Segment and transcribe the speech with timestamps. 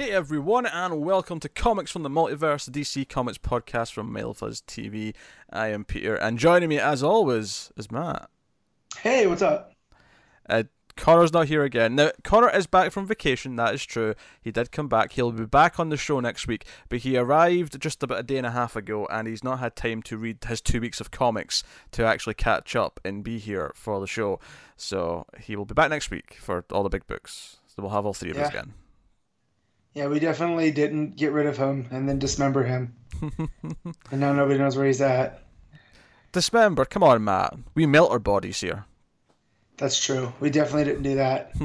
[0.00, 4.62] Hey everyone, and welcome to Comics from the Multiverse, the DC Comics podcast from MailFuzz
[4.62, 5.14] TV.
[5.52, 8.30] I am Peter, and joining me as always is Matt.
[8.96, 9.74] Hey, what's up?
[10.48, 10.62] Uh,
[10.96, 11.96] Connor's not here again.
[11.96, 14.14] Now, Connor is back from vacation, that is true.
[14.40, 15.12] He did come back.
[15.12, 18.38] He'll be back on the show next week, but he arrived just about a day
[18.38, 21.10] and a half ago, and he's not had time to read his two weeks of
[21.10, 24.40] comics to actually catch up and be here for the show.
[24.78, 27.58] So he will be back next week for all the big books.
[27.66, 28.72] So we'll have all three of us again.
[29.94, 32.94] Yeah, we definitely didn't get rid of him and then dismember him.
[33.22, 35.42] and now nobody knows where he's at.
[36.32, 37.56] Dismember, come on, Matt.
[37.74, 38.84] We melt our bodies here.
[39.78, 40.32] That's true.
[40.40, 41.52] We definitely didn't do that.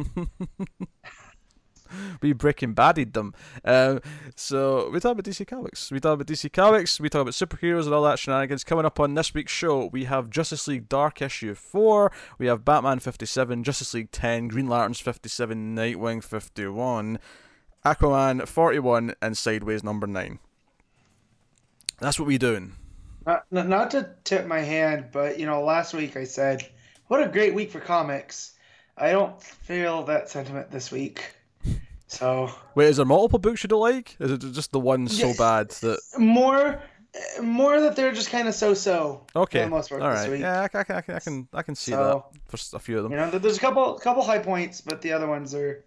[2.21, 3.33] we breaking baddied them.
[3.63, 3.99] Um,
[4.35, 5.91] so we talk about DC Comics.
[5.91, 6.99] We talk about DC Comics.
[6.99, 8.63] We talk about superheroes and all that shenanigans.
[8.63, 12.11] Coming up on this week's show, we have Justice League Dark issue four.
[12.37, 17.19] We have Batman fifty seven, Justice League ten, Green Lanterns fifty seven, Nightwing fifty one,
[17.85, 20.39] Aquaman forty one, and Sideways number nine.
[21.99, 22.73] That's what we're doing.
[23.25, 26.67] Not, not, not to tip my hand, but you know, last week I said,
[27.07, 28.51] "What a great week for comics."
[28.97, 31.35] I don't feel that sentiment this week.
[32.07, 34.15] So Wait, is there multiple books you don't like?
[34.19, 35.99] Is it just the one so bad that?
[36.17, 36.81] more,
[37.41, 39.25] more that they're just kind of so-so.
[39.35, 40.39] Okay, For the most part all this week.
[40.39, 42.97] Yeah, I, can- I, can- I can I can see So- that for a few
[42.97, 43.11] of them.
[43.11, 45.83] You know, there's a couple, couple high points, but the other ones are,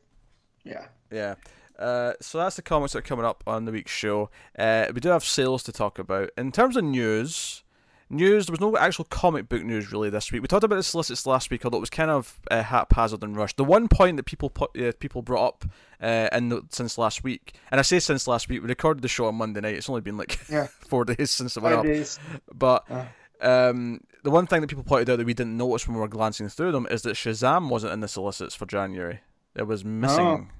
[0.65, 0.89] yeah.
[1.11, 1.37] Yeah.
[1.79, 4.31] Uh, so that's the comics that are coming up on the week's show.
[4.59, 6.31] Uh, we do have sales to talk about.
[6.37, 7.63] In terms of news,
[8.11, 10.43] news there was no actual comic book news really this week.
[10.43, 13.37] We talked about the solicits last week, although it was kind of uh, haphazard and
[13.37, 13.57] rushed.
[13.59, 15.65] The one point that people put, uh, people brought up
[16.03, 19.09] uh, in the, since last week, and I say since last week, we recorded the
[19.09, 19.75] show on Monday night.
[19.77, 20.67] It's only been like Yeah.
[20.89, 21.85] four days since it went Five up.
[21.87, 22.19] days.
[22.53, 23.05] But Uh.
[23.41, 26.09] um, the one thing that people pointed out that we didn't notice when we were
[26.09, 29.21] glancing through them is that Shazam wasn't in the solicits for January.
[29.55, 30.51] It was missing.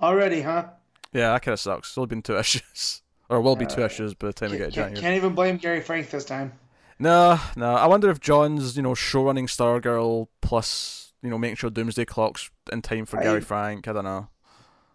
[0.00, 0.66] Already, huh?
[1.12, 1.88] Yeah, that kind of sucks.
[1.90, 4.58] It's only been two issues, or will be two Uh, issues by the time we
[4.58, 5.00] get to January.
[5.00, 6.52] can't even blame Gary Frank this time.
[6.98, 7.74] No, no.
[7.74, 12.04] I wonder if John's, you know, show running Stargirl plus, you know, making sure Doomsday
[12.06, 13.86] clocks in time for I- Gary Frank.
[13.88, 14.28] I don't know.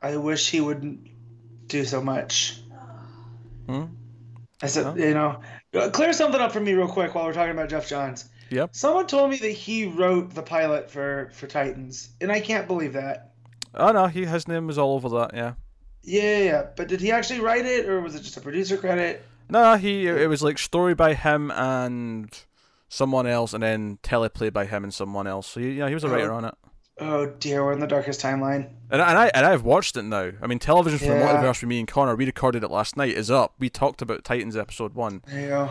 [0.02, 1.10] I wish he wouldn't
[1.68, 2.60] do so much.
[3.68, 3.86] Hmm?
[4.64, 4.94] I said, Huh?
[4.96, 5.42] you know,
[5.76, 8.28] uh, clear something up for me real quick while we're talking about Geoff Johns.
[8.50, 8.76] Yep.
[8.76, 12.94] Someone told me that he wrote the pilot for for Titans, and I can't believe
[12.94, 13.31] that.
[13.76, 15.32] Oh no, he his name was all over that.
[15.34, 15.54] Yeah.
[16.04, 16.68] Yeah, yeah.
[16.76, 19.24] But did he actually write it, or was it just a producer credit?
[19.50, 22.30] No, he it was like story by him and
[22.90, 25.48] someone else, and then teleplay by him and someone else.
[25.48, 26.12] So yeah, he was a Oh.
[26.12, 26.56] writer on it.
[27.00, 28.70] Oh dear, we're in the darkest timeline.
[28.92, 30.32] And, and I and I've watched it now.
[30.42, 31.28] I mean, television for the Yeah.
[31.42, 32.16] multiverse with me and Connor.
[32.16, 33.14] We recorded it last night.
[33.16, 33.54] Is up.
[33.60, 35.22] We talked about Titans episode one.
[35.28, 35.70] There you go.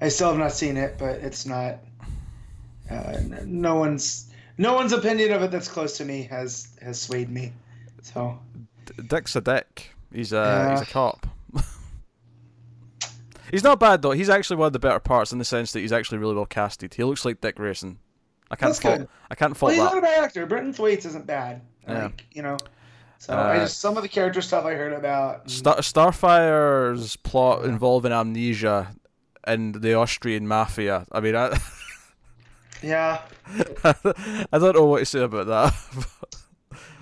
[0.00, 1.78] I still have not seen it, but it's not.
[2.90, 7.30] Uh, no one's no one's opinion of it that's close to me has has swayed
[7.30, 7.52] me.
[8.02, 8.38] So
[9.08, 9.90] Dick's a dick.
[10.12, 10.70] He's a Yeah.
[10.78, 11.26] he's a cop.
[13.50, 14.12] he's not bad though.
[14.12, 16.46] He's actually one of the better parts in the sense that he's actually really well
[16.46, 16.94] casted.
[16.94, 17.98] He looks like Dick Grayson.
[18.50, 18.98] I can't That's fault.
[19.00, 19.08] good.
[19.30, 19.84] I can't well, fault he's that.
[19.86, 20.46] not a bad actor.
[20.46, 21.62] Brenton Thwaites isn't bad.
[21.88, 22.04] Yeah.
[22.04, 22.56] Like you know.
[23.18, 25.50] So I Uh, just some of the character stuff I heard about.
[25.50, 28.94] Star- Starfire's plot involving amnesia
[29.44, 31.06] and the Austrian mafia.
[31.10, 31.48] I mean, I,
[32.82, 33.22] yeah.
[33.84, 35.74] I don't know what to say about that.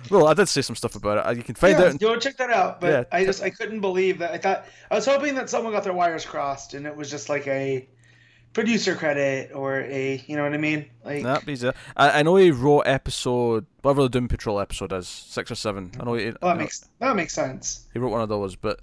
[0.09, 1.37] well, I did say some stuff about it.
[1.37, 1.99] You can find yeah, out.
[1.99, 2.81] go check that out.
[2.81, 3.03] But Yeah.
[3.11, 4.31] I just I couldn't believe that.
[4.31, 7.29] I thought I was hoping that someone got their wires crossed and it was just
[7.29, 7.87] like a
[8.53, 10.85] producer credit or a you know what I mean?
[11.03, 15.07] Like Nah, a, I, I know he wrote episode whatever the Doom Patrol episode is,
[15.07, 15.91] six or seven.
[15.99, 17.85] I know he, well, that makes that makes sense.
[17.93, 18.79] he wrote one of those, but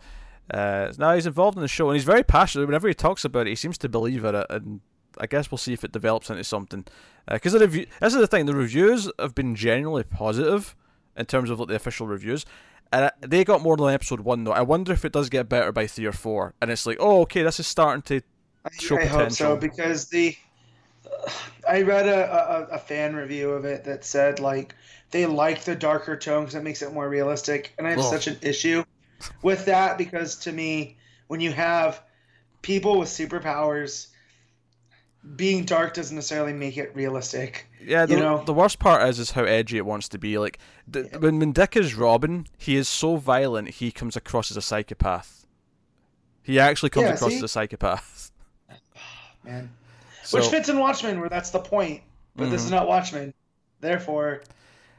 [0.53, 2.67] uh, now he's involved in the show and he's very passionate.
[2.67, 4.81] Whenever he talks about it, he seems to believe in it, and
[5.23, 6.85] I guess we'll see if it develops into something.
[7.29, 10.75] Uh, because the review, this is the thing, the reviews have been generally positive
[11.17, 12.45] in terms of like the official reviews.
[12.93, 14.53] And I- they got more than episode one though.
[14.53, 17.23] I wonder if it does get better by three or four, and it's like, oh,
[17.23, 18.21] okay, this is starting to
[18.65, 19.57] I, Show I hope so potential.
[19.57, 20.37] because the
[21.69, 24.75] I read a, a, a fan review of it that said like
[25.11, 28.05] they like the darker tone because it makes it more realistic, and I have Ugh.
[28.13, 28.85] such an issue
[29.43, 30.97] with that because to me,
[31.29, 32.03] when you have
[32.63, 34.09] people with superpowers,
[35.37, 37.69] being dark doesn't necessarily make it realistic.
[37.81, 38.43] Yeah, the, You know?
[38.45, 40.37] the worst part is is how edgy it wants to be.
[40.39, 44.57] Like the, when when Dick is Robin, he is so violent he comes across as
[44.57, 45.47] a psychopath.
[46.43, 47.37] He actually comes Yeah, across see?
[47.37, 48.33] as a psychopath.
[49.45, 49.71] Man.
[50.25, 52.03] So, Which fits in Watchmen, where that's the point.
[52.37, 52.67] But this Mhm.
[52.67, 53.35] is not Watchmen.
[53.81, 54.43] Therefore,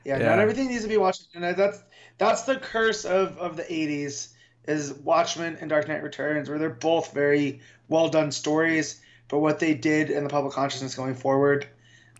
[0.06, 0.30] yeah, Yeah.
[0.30, 1.44] not everything needs to be Watchmen.
[1.44, 1.80] And that's
[2.18, 4.30] that's the curse of, of the '80s
[4.68, 7.60] is Watchmen and Dark Knight Returns, where they're both very
[7.90, 9.02] well done stories.
[9.34, 11.66] But what they did in the public consciousness going forward,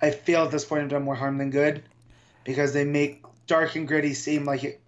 [0.02, 1.84] I feel at this point have done more harm than good,
[2.44, 4.82] because they make dark and gritty seem like it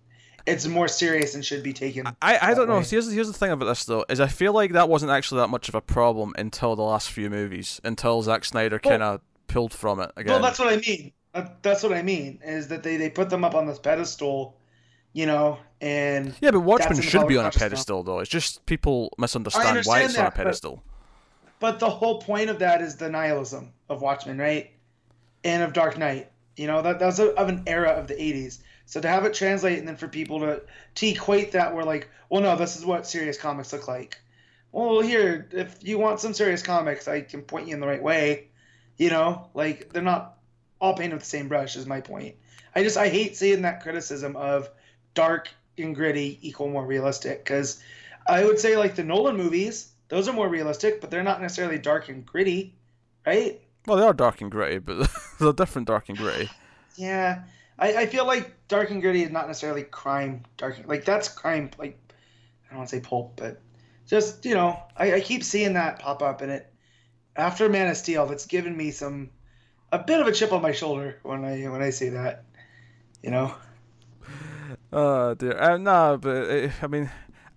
[0.47, 2.07] it's more serious and should be taken.
[2.23, 2.79] I, I don't know.
[2.79, 2.83] way.
[2.83, 5.49] Here's here's the thing about this though is I feel like that wasn't actually that
[5.49, 9.21] much of a problem until the last few movies until Zack Snyder Well- kind of
[9.45, 10.33] pulled from it again.
[10.33, 11.11] Well, that's what I mean.
[11.61, 14.57] That's what I mean is that they they put them up on this pedestal,
[15.13, 17.51] you know, and yeah, but Watchmen should be on a now.
[17.51, 18.17] pedestal though.
[18.17, 20.81] It's just people misunderstand why it's on a that, but- pedestal.
[21.59, 24.71] But the whole point of that is the nihilism of Watchmen, right?
[25.43, 26.31] And of Dark Knight.
[26.57, 28.59] You know, that that's a, of an era of the 80s.
[28.85, 30.61] So to have it translate and then for people to,
[30.95, 34.19] to equate that, we're like, well, no, this is what serious comics look like.
[34.71, 38.03] Well, here, if you want some serious comics, I can point you in the right
[38.03, 38.49] way.
[38.97, 40.37] You know, like they're not
[40.79, 42.35] all painted with the same brush, is my point.
[42.75, 44.69] I just, I hate seeing that criticism of
[45.13, 47.81] dark and gritty equal more realistic because
[48.27, 51.77] I would say, like, the Nolan movies, those are more realistic, but they're not necessarily
[51.77, 52.73] dark and gritty,
[53.25, 53.59] right?
[53.85, 56.49] Well, they are dark and gritty, but they're different dark and gritty.
[56.95, 57.43] Yeah,
[57.77, 60.45] I, I feel like dark and gritty is not necessarily crime.
[60.55, 61.69] Dark like that's crime.
[61.77, 61.99] Like
[62.65, 63.61] I don't want to say pulp, but
[64.07, 66.73] just you know, I, I keep seeing that pop up, and it
[67.35, 69.31] after Man of Steel, that's given me some
[69.91, 72.45] a bit of a chip on my shoulder when I when I see that.
[73.21, 73.53] You know,
[74.91, 75.59] Oh dear.
[75.59, 77.09] Uh, no, but uh, I mean,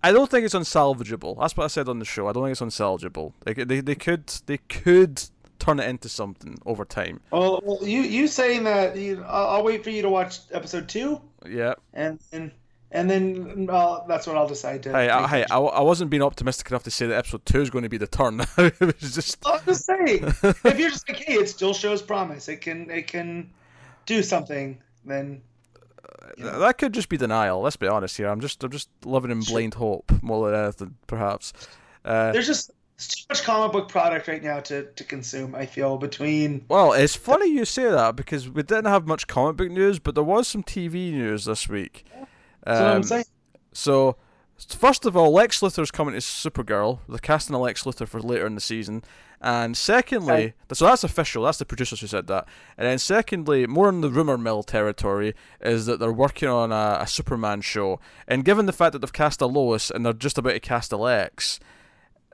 [0.03, 1.37] I don't think it's unsalvageable.
[1.39, 2.27] That's what I said on the show.
[2.27, 3.33] I don't think it's unsalvageable.
[3.45, 5.21] They could- they, they could they could
[5.59, 7.19] turn it into something over time.
[7.31, 10.87] well, well you you saying that you, I'll, I'll wait for you to watch episode
[10.87, 11.73] two, Yeah.
[11.93, 12.51] and and
[12.91, 14.91] and then uh, that's what I'll decide to.
[14.91, 17.69] Hey, I, hey, I, I wasn't being optimistic enough to say that episode two is
[17.69, 18.39] going to be the turn.
[18.57, 19.37] it was just.
[19.45, 22.47] I'm just saying, if you're just like, hey, it still shows promise.
[22.47, 23.51] It can it can
[24.07, 24.79] do something.
[25.05, 25.41] Then
[26.39, 26.59] you know.
[26.59, 27.61] That could just be denial.
[27.61, 28.27] Let's be honest here.
[28.27, 31.53] I'm just I'm just living in blind hope more than anything, perhaps.
[32.05, 35.55] Uh, there's just too much comic book product right now to, to consume.
[35.55, 39.57] I feel between well, it's funny you say that because we didn't have much comic
[39.57, 42.05] book news, but there was some TV news this week.
[42.63, 43.25] that's what I'm Um, saying.
[43.71, 44.15] So,
[44.57, 46.99] first of all, Lex Luthor's coming to Supergirl.
[47.07, 49.03] They're casting a Lex Luthor for later in the season.
[49.41, 50.53] And secondly, Right.
[50.73, 51.43] so that's official.
[51.43, 52.45] That's the producers who said that.
[52.77, 56.97] And then secondly, more in the rumor mill territory is that they're working on a,
[57.01, 58.01] a Superman show.
[58.27, 60.91] And given the fact that they've cast a Lois and they're just about to cast
[60.91, 61.59] a Lex,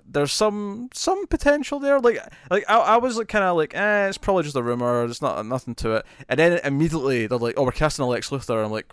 [0.08, 2.00] there's some some potential there.
[2.00, 2.20] Like
[2.50, 5.06] like I, I was like kind of like, eh, it's probably just a rumor.
[5.06, 6.06] There's not nothing to it.
[6.28, 8.66] And then immediately they're like, oh, we're casting a Lex Luthor.
[8.66, 8.92] I'm like,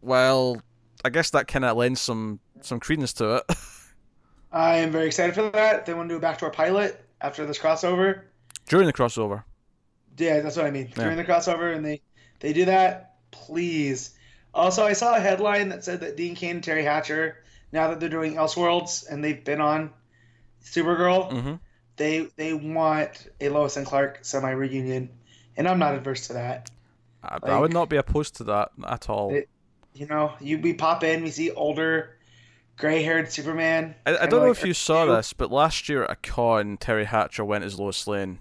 [0.00, 0.62] well,
[1.04, 3.44] I guess that kind of lends some some credence to it.
[4.52, 5.86] I am very excited for that.
[5.86, 8.22] They want to do a backdoor pilot after this crossover.
[8.68, 9.44] During the crossover,
[10.18, 10.88] Yeah, that's what I mean.
[10.96, 11.04] Yeah.
[11.04, 12.02] During the crossover, and they
[12.40, 14.14] they do that, please.
[14.54, 17.36] Also, I saw a headline that said that Dean Cain and Teri Hatcher,
[17.72, 19.90] now that they're doing Elseworlds and they've been on
[20.64, 21.54] Supergirl, hmm
[21.96, 25.10] they they want a Lois and Clark semi reunion,
[25.56, 26.70] and I'm not adverse to that.
[27.24, 29.34] I, I would not be opposed to that at all.
[29.34, 29.48] It-
[29.94, 32.14] You know, you we pop in, we see older,
[32.78, 33.94] gray-haired Superman.
[34.06, 36.78] I, I don't know like if you saw this, but last year at a con,
[36.78, 38.38] Teri Hatcher went as Lois Lane.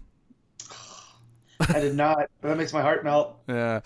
[1.59, 2.29] I did not.
[2.41, 3.35] But that makes my heart melt.
[3.47, 3.81] Yeah,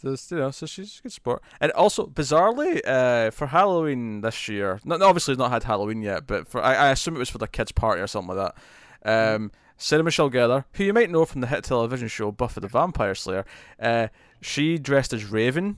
[0.00, 1.42] just, you know, so she's a good sport.
[1.60, 6.48] And also, bizarrely, uh, for Halloween this year, not obviously not had Halloween yet, but
[6.48, 8.54] for I, I assume it was for the kids' party or something like
[9.02, 9.34] that.
[9.34, 12.66] Um, Sarah Michelle Gellar, who you might know from the hit television show Buffy the
[12.68, 13.44] Vampire Slayer,
[13.80, 14.08] uh,
[14.40, 15.76] she dressed as Raven,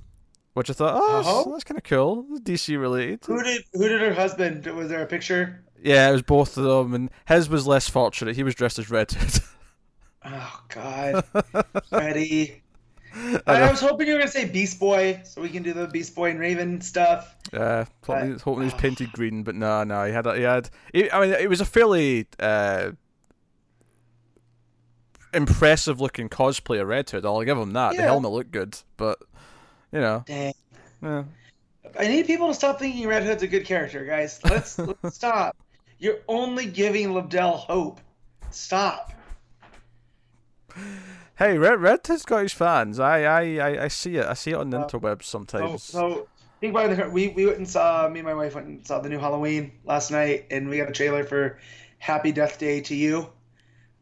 [0.55, 1.51] which I thought, oh, that's, Oh.
[1.53, 3.25] that's kind of cool, DC related.
[3.27, 4.67] Who did who did her husband?
[4.67, 5.65] Was there a picture?
[5.83, 8.37] Yeah, it was both of them, and his was less fortunate.
[8.37, 9.43] He was dressed as Red Hood.
[10.23, 11.25] Oh God,
[11.89, 12.63] Freddy.
[13.15, 15.87] I I, was hoping you were gonna say Beast Boy, so we can do the
[15.87, 17.35] Beast Boy and Raven stuff.
[17.55, 20.69] Yeah, hoping, But- hoping he was painted green, but no, no, he had, he had.
[20.93, 22.91] He, I mean, it was a fairly uh,
[25.33, 27.25] impressive looking cosplay of Red Hood.
[27.25, 27.97] I'll give him that.
[27.97, 29.19] The helmet looked good, but
[29.93, 30.55] you know, Dang.
[31.03, 31.25] yeah.
[31.99, 34.39] I need people to stop thinking Red Hood's a good character, guys.
[34.45, 35.57] Let's let's stop.
[35.99, 38.01] You're only giving Lobdell hope.
[38.51, 39.13] Stop.
[41.37, 43.01] Hey, Red Red Hood's got his fans.
[43.01, 44.27] I, I, I, I see it.
[44.27, 45.83] I see it on the Uh, interwebs So, sometimes.
[45.83, 46.29] so
[46.61, 47.11] think about it.
[47.13, 49.73] We we went and saw me and my wife went and saw the new Halloween
[49.85, 51.59] last night, and we got a trailer for
[51.99, 53.29] Happy Death Day 2U,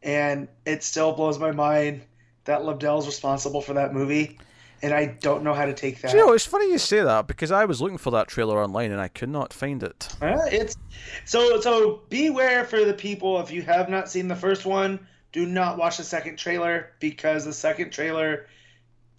[0.03, 2.01] and it still blows my mind
[2.45, 4.37] that Lobdell's responsible for that movie,
[4.81, 6.11] and I don't know how to take that.
[6.11, 8.61] Do you know, it's funny you say that because I was looking for that trailer
[8.61, 10.09] online and I could not find it.
[10.21, 10.77] Uh, it's
[11.25, 15.45] so so beware for the people if you have not seen the first one do
[15.45, 18.47] not watch the second trailer because the second trailer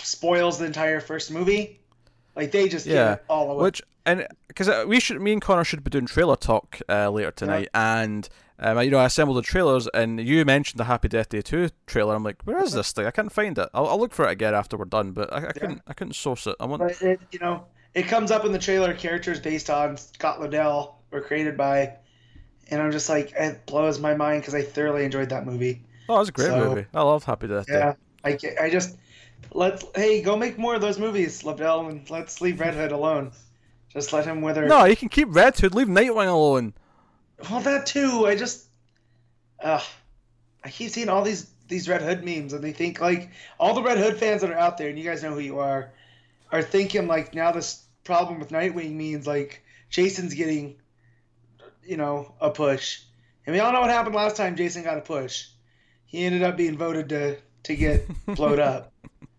[0.02, 1.80] spoils the entire first movie
[2.34, 5.84] like they just Yeah, all away Which and because we should, me and Connor should
[5.84, 8.28] be doing trailer talk uh, later tonight, and
[8.60, 11.70] um, you know I assembled the trailers, and you mentioned the Happy Death Day two
[11.86, 12.14] trailer.
[12.14, 13.06] I'm like, where is this thing?
[13.06, 13.68] I can't find it.
[13.74, 16.14] I'll, I'll look for it again after we're done, but I, I couldn't, I couldn't
[16.14, 16.56] source it.
[16.60, 16.82] I want.
[16.82, 18.94] but it, you know it comes up in the trailer.
[18.94, 21.94] Characters based on Scott Lobdell were created by,
[22.70, 25.82] and I'm just like, it blows my mind because I thoroughly enjoyed that movie.
[26.08, 26.86] Oh, it was a great So- movie.
[26.94, 27.72] I love Happy Death Day.
[27.74, 28.96] Yeah, I, I just
[29.52, 33.32] let's hey go make more of those movies, Lobdell, and let's leave Red Hood alone.
[33.92, 34.66] Just let him wither.
[34.66, 35.74] No, you can keep Red Hood.
[35.74, 36.74] Leave Nightwing alone.
[37.48, 38.26] Well, that too.
[38.26, 38.66] I just,
[39.62, 39.80] uh,
[40.64, 43.82] I keep seeing all these these Red Hood memes, and they think like all the
[43.82, 45.92] Red Hood fans that are out there, and you guys know who you are,
[46.50, 50.76] are thinking like now this problem with Nightwing means like Jason's getting,
[51.84, 53.00] you know, a push,
[53.46, 55.46] and we all know what happened last time Jason got a push.
[56.06, 58.92] He ended up being voted to to get blowed up.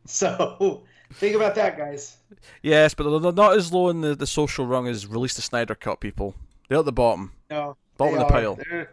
[0.06, 2.18] So think about that, guys.
[2.62, 5.42] Yes, but they're- they're not as low in the, the social rung as release the
[5.42, 6.34] Snyder Cut people.
[6.70, 7.34] They're at the bottom.
[7.50, 8.42] No, Bottom they of the are.
[8.42, 8.56] pile.
[8.56, 8.92] They're-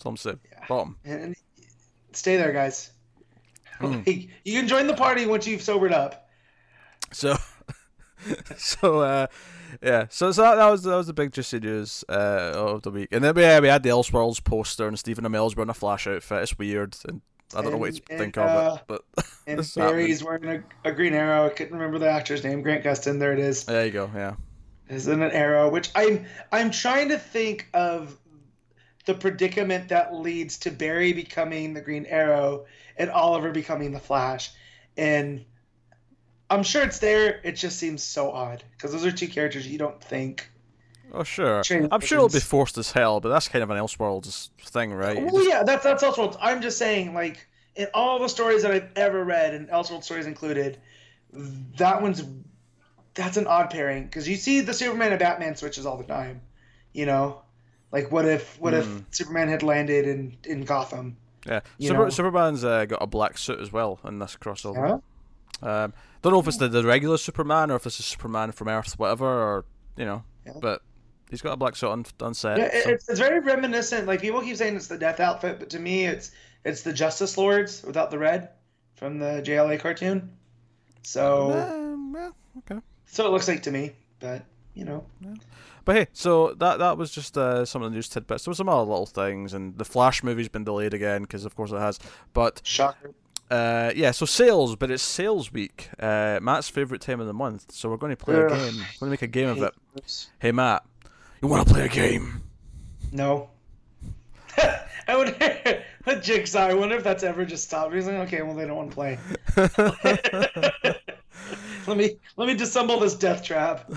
[0.00, 0.34] Some say.
[0.52, 0.64] Yeah.
[0.68, 0.96] Bottom.
[1.04, 1.34] and
[2.12, 2.90] stay there, guys.
[3.80, 4.02] Hmm.
[4.06, 6.28] Like, you can join the party once you've sobered up.
[7.12, 7.36] So,
[8.56, 9.26] so uh,
[9.82, 10.06] yeah.
[10.10, 13.08] So, so that, that was that was the big juicy news uh, of the week.
[13.12, 16.42] And then yeah, we had the Elseworlds poster and Stephen Amell's wearing a Flash outfit.
[16.42, 17.20] It's weird, and
[17.54, 18.82] I don't know what to And- think and, of uh, it.
[18.88, 19.04] But
[19.46, 19.72] And.
[19.76, 20.44] Barry's wearing
[20.84, 21.46] a, a green arrow.
[21.46, 22.62] I couldn't remember the actor's name.
[22.62, 23.18] Grant Gustin.
[23.20, 23.64] There it is.
[23.64, 24.10] there you go.
[24.14, 24.34] Yeah.
[24.88, 28.16] Is in an arrow, which I'm I'm trying to think of
[29.08, 32.66] the predicament that leads to Barry becoming the Green Arrow
[32.98, 34.50] and Oliver becoming the Flash,
[34.98, 35.46] and
[36.50, 37.40] I'm sure it's there.
[37.42, 40.50] It just seems so odd because those are two characters you don't think.
[41.14, 41.62] Oh sure.
[41.62, 44.92] Change I'm sure it'll be forced as hell, but that's kind of an Elseworlds thing,
[44.92, 45.16] right?
[45.16, 46.36] Well, just- yeah, that's that's Elseworlds.
[46.38, 47.46] I'm just saying, like
[47.76, 50.78] in all the stories that I've ever read, and Elseworlds stories included,
[51.78, 52.22] that one's
[53.14, 56.42] that's an odd pairing because you see the Superman and Batman switches all the time.
[56.92, 57.40] You know,
[57.92, 58.78] like what if what Hmm.
[58.80, 61.16] if Superman had landed in in Gotham?
[61.46, 62.10] Yeah, Super.
[62.10, 65.00] Superman's uh, got a black suit as well in this crossover.
[65.62, 65.84] Yeah.
[65.84, 68.68] Um, don't know if it's the, the regular Superman or if this is Superman from
[68.68, 69.64] Earth, whatever, or
[69.96, 70.52] you know, Yeah.
[70.60, 70.82] but
[71.30, 72.58] he's got a black suit on, on set.
[72.58, 74.06] Yeah, it, so- it's, it's very reminiscent.
[74.06, 76.32] Like people keep saying it's the Death outfit, but to me, it's
[76.64, 78.50] it's the Justice Lords without the red
[78.96, 80.32] from the JLA cartoon.
[81.02, 82.80] So Um, yeah, okay.
[83.06, 84.44] so it looks like to me, but
[84.78, 85.04] you know.
[85.84, 88.44] But hey, so that that was just uh, some of the news tidbits.
[88.44, 91.56] There were some other little things, and the Flash movie's been delayed again because, of
[91.56, 91.98] course, it has.
[92.32, 93.12] But Shocker.
[93.50, 95.88] uh, yeah, so sales, but it's sales week.
[95.98, 98.50] Uh, Matt's favorite time of the month, so we're going to play a game.
[98.50, 99.74] We're going to make a game of it.
[99.94, 100.28] those.
[100.38, 100.84] Hey Matt,
[101.42, 102.42] you want to play a game?
[103.10, 103.50] No.
[104.58, 106.66] I wonder what Jigsaw.
[106.66, 107.94] I wonder if that's ever just stopped.
[107.94, 109.18] He's like, okay, well they don't want to play.
[111.88, 113.90] let me let me disassemble this death trap.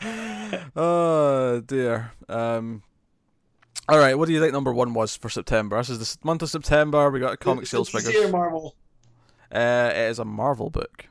[0.76, 2.12] oh dear.
[2.28, 2.82] Um.
[3.88, 5.76] All right, what do you think number one was for September?
[5.78, 7.08] This is the month of September.
[7.08, 8.28] We got a comic It's- sales it's or.
[8.30, 8.74] Marvel.
[9.52, 11.06] Uh, it is a Marvel book.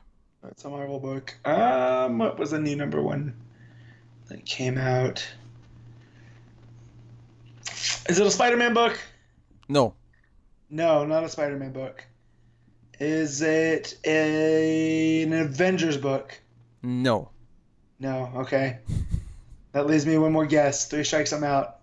[0.48, 1.34] It's a Marvel book.
[1.46, 3.34] Um, what was the new number one
[4.28, 5.26] that came out?
[8.08, 9.00] Is it a Spider-Man book?
[9.68, 9.94] No,
[10.68, 12.04] No, not a Spider-Man book.
[12.98, 16.40] Is it a, an Avengers book?
[16.82, 17.30] no.
[17.98, 18.30] No.
[18.36, 18.78] Okay.
[19.72, 20.86] That leaves me one more guess.
[20.88, 21.78] Three strikes, I'm out.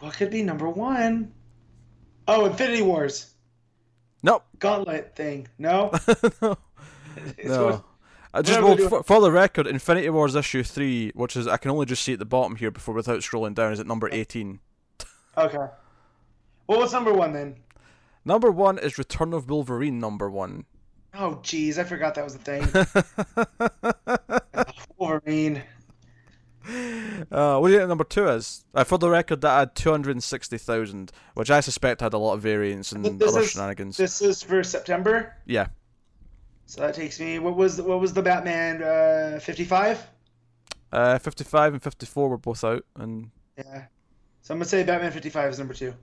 [0.00, 1.32] What could be number one?
[2.26, 3.32] Oh, Infinity Wars.
[4.22, 4.44] Nope.
[4.58, 5.46] Gauntlet thing.
[5.58, 5.92] No.
[6.42, 6.58] no.
[7.36, 7.64] It's No.
[7.66, 7.84] what-
[8.34, 11.70] I just well, for, for the record, Infinity Wars issue three, which is I can
[11.70, 14.60] only just see at the bottom here before without scrolling down, is at number eighteen.
[15.36, 15.56] Okay.
[16.66, 17.56] Well, what's number one then?
[18.28, 19.98] Number one is Return of Wolverine.
[19.98, 20.66] Number one.
[21.14, 22.68] Oh, geez, I forgot that was a thing.
[24.98, 25.62] Wolverine.
[27.32, 28.66] Uh, what do you think number two is?
[28.74, 32.92] Uh, for the record, that had 260,000, which I suspect had a lot of variance
[32.92, 33.96] and This other is- shenanigans.
[33.96, 35.68] This is for September, Yeah.
[36.66, 37.38] so that takes me.
[37.38, 38.82] What was what was the Batman?
[38.82, 40.06] Uh, fifty-five.
[40.92, 42.84] Uh, 55 and 54 were both out.
[42.96, 43.84] And Yeah.
[44.42, 45.94] So I'm gonna say Batman fifty-five is number two.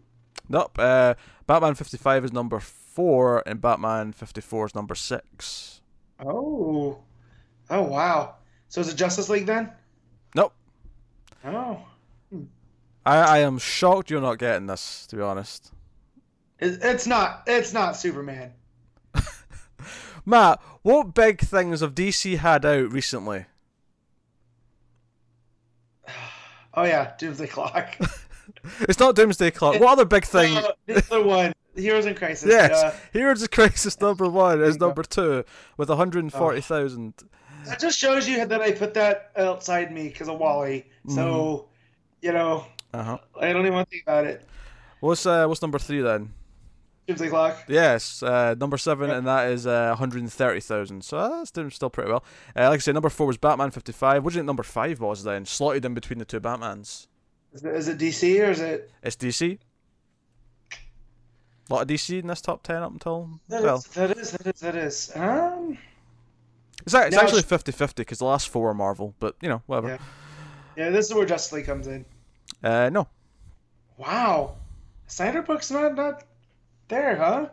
[0.50, 0.78] Nope.
[0.80, 1.16] Uh,
[1.48, 5.82] Batman 55 is number four, and Batman 54 is number six.
[6.20, 7.00] Oh.
[7.70, 8.36] Oh wow.
[8.70, 9.72] So is it Justice League then?
[10.36, 10.54] Nope.
[11.44, 11.80] Oh.
[13.06, 15.72] I, I am shocked you're not getting this, to be honest.
[16.60, 17.44] It's not.
[17.46, 18.54] It's not Superman.
[20.26, 23.46] Matt, what big things have DC had out recently?
[26.78, 27.98] Oh yeah, Doomsday Clock.
[28.82, 29.80] It's not Doomsday Clock.
[29.80, 30.58] What other big thing?
[30.58, 32.50] Uh, the other one, Heroes in Crisis.
[32.50, 35.44] yes, Uh, Heroes of Crisis number one is number two
[35.78, 37.14] with 140,000.
[37.66, 40.86] that just shows you that I put that outside me because of Wally.
[41.06, 41.16] Mm-hmm.
[41.16, 41.68] So,
[42.22, 43.18] you know, Uh huh.
[43.40, 44.46] I don't even want to think about it.
[45.02, 46.34] What's uh, what's number three then?
[47.08, 47.66] Doomsday Clock.
[47.68, 49.18] Yes, uh, number seven, Yep.
[49.20, 51.04] and that is uh, 130,000.
[51.04, 52.24] So that's doing still pretty well.
[52.56, 54.24] Uh, like I said, number four was Batman 55.
[54.24, 55.46] What do you think number five was then?
[55.46, 57.06] Slotted in between the two Batmans.
[57.64, 58.92] Is it DC or is it?
[59.02, 59.58] It's DC.
[61.70, 63.30] A lot of DC in this top 10 up until.
[63.48, 65.12] That well, is, that is, that is, that is.
[65.16, 65.78] Um,
[66.84, 69.50] it's, it's now actually it's- 50 50 because the last four are Marvel, but you
[69.50, 69.88] know, whatever.
[69.88, 69.98] Yeah.
[70.76, 72.06] yeah, this is where Justice League comes in.
[72.64, 73.08] Uh, no.
[73.98, 74.56] Wow,
[75.08, 76.24] Snyder Book's not not
[76.90, 77.50] there, huh?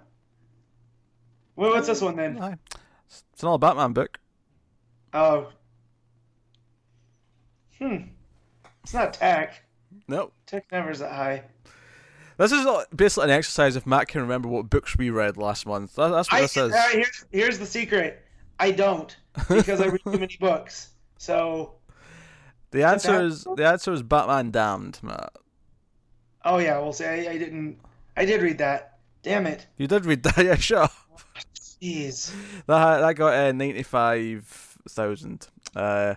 [1.55, 2.59] What's this one then?
[3.07, 4.19] It's another Batman book.
[5.15, 5.49] Oh,
[7.79, 7.97] hmm,
[8.83, 9.63] it's not Tech.
[10.09, 10.33] No.
[10.47, 11.45] Tech never's that high.
[12.39, 15.95] This is basically an exercise if Matt can remember what books we read last month.
[15.97, 16.73] That, that's what I, this is.
[16.73, 18.25] uh, here's here's the secret.
[18.59, 19.15] I don't
[19.49, 20.89] because I read too many books.
[21.19, 21.75] So,
[22.71, 25.33] The answer is the answer is Batman Damned, Matt.
[26.45, 27.79] oh yeah, we'll say I, I didn't.
[28.17, 28.99] I did read that.
[29.23, 29.67] Damn it.
[29.77, 30.89] You did read that, yeah, sure.
[31.81, 32.33] Jeez.
[32.67, 34.45] That that got uh, ninety five
[34.89, 35.49] thousand.
[35.77, 36.15] Uh,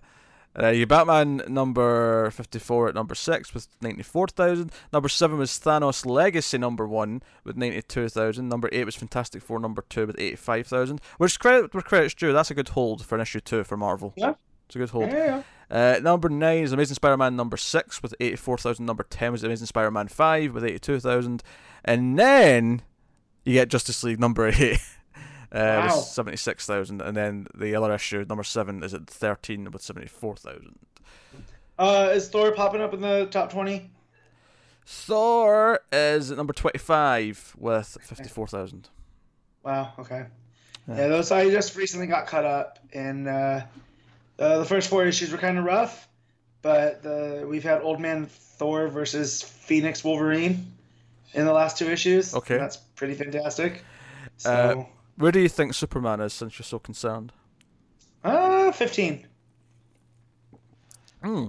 [0.57, 4.71] uh, your Batman number fifty four at number six with ninety four thousand.
[4.93, 8.47] Number seven was Thanos Legacy number one with ninety two thousand.
[8.49, 11.01] Number eight was Fantastic Four number two with eighty five thousand.
[11.17, 12.31] Which credit where credit's due.
[12.33, 14.13] That's a good hold for an issue two for Marvel.
[14.15, 14.35] Yeah.
[14.67, 15.11] It's a good hold.
[15.11, 15.43] Yeah.
[15.69, 18.85] Uh, number nine is Amazing Spider-Man number six with eighty-four thousand.
[18.85, 21.43] Number ten was Amazing Spider-Man five with eighty-two thousand,
[21.83, 22.81] and then
[23.43, 24.79] you get Justice League number eight
[25.55, 25.95] uh, Wow.
[25.95, 30.35] with seventy-six thousand, and then the other issue number seven is at thirteen with seventy-four
[30.35, 30.77] thousand.
[31.79, 33.89] Uh, is Thor popping up in the top twenty?
[34.85, 38.89] Thor is at number twenty-five with fifty-four thousand.
[39.63, 39.93] Wow.
[39.99, 40.25] Okay.
[40.87, 40.97] Yeah.
[40.97, 41.07] Yeah.
[41.07, 43.61] those I just recently got cut up, and uh,
[44.37, 46.07] uh, the first four issues were kind of rough,
[46.61, 50.71] but the we've had Old Man Thor versus Phoenix Wolverine
[51.33, 52.35] in the last two issues.
[52.35, 52.57] Okay.
[52.57, 53.83] that's pretty fantastic.
[54.45, 57.31] Uh, So, Where do you think Superman is, since you're so concerned?
[58.23, 59.27] uh, fifteen.
[61.23, 61.47] Hmm,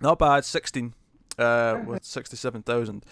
[0.00, 0.44] not bad.
[0.44, 0.94] Sixteen,
[1.38, 3.04] uh, with sixty-seven thousand.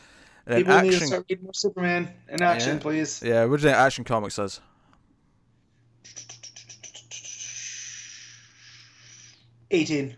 [0.46, 2.83] And People need to action, start reading more Superman in action, Yeah.
[2.83, 3.22] please.
[3.22, 3.44] yeah.
[3.44, 4.61] What do you think Action Comics is?
[9.70, 10.16] Eighteen.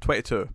[0.00, 0.48] Twenty-two.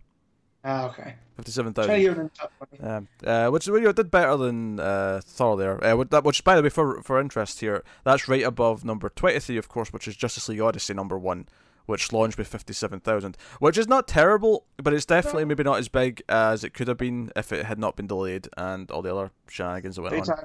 [0.64, 1.14] Ah, okay.
[1.36, 1.88] Fifty-seven thousand.
[1.90, 2.08] Trying to thousand.
[2.08, 2.94] get them in the top twenty.
[2.94, 5.84] Um, uh, which well, you did better than uh, Thor there.
[5.84, 9.08] Uh, which- that, which, by the way, for for interest here, that's right above number
[9.08, 11.48] twenty-three, of course, which is Justice League Odyssey number one,
[11.86, 15.88] which launched with fifty-seven thousand, which is not terrible, but it's definitely maybe not as
[15.88, 19.12] big as it could have been if it had not been delayed and all the
[19.12, 20.44] other shenanigans that went Big on.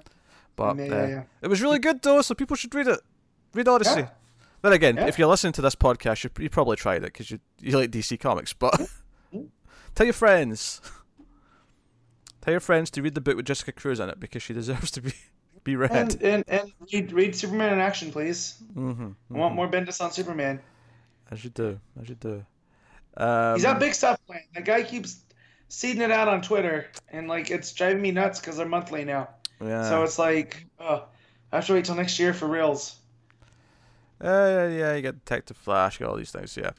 [0.56, 1.24] But yeah, uh, yeah, yeah.
[1.44, 3.00] it was really good though, so people should read it.
[3.54, 4.06] Read Odyssey.
[4.64, 7.40] Then again, if you're listening to this podcast, you, you probably tried it because you
[7.62, 8.54] you like DC Comics.
[8.54, 8.82] But.
[9.98, 10.80] tell your friends,
[12.42, 14.92] tell your friends to read the book with Jessica Cruz in it because she deserves
[14.92, 15.14] to be
[15.64, 15.92] be read.
[15.92, 18.62] And and and read, read Superman in action, please.
[18.74, 20.62] mm-hmm, I want more Bendis on Superman.
[21.32, 22.46] As you do, as you do.
[23.18, 24.46] Um, He's got big stuff planned.
[24.54, 25.20] That guy keeps
[25.68, 29.30] seeding it out on Twitter, and like it's driving me nuts because they're monthly now.
[29.60, 29.90] Yeah.
[29.90, 31.06] So it's like, oh,
[31.52, 32.96] I have to wait till next year for reals.
[34.24, 36.72] Uh, yeah, you get Detective Flash, you got all these things, yeah.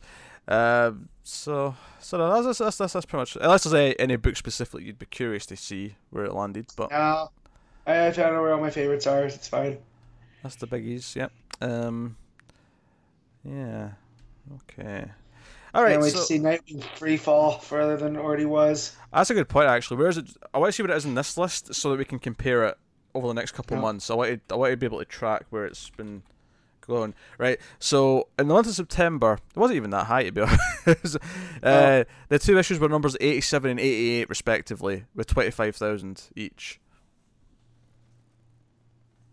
[0.48, 3.36] Um, so, so that's, that's, that's, that's pretty much.
[3.40, 6.90] Unless there's any, any book specifically you'd be curious to see where it landed, but
[6.90, 7.30] Now,
[7.86, 9.24] I found out where all my favorites are.
[9.24, 9.78] It's fine.
[10.42, 11.32] that's the biggies, yep.
[11.60, 12.16] Um,
[13.44, 13.90] yeah,
[14.56, 15.04] okay.
[15.74, 18.96] All right, Can't wait so to see Nightwing free fall further than it already was.
[19.12, 19.98] that's a good point actually.
[19.98, 20.26] Where is it?
[20.54, 22.64] I want to see what it is in this list so that we can compare
[22.66, 22.78] it
[23.14, 23.82] over the next couple Yeah.
[23.82, 24.10] months.
[24.10, 26.22] I want to, I want to be able to track where it's been
[26.88, 27.14] going.
[27.38, 27.60] Right.
[27.78, 30.40] So in the month of September, it wasn't even that high to be
[30.86, 31.16] honest.
[31.62, 36.80] uh, The two issues were numbers eighty-seven and eighty-eight respectively, with twenty-five thousand each.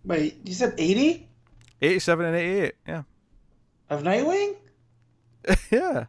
[0.03, 1.27] Wait, you said 80
[1.81, 2.75] Eighty-seven and eighty-eight.
[2.87, 3.03] Yeah.
[3.89, 4.55] of Nightwing?
[5.71, 6.05] yeah.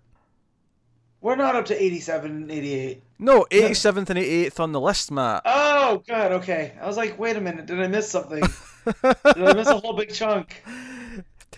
[1.23, 3.03] We're not up to 87 and 88.
[3.19, 5.43] No, eighty-seventh and eighty-eighth on the list, Matt.
[5.45, 6.75] Oh, God, okay.
[6.81, 8.43] I was like, wait a minute, did I miss something?
[8.85, 10.63] did I miss a whole big chunk?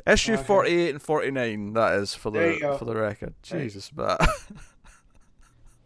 [0.06, 0.42] Issue Okay.
[0.42, 1.72] forty-eight and forty-nine.
[1.74, 3.34] That is for the for the record.
[3.52, 3.62] Right.
[3.62, 4.20] Jesus, Matt.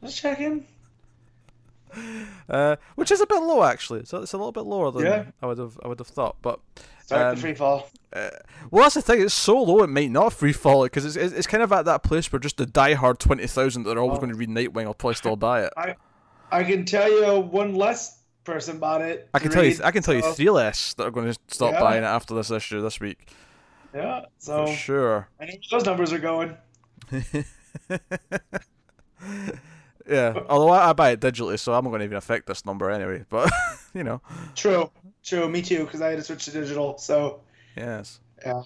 [0.03, 0.67] Just checking.
[2.49, 4.05] uh, which is a bit low actually.
[4.05, 5.25] So it's a little bit lower than Yeah.
[5.43, 6.37] I would have I would have thought.
[6.43, 6.59] But
[7.11, 7.91] Um, the free fall.
[8.15, 8.31] uh,
[8.71, 9.21] well, that's the thing.
[9.21, 11.85] It's so low it might not free fall because it's, it's it's kind of at
[11.85, 14.21] that place where just the diehard twenty thousand that are always Oh.
[14.21, 15.73] going to read Nightwing will probably still buy it.
[16.51, 19.29] I can tell you one less person bought it.
[19.35, 21.73] I can tell you I can tell you three less that are going to stop
[21.73, 21.81] Yeah.
[21.81, 23.29] buying it after this issue this week
[23.95, 25.29] Yeah, so for sure.
[25.41, 26.57] I know where those numbers are going.
[30.09, 30.35] yeah.
[30.49, 32.91] Although I, I buy it digitally, so I'm not going to even affect this number
[32.91, 33.25] anyway.
[33.29, 33.53] But
[33.95, 34.21] you know,
[34.55, 34.91] True.
[35.23, 36.99] True, me too, because I had to switch to digital.
[36.99, 37.41] So
[37.77, 38.19] Yes.
[38.45, 38.63] yeah,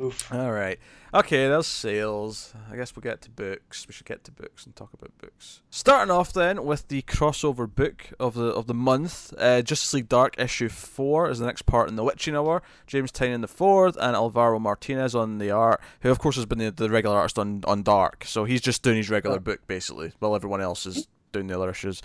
[0.00, 0.32] oof.
[0.32, 0.78] All right.
[1.12, 2.54] Okay, there's sales.
[2.70, 3.86] I guess we'll get to books.
[3.86, 5.62] We should get to books and talk about books.
[5.70, 10.08] Starting off then with the crossover book of the of the month, uh, Justice League
[10.08, 12.62] Dark issue four is the next part in the Witching Hour.
[12.86, 16.58] James Tynion the fourth and Alvaro Martinez on the art, who of course has been
[16.58, 18.24] the, the regular artist on on Dark.
[18.24, 21.70] So he's just doing his regular book basically, while everyone else is doing the other
[21.70, 22.02] issues.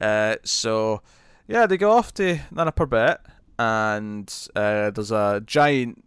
[0.00, 1.02] Uh, so
[1.48, 3.18] yeah, they go off to Nanda Parbat,
[3.58, 6.04] and uh, there's a giant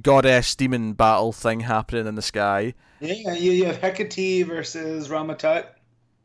[0.00, 2.74] goddess demon battle thing happening in the sky.
[3.00, 5.66] Yeah, you, you have Hecate versus Ramatut.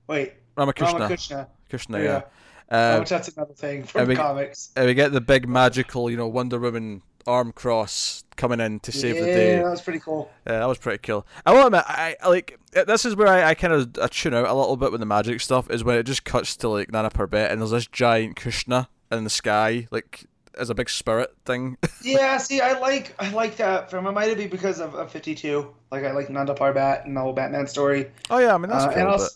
[0.07, 0.93] Wait, Ramakrishna.
[0.93, 1.47] Ramakrishna.
[1.69, 2.03] Krishna, Yeah.
[2.03, 2.21] yeah.
[2.69, 4.71] Uh, Ramatut's another thing from we- comics.
[4.75, 8.91] and we get the big magical, you know, Wonder Woman arm cross coming in to
[8.91, 9.57] save yeah, the day.
[9.57, 10.31] Yeah, that was pretty cool.
[10.45, 11.27] Yeah, that was pretty cool.
[11.45, 14.07] I will admit, I, I like uh, this is where I, I kind of I
[14.07, 15.69] tune out a little bit with the magic stuff.
[15.69, 19.23] Is when it just cuts to like Nanda Parbat and there's this giant Krishna in
[19.23, 20.25] the sky, like
[20.57, 21.77] as a big spirit thing.
[22.03, 25.73] Yeah, see, I like I like that from it might be because of, of 52.
[25.91, 28.11] Like I like Nanda Parbat and the whole Batman story.
[28.29, 28.97] oh yeah, I mean that's Uh, cool.
[28.97, 29.11] and but...
[29.21, 29.29] also,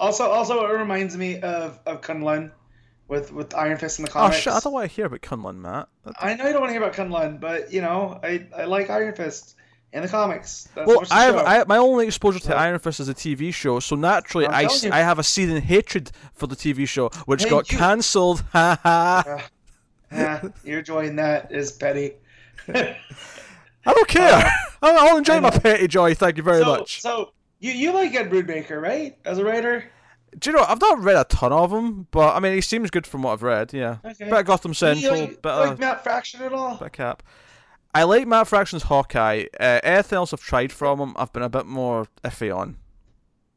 [0.00, 2.50] also, also, it reminds me of of Kunlun
[3.08, 4.38] with with Iron Fist in the Oh comics.
[4.38, 4.52] shit!
[4.52, 5.88] I don't want to hear about Kunlun, Matt.
[6.04, 8.64] That- I know you don't want to hear about Kunlun, but you know, I I
[8.64, 9.56] like Iron Fist
[9.92, 10.68] in the comics.
[10.74, 11.36] That's Well, I have.
[11.36, 12.54] I, my only exposure to Yeah.
[12.62, 14.90] Iron Fist is a TV show, so naturally I'm I, you.
[14.90, 18.42] I have a seething hatred for the TV show, which Hey, got you- cancelled.
[18.52, 19.48] Ha ha!
[20.14, 22.12] Yeah, your joy in that is petty.
[22.68, 22.96] I
[23.86, 24.50] don't care.
[24.82, 26.14] I'll, I'll enjoy Uh, my petty joy.
[26.14, 27.00] Thank you very so, much.
[27.02, 29.16] So you you like Ed Brubaker, right?
[29.24, 29.90] As a writer.
[30.38, 30.64] Do you know?
[30.66, 33.32] I've not read a ton of him, but I mean, he seems good from what
[33.34, 33.72] I've read.
[33.72, 34.28] Yeah, Okay.
[34.30, 36.78] of Gotham Do Central, you like, of like Matt Fraction at all?
[36.80, 37.22] of Cap.
[37.94, 39.44] I like Matt Fraction's Hawkeye.
[39.60, 42.76] Uh, anything else I've tried from him, I've been a bit more iffy on.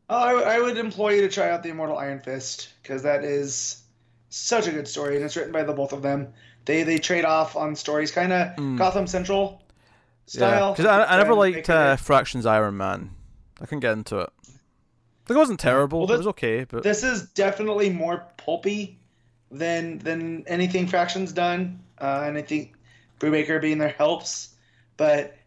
[0.10, 3.02] Oh, I, would- I would implore you to try out the Immortal Iron Fist because
[3.02, 3.82] that is
[4.30, 6.34] such a good story, and it's written by the both of them.
[6.66, 8.78] They they trade off on stories, kind of Mm.
[8.78, 9.62] Gotham Central
[10.26, 10.74] style.
[10.74, 13.12] because I, I never liked uh, Fraction's Iron Man.
[13.62, 14.30] I couldn't get into it.
[15.30, 16.02] Like, it wasn't terrible.
[16.06, 19.00] Well, it was okay, but This is definitely more pulpy
[19.52, 22.74] than than anything Fraction's done, uh, and I think
[23.20, 24.56] Brubaker being there helps.
[24.98, 25.38] But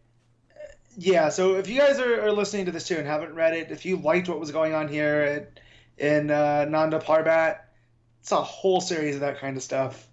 [0.51, 0.59] uh,
[0.97, 3.71] yeah, so if you guys are, are listening to this too and haven't read it,
[3.71, 5.59] if you liked what was going on here at,
[6.03, 7.57] in uh, Nanda Parbat,
[8.21, 10.07] it's a whole series of that kind of stuff.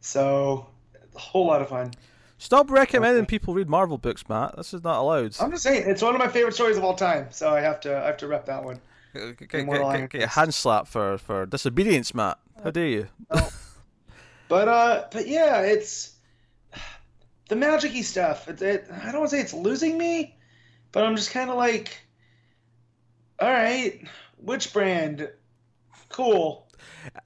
[0.00, 0.66] So
[1.14, 1.92] a whole lot of fun.
[2.38, 3.26] stop recommending Okay.
[3.38, 4.56] people read Marvel books, Matt.
[4.56, 5.34] This is not allowed.
[5.40, 7.26] I'm just saying, it's one of my favorite stories of all time.
[7.30, 8.80] So I have to I have to rep that one.
[9.14, 10.34] Get, get, get, get, Iron get your Fist.
[10.34, 12.38] hand slap for, for disobedience, Matt.
[12.62, 13.06] How dare you?
[14.48, 16.12] But uh, but yeah, it's
[17.48, 18.46] the magic-y stuff.
[18.48, 20.36] It, it, I don't want to say it's losing me,
[20.92, 21.98] but I'm just kind of like,
[23.40, 25.30] all right, which brand?
[26.10, 26.65] Cool.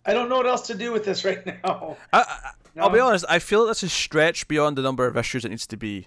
[0.04, 1.96] I don't know what else to do with this right now.
[2.12, 3.24] I, I, I'll be honest.
[3.28, 6.06] I feel like this is stretched beyond the number of issues it needs to be.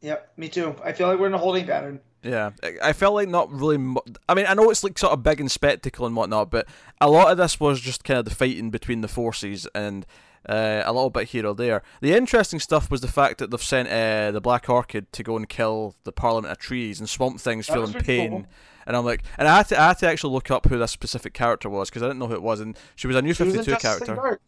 [0.00, 0.74] Yep, me too.
[0.84, 2.00] I feel like we're in a holding pattern.
[2.22, 2.50] Yeah,
[2.82, 3.78] I- felt like not really.
[3.78, 6.66] Mu- I mean, I know it's like sort of big and spectacle and whatnot, but
[7.00, 10.04] a lot of this was just kind of the fighting between the forces and
[10.48, 11.82] uh, a little bit here or there.
[12.00, 15.36] The interesting stuff was the fact that they've sent uh, the Black Orchid to go
[15.36, 18.30] and kill the Parliament of Trees and Swamp Thing's That feeling pain.
[18.30, 18.46] cool.
[18.88, 20.90] And I'm like, and I had to, I had to actually look up who this
[20.90, 23.34] specific character was because I didn't know who it was, and she was a new
[23.34, 24.14] 52 Justice character.
[24.16, 24.40] Dark.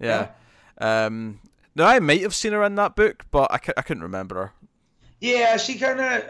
[0.00, 0.28] Yeah.
[0.80, 1.40] Um.
[1.74, 4.34] Now I might have seen her in that book, but I, cou- I couldn't remember
[4.36, 4.52] her.
[5.20, 6.24] Yeah, she kind of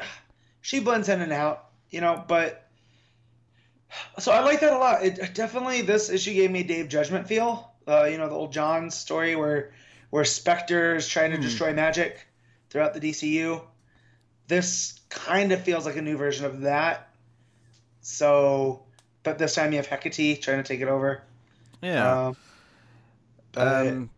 [0.63, 2.25] she blends in and out, you know.
[2.27, 2.67] But
[4.19, 5.05] so I like that a lot.
[5.05, 7.71] It definitely this issue gave me a Day of Judgment feel.
[7.87, 9.73] Uh, you know, the old John story where
[10.11, 11.43] where Spectre is trying to Hmm.
[11.43, 12.27] destroy magic
[12.71, 13.63] throughout the DCU.
[14.47, 17.08] This kind of feels like a new version of that.
[18.11, 18.81] So,
[19.23, 21.23] but this time you have Hecate trying to take it over.
[21.83, 22.29] Yeah.
[22.29, 22.37] Um,
[23.57, 24.11] Um,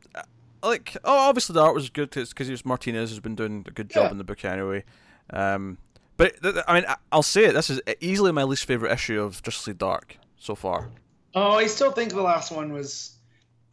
[0.63, 4.05] like, oh, obviously the art was good because Martinez who's been doing a good job
[4.05, 4.11] Yeah.
[4.13, 4.85] in the book anyway.
[5.31, 5.79] Um,
[6.17, 6.35] but
[6.69, 7.53] I mean, I- I'll say it.
[7.55, 10.91] This is easily my least favorite issue of Justice League Dark so far.
[11.35, 13.13] oh, I still think the last one was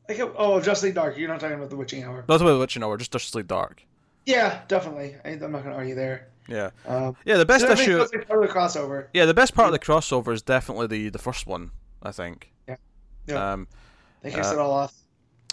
[0.10, 1.18] like oh, Justice League Dark.
[1.18, 2.24] You're not talking about the Witching Hour.
[2.30, 3.84] Not about the Witching Hour, just Justice League Dark.
[4.28, 5.16] Yeah, definitely.
[5.24, 6.28] I, I'm not going to argue there.
[6.50, 7.38] Yeah, Um, yeah.
[7.38, 7.98] The best issue.
[7.98, 9.08] part of the crossover.
[9.14, 11.72] Yeah, the best part of the crossover is definitely the the first one.
[12.04, 12.52] I think.
[12.68, 12.76] Yeah.
[13.54, 13.68] Um,
[14.22, 14.94] They kicks Uh, it all off.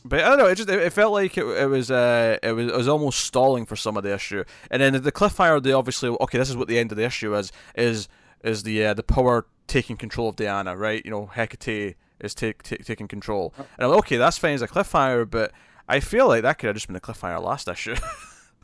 [0.05, 0.47] But I don't know.
[0.47, 3.21] It just it, it felt like it, it was uh it was it was almost
[3.25, 5.63] stalling for some of the issue, and then the cliffhanger.
[5.63, 6.39] They obviously okay.
[6.39, 8.09] This is what the end of the issue is is
[8.45, 11.05] is the uh, the power taking control of Diana, right?
[11.05, 14.63] You know, Hecate is take, take, taking control, and I'm like, okay, that's fine as
[14.63, 15.51] a cliffhanger, but
[15.89, 17.97] I feel like that could have just been a cliffhanger last issue.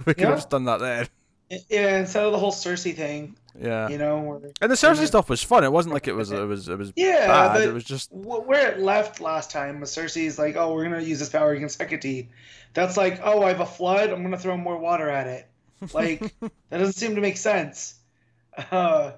[0.06, 0.26] we could Yeah.
[0.28, 1.08] have just done that then.
[1.68, 3.88] Yeah, instead of the whole Circe thing, Yeah.
[3.88, 4.20] you know.
[4.20, 5.06] Where, And the Circe Yeah.
[5.06, 5.64] stuff was fun.
[5.64, 7.62] It wasn't like it was it was it was yeah, bad.
[7.62, 11.18] It was just where it left last time was Circe's like, oh, we're gonna use
[11.18, 12.28] this power against Hecate.
[12.72, 14.10] That's like, oh, I have a flood.
[14.10, 15.46] I'm gonna throw more water at it.
[15.92, 17.94] Like that doesn't seem to make sense.
[18.70, 19.12] Uh,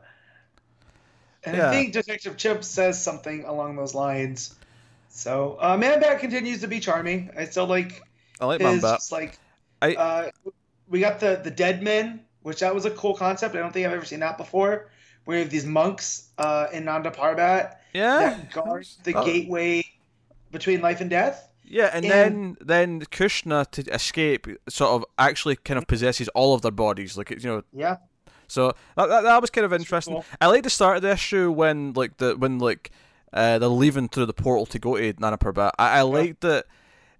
[1.45, 1.69] and Yeah.
[1.69, 4.55] I think Detective Chimp says something along those lines.
[5.11, 7.31] So uh, Man Bat continues to be charming.
[7.37, 8.01] I still like
[8.41, 8.97] I like Man Bat.
[9.01, 9.39] just like
[9.83, 10.31] I- uh,
[10.93, 13.57] we got the the dead men, which that was a cool concept.
[13.57, 14.91] I don't think I've ever seen that before.
[15.27, 18.19] We have these monks uh, in Nanda Parbat Yeah.
[18.19, 19.25] that guard the Oh.
[19.25, 19.85] gateway
[20.51, 21.49] between life and death.
[21.65, 26.55] Yeah, and, And- then then Kushna to escape sort of actually kind of possesses all
[26.55, 27.63] of their bodies, like you know.
[27.73, 27.97] Yeah,
[28.49, 30.15] So that, that, that was kind of interesting.
[30.15, 30.25] cool.
[30.41, 32.91] I like the start of the issue when like the when like
[33.33, 35.71] uh, they're leaving through the portal to go to Nanda Parbat.
[35.79, 36.67] I, I like that.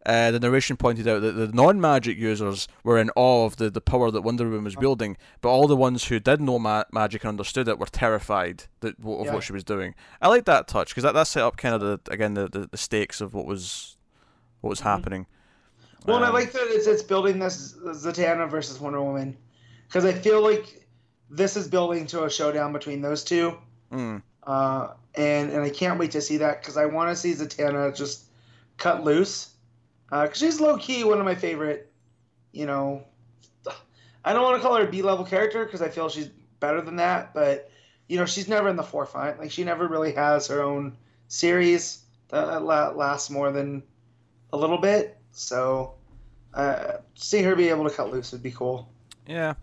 [0.05, 3.81] Uh, the narration pointed out that the non-magic users were in awe of the, the
[3.81, 7.23] power that Wonder Woman was wielding, but all the ones who did know ma- magic
[7.23, 9.33] and understood it were terrified that, of Yeah.
[9.33, 9.95] what she was doing.
[10.21, 12.67] I like that touch because that, that set up kind of the again the, the,
[12.67, 13.97] the stakes of what was
[14.61, 15.27] what was happening.
[16.05, 19.37] Well, and I Um, like that it's it's building this Zatanna versus Wonder Woman
[19.87, 20.85] because I feel like
[21.31, 23.57] this is building to a showdown between those two,
[23.93, 27.33] mm, uh, and and I can't wait to see that because I want to see
[27.35, 28.25] Zatanna just
[28.79, 29.51] cut loose
[30.21, 31.91] because she's low key one of my favorite.
[32.53, 33.05] You know,
[34.25, 36.29] I don't want to call her a B level character because I feel she's
[36.61, 37.71] better than that, but
[38.09, 39.39] you know she's never in the forefront.
[39.39, 40.97] Like she never really has her own
[41.29, 43.83] series that lasts more than
[44.53, 45.19] a little bit.
[45.33, 45.95] So
[46.55, 48.89] uh, see her be able to cut loose would be cool.
[49.27, 49.55] yeah.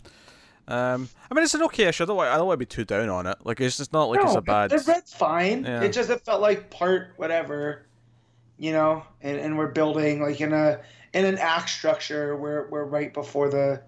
[0.67, 2.03] Um, I mean, it's an okay issue.
[2.03, 3.37] I don't want, I don't want to be too down on it.
[3.43, 4.71] Like, it's just not like it's a bad.
[4.71, 5.63] Read fine.
[5.63, 5.81] Yeah.
[5.81, 7.87] It just it felt like part whatever,
[8.59, 9.03] you know.
[9.21, 10.79] And, and we're building like in a
[11.13, 12.35] in an act structure.
[12.37, 13.81] We're we're right before the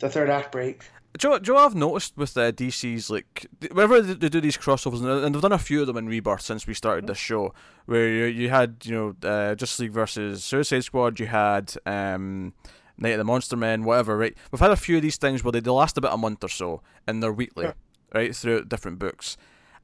[0.00, 0.84] the third act break.
[1.16, 5.34] Joe, Joe, I've noticed with uh, DC's like whenever they, do these crossovers, and- and
[5.34, 7.54] they've done a few of them in Rebirth since we started this show,
[7.86, 12.52] where you, you had you know uh, Justice League versus Suicide Squad, you had um,
[12.98, 14.16] Night of the Monster Men, whatever.
[14.18, 16.44] Right, we've had a few of these things where they, they last about a month
[16.44, 17.72] or so, and they're weekly, Yeah.
[18.14, 19.36] right, throughout different books.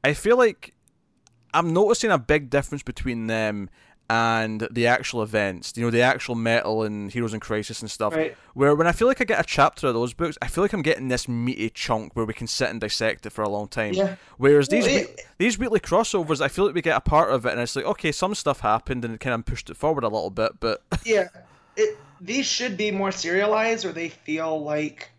[0.04, 0.74] I feel like
[1.52, 3.70] I'm noticing a big difference between them
[4.10, 5.72] and the actual events.
[5.76, 8.14] You know, the actual metal and Heroes in Crisis and stuff.
[8.14, 8.36] Right.
[8.54, 10.72] Where when I feel like I get a chapter of those books, I feel like
[10.72, 13.68] I'm getting this meaty chunk where we can sit and dissect it for a long
[13.68, 13.94] time.
[13.94, 14.16] Yeah.
[14.36, 17.46] Whereas these Well, it- these weekly crossovers, I feel like we get a part of
[17.46, 20.04] it, and it's like okay, some stuff happened and it kind of pushed it forward
[20.04, 21.28] a little bit, but Yeah.
[21.76, 25.10] It these should be more serialized, or they feel like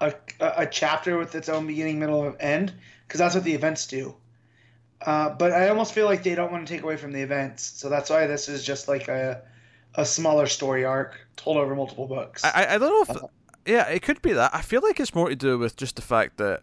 [0.00, 2.72] a a, a chapter with its own beginning, middle, and end,
[3.06, 4.14] because that's what the events do.
[5.04, 7.62] Uh, but I almost feel like they don't want to take away from the events,
[7.62, 9.42] so that's why this is just like a
[9.96, 12.42] a smaller story arc told over multiple books.
[12.44, 13.22] I I- don't know if
[13.66, 14.50] yeah, it could be that.
[14.54, 16.62] I feel like it's more to do with just the fact that.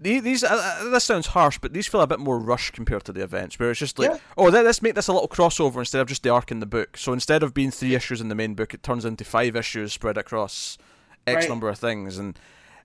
[0.00, 3.12] These uh, uh, this sounds harsh, but these feel a bit more rushed compared to
[3.12, 4.18] the events, where it's just like, Yeah.
[4.38, 6.66] oh, let, let's make this a little crossover instead of just the arc in the
[6.66, 6.96] book.
[6.96, 9.92] So instead of being three issues in the main book, it turns into five issues
[9.92, 10.78] spread across
[11.26, 11.48] X Right.
[11.50, 12.38] number of things, and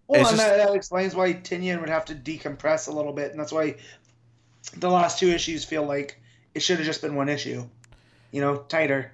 [0.08, 3.32] Well, and just- that, that explains why Tynion would have to decompress a little bit,
[3.32, 3.78] and that's why
[4.78, 6.19] the last two issues feel like
[6.54, 7.65] it should have just been one issue.
[8.32, 9.12] You know, tighter.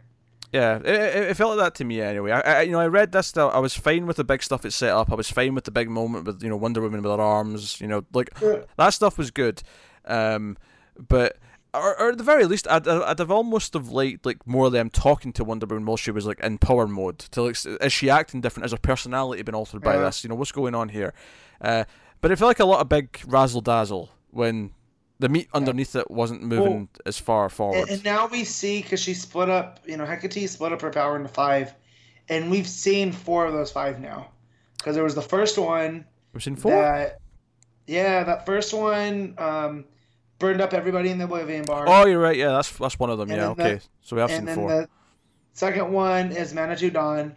[0.54, 0.86] Yeah, it,
[1.32, 2.32] it, felt like that to me anyway.
[2.32, 3.54] I, I you know I read this stuff.
[3.54, 5.12] I was fine with the big stuff it set up.
[5.12, 7.82] I was fine with the big moment with you know Wonder Woman with her arms.
[7.82, 8.62] You know, like Yeah.
[8.78, 9.62] that stuff was good.
[10.06, 10.58] Um,
[10.98, 11.38] but
[11.74, 14.72] or, or at the very least, I'd, I'd have almost have liked like more of
[14.72, 17.20] them talking to Wonder Woman while she was like in power mode.
[17.20, 18.64] To like, is she acting different?
[18.64, 20.04] Has her personality been altered by Yeah.
[20.04, 20.24] this?
[20.24, 21.14] You know, what's going on here?
[21.60, 21.84] Uh,
[22.22, 24.72] but it felt like a lot of big razzle dazzle when
[25.20, 27.90] the meat underneath it wasn't moving as far forward.
[27.90, 29.80] And, now we see because she split up.
[29.86, 31.74] You know, Hecate split up her power into five,
[32.30, 34.30] and we've seen four of those five now.
[34.78, 36.72] Because there was the first one We've seen four.
[36.72, 37.20] that,
[37.88, 39.86] yeah, that first one um,
[40.38, 41.86] burned up everybody in the Oblivion Bar.
[41.88, 42.38] Oh, you're right.
[42.38, 43.32] Yeah, that's that's one of them.
[43.32, 43.86] And yeah, then the- okay.
[44.02, 44.70] so we have seen four.
[44.70, 44.90] the
[45.54, 47.36] second one is Manitou Dawn,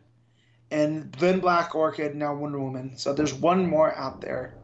[0.71, 2.99] and then Black Orchid, now Wonder Woman.
[2.99, 4.59] So there's one more out there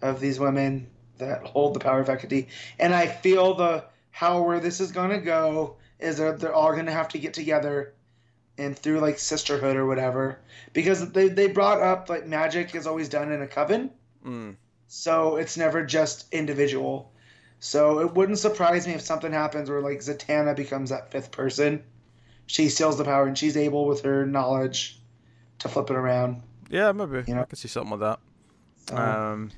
[0.00, 2.48] of these women that hold the power of Hecate.
[2.78, 6.92] And I feel the how where this is gonna go is that they're all gonna
[6.92, 7.94] have to get together
[8.56, 10.40] and through like sisterhood or whatever.
[10.72, 13.90] Because they, they brought up like magic is always done in a coven.
[14.24, 14.56] Mm.
[14.88, 17.12] So it's never just individual.
[17.60, 21.82] So it wouldn't surprise me if something happens where like Zatanna becomes that fifth person.
[22.46, 25.00] She steals the power and she's able with her knowledge
[25.60, 26.42] to flip it around.
[26.70, 27.42] Yeah, maybe You know?
[27.42, 28.20] I could see something like that.
[28.88, 29.50] So, Um,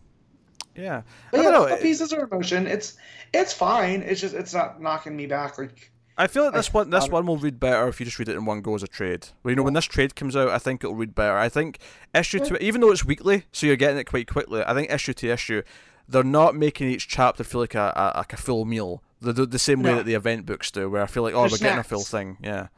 [0.80, 1.68] yeah, I but yeah, know.
[1.68, 2.66] the pieces of emotion.
[2.66, 2.96] It's
[3.32, 4.02] it's fine.
[4.02, 7.08] It's just it's not knocking me back like I feel like this I- one this
[7.08, 9.28] one will read better if you just read it in one go as a trade.
[9.42, 11.36] Well, you know, when this trade comes out, I think it'll read better.
[11.36, 11.78] I think
[12.14, 14.62] issue to even though it's weekly, so you're getting it quite quickly.
[14.66, 15.62] I think issue to issue,
[16.08, 19.02] they're not making each chapter feel like a, a like a full meal.
[19.22, 19.96] The the, the same way No.
[19.98, 22.02] that the event books do, where I feel like oh, They're we're getting a full
[22.02, 22.36] thing.
[22.42, 22.68] Yeah,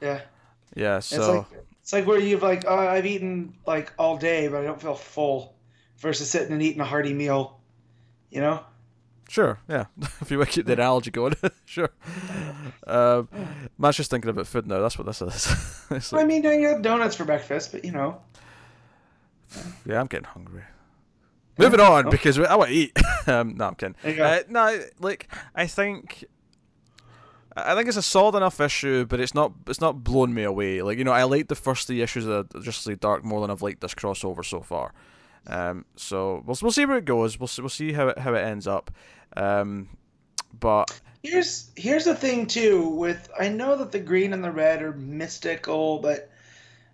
[0.00, 0.20] Yeah.
[0.74, 0.96] yeah.
[0.98, 1.46] It's So like
[1.82, 4.94] it's like where you've like oh, I've eaten like all day, but I don't feel
[4.94, 5.54] full,
[5.98, 7.58] versus sitting and eating a hearty meal.
[8.30, 8.64] You know.
[9.28, 9.86] sure, yeah.
[10.20, 11.34] if you want to keep the analogy going,
[11.64, 11.90] sure.
[12.86, 13.28] Um,
[13.78, 14.80] man's just thinking about food now.
[14.80, 15.84] That's what this is.
[15.90, 18.20] It's I like, mean, I had donuts for breakfast, but you know.
[19.86, 20.62] yeah, I'm getting hungry.
[21.56, 22.10] Moving on Oh.
[22.10, 22.92] because I want to eat.
[23.26, 23.96] um, no, I'm kidding.
[24.04, 24.22] You.
[24.22, 26.24] Uh, no, like I think,
[27.56, 30.82] I think it's a solid enough issue, but it's not it's not blown me away.
[30.82, 33.50] Like you know, I like the first three issues of Justice League Dark more than
[33.50, 34.92] I've liked this crossover so far.
[35.46, 37.38] Um, so we'll we'll see where it goes.
[37.38, 38.90] We'll see, we'll see how it how it ends up.
[39.36, 39.88] Um,
[40.58, 44.82] but Here's here's the thing too with I know that the green and the red
[44.82, 46.30] are mystical, but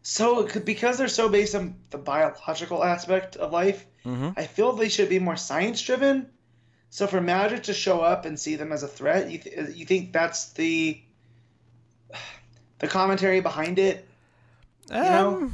[0.02, 4.33] so because they're so based on the biological aspect of life, mhm.
[4.37, 6.30] I feel they should be more science driven.
[6.88, 9.85] So for Magic to show up and see them as a threat, you th- you
[9.85, 11.02] think that's the
[12.78, 14.09] the commentary behind it?
[14.90, 15.50] Um, know?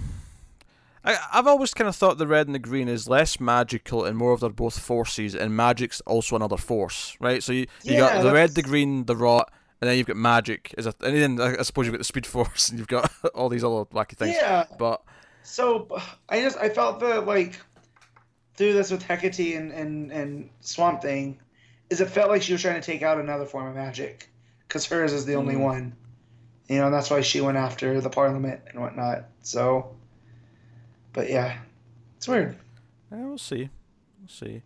[1.05, 4.17] I, I've always kind of thought the red and the green is less magical and
[4.17, 7.43] more of they're both forces, and magic's also another force, right?
[7.43, 10.17] So you, you got Yeah, the red, the green, the rot, and then you've got
[10.17, 13.11] magic, as a, and then I suppose you've got the speed force, and you've got
[13.35, 14.37] all these other wacky things.
[14.37, 14.65] Yeah.
[14.79, 15.03] But
[15.43, 15.89] So
[16.29, 17.59] I just I felt the like
[18.57, 21.41] through this with Hecate and, and and Swamp Thing,
[21.89, 24.29] is it felt like she was trying to take out another form of magic,
[24.69, 25.61] because hers is the only Mm.
[25.61, 25.97] one,
[26.69, 29.25] you know, and that's why she went after the Parliament and whatnot.
[29.41, 29.97] So,
[31.13, 31.59] but yeah,
[32.17, 32.57] it's weird.
[33.13, 33.69] yeah, we'll see,
[34.21, 34.63] we'll see.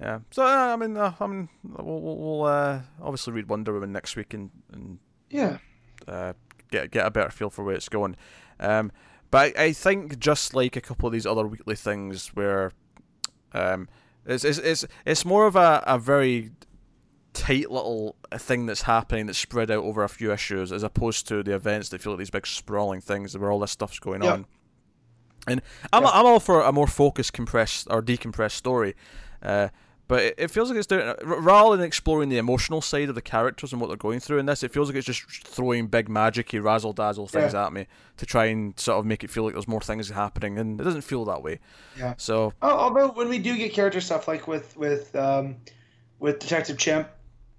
[0.00, 0.18] Yeah.
[0.30, 4.14] So uh, I mean, uh, I mean, we'll, we'll, uh, obviously read Wonder Woman next
[4.16, 4.98] week and and
[5.30, 5.58] Yeah,
[6.06, 6.34] uh,
[6.70, 8.16] get get a better feel for where it's going.
[8.60, 8.92] Um,
[9.30, 12.72] but I, I think just like a couple of these other weekly things where
[13.52, 13.88] um,
[14.24, 16.50] it's, it's, it's, it's more of a, a very
[17.32, 21.42] tight little thing that's happening that's spread out over a few issues as opposed to
[21.42, 24.32] the events that feel like these big sprawling things where all this stuff's going Yeah.
[24.32, 24.46] on.
[25.46, 26.10] And I'm, Yeah.
[26.12, 28.94] I'm all for a more focused, compressed, or decompressed story.
[29.42, 29.68] Uh,
[30.08, 33.22] but it, it feels like it's doing rather than exploring the emotional side of the
[33.22, 34.62] characters and what they're going through in this.
[34.62, 37.86] It feels like it's just throwing big magicy razzle dazzle things at me
[38.18, 40.84] to try and sort of make it feel like there's more things happening, and it
[40.84, 41.58] doesn't feel that way.
[41.98, 42.14] Yeah.
[42.18, 45.56] So Oh, although when we do get character stuff like with with um,
[46.20, 47.08] with Detective Chimp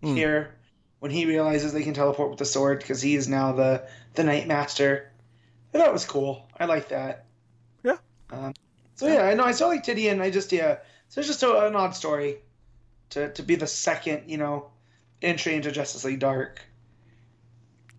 [0.04, 0.16] Mm.
[0.16, 0.56] here,
[1.00, 4.24] when he realizes they can teleport with the sword because he is now the the
[4.24, 5.08] Nightmaster,
[5.74, 6.48] that was cool.
[6.60, 7.26] I like that.
[8.32, 8.48] Yeah.
[8.48, 8.54] Um,
[8.96, 10.78] so yeah, I know I saw like Titty, and I just yeah,
[11.10, 12.38] so it's just a, an odd story
[13.12, 14.72] to to be the second you know
[15.22, 16.62] entry into Justice League Dark.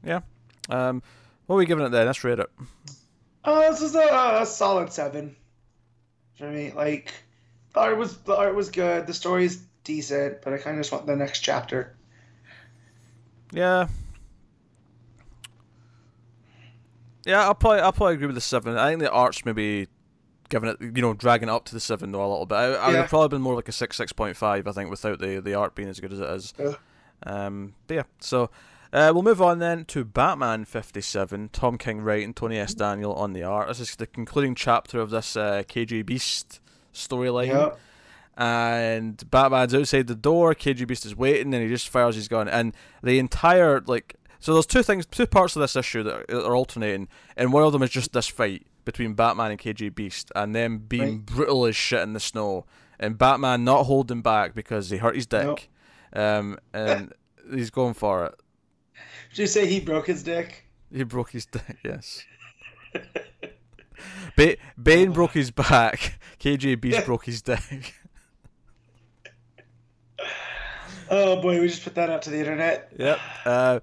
[0.04, 0.20] Yeah.
[0.68, 1.02] Um,
[1.46, 2.06] what are we giving it then?
[2.06, 2.50] Let's rate it.
[3.44, 5.34] Uh, this is a, a solid seven
[6.36, 6.72] for me.
[6.72, 7.12] Like,
[7.72, 9.06] the art was the art was good.
[9.06, 11.96] The story's decent, but I kind of just want the next chapter.
[13.52, 13.88] Yeah.
[17.24, 18.76] Yeah, I'll probably I'll probably agree with the seven.
[18.76, 19.88] I think the art's maybe
[20.48, 22.56] giving it you know dragging it up to the seven though a little bit.
[22.56, 24.66] I, I would have probably been more like a six six point five.
[24.66, 26.54] I think without the the art being as good as it is.
[26.58, 26.74] Yeah.
[27.24, 28.50] Um, but yeah, so
[28.92, 31.50] uh, we'll move on then to Batman fifty seven.
[31.52, 33.68] Tom King writing, Tony S Daniel on the art.
[33.68, 36.60] This is the concluding chapter of this uh, KG Beast
[36.94, 37.70] storyline Yeah,
[38.36, 40.54] and Batman's outside the door.
[40.54, 42.48] KG Beast is waiting, and he just fires his gun.
[42.48, 46.56] And the entire like, so there's two things, two parts of this issue that are
[46.56, 50.54] alternating, and one of them is just this fight between Batman and KG Beast, and
[50.54, 51.26] them being Right.
[51.26, 52.64] brutal as shit in the snow,
[52.98, 55.68] and Batman not holding back because he hurt his dick,
[56.14, 57.12] um, and
[57.54, 58.34] he's going for it.
[59.28, 60.64] did you say he broke his dick?
[60.90, 61.76] He broke his dick.
[61.84, 62.24] Yes.
[64.36, 66.18] Ba- Bane broke his back.
[66.40, 67.92] KG Beast broke his dick.
[71.10, 72.90] Oh boy, we just put that out to the internet.
[72.98, 73.18] Yep.
[73.44, 73.80] Uh,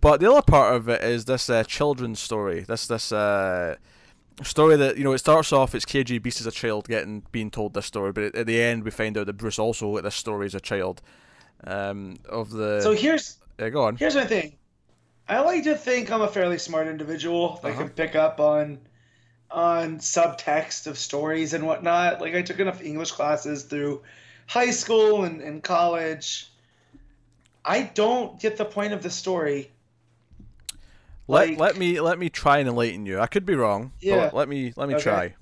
[0.00, 2.60] but the other part of it is this uh, children's story.
[2.60, 3.76] This this uh,
[4.42, 7.50] story that you know it starts off it's KG Beast as a child getting being
[7.50, 10.14] told this story, but at the end we find out that Bruce also got this
[10.14, 11.02] story as a child.
[11.64, 13.96] Um, of the So here's yeah, go on.
[13.96, 14.56] here's my thing.
[15.28, 17.78] I like to think I'm a fairly smart individual I Uh-huh.
[17.80, 18.78] can pick up on
[19.50, 22.20] on subtext of stories and whatnot.
[22.20, 24.02] Like I took enough English classes through
[24.46, 26.50] high school and, and college.
[27.64, 29.70] I don't get the point of the story.
[31.28, 33.20] Let like- let me let me try and enlighten you.
[33.20, 33.92] I could be wrong.
[34.02, 35.02] but let me let me Okay.
[35.04, 35.34] try.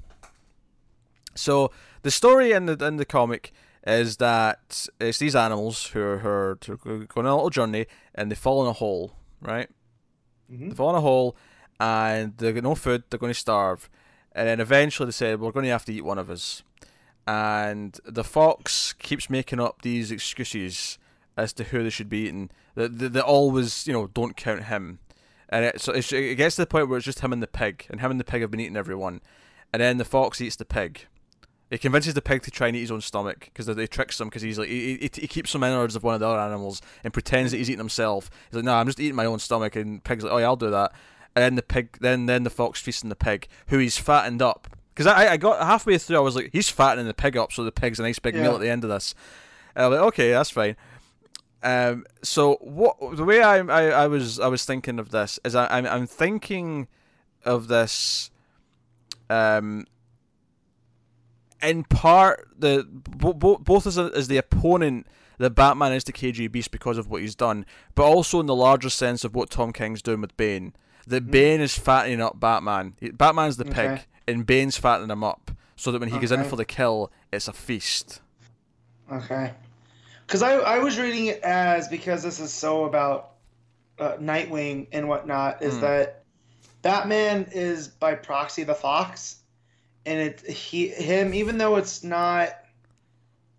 [1.35, 1.71] So
[2.03, 3.53] the story in the in the comic
[3.87, 8.31] is that it's these animals who are, who are, going on a little journey and
[8.31, 9.69] they fall in a hole right?
[10.51, 10.71] Mhm.
[10.71, 11.37] They fall in a hole,
[11.79, 13.05] and they got no food.
[13.11, 13.89] They're going to starve,
[14.33, 16.63] and then eventually they said, "We're going to have to eat one of us."
[17.27, 20.99] And the fox keeps making up these excuses
[21.37, 22.51] as to who they should be eating.
[22.77, 25.01] That they, they always, you know, don't count him.
[25.49, 27.47] And it, so it's, it gets to the point where it's just him and the
[27.47, 29.21] pig, and him and the pig have been eating everyone.
[29.73, 31.07] And then the fox eats the pig.
[31.71, 34.29] He convinces the pig to try and eat his own stomach because they tricks him
[34.29, 36.81] because he's like he, he, he keeps some innards of one of the other animals
[37.03, 38.31] and pretends that he's eating himself.
[38.49, 40.55] He's like, "No, I'm just eating my own stomach," and pig's like, "Oh yeah, I'll
[40.55, 40.93] do that."
[41.35, 44.69] And then the pig, then then the fox feasting the pig, who he's fattened up.
[44.95, 47.63] Because I, I got halfway through, I was like, he's fattening the pig up, so
[47.63, 49.15] the pig's a nice big meal at the end of this.
[49.75, 50.75] And I'm like, okay, that's fine.
[51.67, 55.55] Um, so what the way I, I, I was I was thinking of this is
[55.57, 56.87] I, I'm I'm thinking
[57.45, 58.31] of this
[59.29, 59.85] um
[61.63, 65.07] in part the bo- bo- both as a, as the opponent
[65.39, 68.55] that Batman is to KG Beast because of what he's done, but also in the
[68.55, 70.73] larger sense of what Tom King's doing with Bane.
[71.07, 72.95] That Bane is fattening up Batman.
[73.15, 74.03] Batman's the pig, Okay.
[74.29, 77.49] and Bane's fattening him up, so that when he goes in for the kill, it's
[77.49, 78.21] a feast.
[79.13, 79.53] Okay.
[80.27, 83.33] Because I, I was reading it as because this is so about
[83.99, 85.81] uh, Nightwing and whatnot is Hmm.
[85.81, 86.25] that
[86.83, 89.37] Batman is by proxy the Fox,
[90.05, 92.51] and it he him even though it's not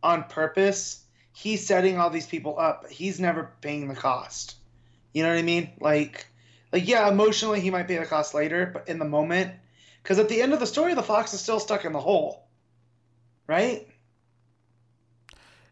[0.04, 1.04] on purpose,
[1.34, 2.90] he's setting all these people up.
[2.90, 4.56] He's never paying the cost.
[5.14, 5.72] You know what I mean?
[5.80, 6.28] Like,
[6.72, 9.54] like yeah, emotionally he might pay the cost later, but in the moment,
[10.04, 12.48] because at the end of the story, the Fox is still stuck in the hole,
[13.48, 13.88] right?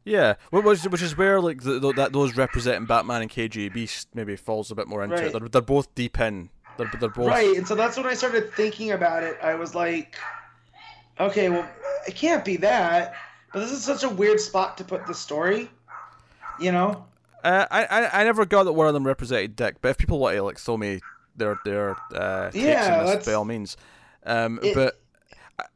[0.05, 4.07] Yeah, which which is where like the, the, that those representing Batman and KG Beast
[4.13, 5.31] maybe falls a bit more into it.
[5.31, 6.49] They're, they're both deep in.
[6.77, 9.37] They're, they're both Right, and so that's when I started thinking about it.
[9.41, 10.15] I was like,
[11.19, 11.67] okay, well,
[12.07, 13.15] it can't be that.
[13.51, 15.71] But this is such a weird spot to put the story.
[16.59, 17.05] You know?
[17.43, 20.19] Uh, I, I I never got that one of them represented Dick, but if people
[20.19, 20.99] want to like throw me
[21.35, 23.75] their their uh, takes Yeah, on this, by all means.
[24.25, 24.99] Um, It- but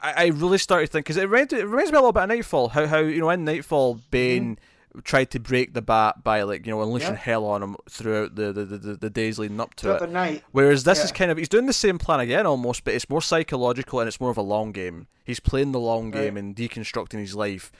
[0.01, 2.29] I, I really started thinking because it reminds, it reminds me a little bit of
[2.29, 2.69] Knightfall.
[2.69, 4.59] How how you know in Knightfall Bane
[5.03, 7.15] tried to break the bat by like you know unleashing Mm-hmm.
[7.15, 7.19] Yeah.
[7.21, 10.07] hell on him throughout the, the, the, the days leading up to Throughout it.
[10.07, 10.43] the night.
[10.51, 13.21] Whereas this is kind of he's doing the same plan again almost, but it's more
[13.21, 15.07] psychological and it's more of a long game.
[15.23, 16.43] He's playing the long game Right.
[16.43, 17.71] and deconstructing his life,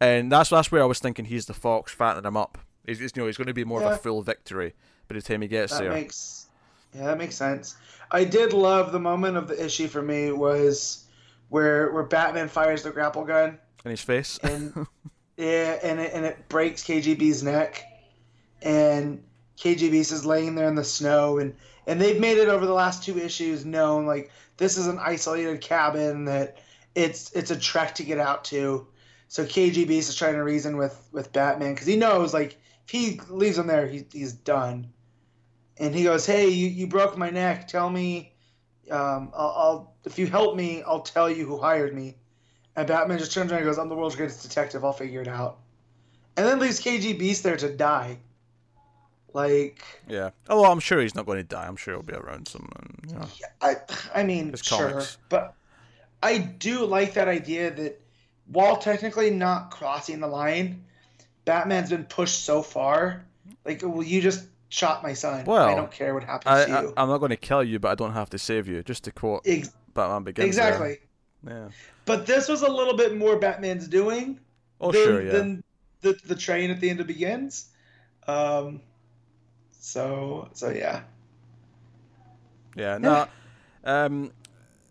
[0.00, 2.58] and that's that's where I was thinking he's the fox fattening him up.
[2.86, 4.74] He's, he's, you know he's going to be more of a full victory
[5.06, 5.92] by the time he gets That there.
[5.92, 6.46] makes
[6.94, 7.76] yeah, that makes sense.
[8.10, 11.03] I did love the moment of the issue for me was
[11.48, 14.38] where where Batman fires the grapple gun in his face.
[14.42, 14.86] and
[15.36, 17.84] yeah, and it and it breaks KGB's neck,
[18.62, 19.22] and
[19.58, 21.54] KGB's is laying there in the snow, and
[21.86, 25.60] and they've made it over the last two issues known like this is an isolated
[25.60, 26.58] cabin that
[26.94, 28.86] it's it's a trek to get out to.
[29.28, 33.20] So KGB's is trying to reason with with Batman because he knows like if he
[33.28, 34.92] leaves him there, he, he's done.
[35.78, 37.66] And he goes, "Hey, you, you broke my neck.
[37.66, 38.33] Tell me,
[38.90, 42.16] um, I'll, I'll if you help me, I'll tell you who hired me."
[42.76, 44.84] And Batman just turns around and goes, I'm the world's greatest detective.
[44.84, 45.58] I'll figure it out.
[46.36, 48.18] And then leaves KG Beast there to die.
[49.32, 50.30] Like, yeah.
[50.48, 51.66] Although I'm sure he's not going to die.
[51.66, 52.68] I'm sure he'll be around some.
[53.08, 53.26] You know.
[53.60, 53.76] I,
[54.14, 54.90] I mean, sure.
[54.90, 55.18] comics.
[55.28, 55.54] But
[56.22, 58.00] I do like that idea that
[58.46, 60.84] while technically not crossing the line,
[61.44, 63.24] Batman's been pushed so far.
[63.64, 65.44] Like, will you just shot my son.
[65.44, 66.94] Well, I don't care what happens I, to you.
[66.96, 68.82] I, am not going to kill you, but I don't have to save you.
[68.82, 70.56] Just to quote Ex- Batman Begins.
[70.56, 70.68] there.
[70.68, 70.98] exactly.
[71.46, 71.68] Yeah.
[72.06, 74.40] But this was a little bit more Batman's doing.
[74.80, 75.32] Oh than, sure, yeah.
[75.32, 75.64] than
[76.00, 77.66] the the train at the end of begins.
[78.26, 78.80] Um,
[79.72, 81.02] so so yeah,
[82.74, 83.28] Yeah, no.
[83.84, 84.32] Um,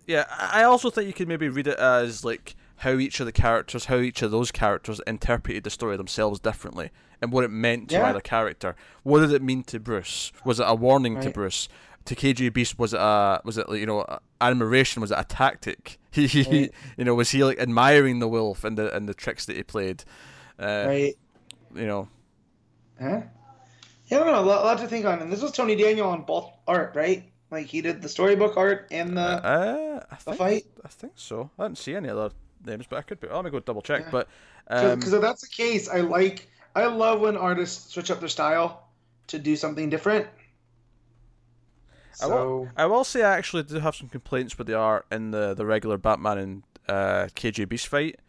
[0.07, 3.25] yeah, I I also think you could maybe read it as like how each of
[3.25, 7.49] the characters, how each of those characters interpreted the story themselves differently, and what it
[7.51, 8.07] meant to Yeah.
[8.07, 8.75] either character.
[9.03, 10.31] What did it mean to Bruce?
[10.45, 11.67] Was it a warning to Bruce?
[12.05, 14.05] To KG Beast, was it a was it you know
[14.41, 15.01] admiration?
[15.01, 15.97] Was it a tactic?
[16.13, 16.71] He, he Right.
[16.97, 19.63] you know was he like admiring the wolf and the and the tricks that he
[19.63, 20.03] played?
[20.59, 21.13] Uh, right.
[21.73, 22.07] You know,
[23.01, 23.21] Huh?
[24.07, 24.41] Yeah, I don't know.
[24.41, 25.19] A lot, a lot to think on.
[25.21, 27.23] And this was Tony Daniel on both art, right?
[27.49, 30.63] Like he did the storybook art and the uh, I the think fight.
[30.85, 31.49] I think so.
[31.57, 32.29] I didn't see any other
[32.65, 33.27] names, but I could be.
[33.27, 34.03] Let me go double check.
[34.03, 34.11] Yeah.
[34.11, 34.27] But
[34.67, 36.47] um, Because if that's the case, I like.
[36.75, 38.87] I love when artists switch up their style
[39.27, 40.27] to do something different.
[42.21, 45.31] I So I will say I actually do have some complaints with the art in
[45.31, 48.19] the, the regular Batman and uh, KG Beast fight.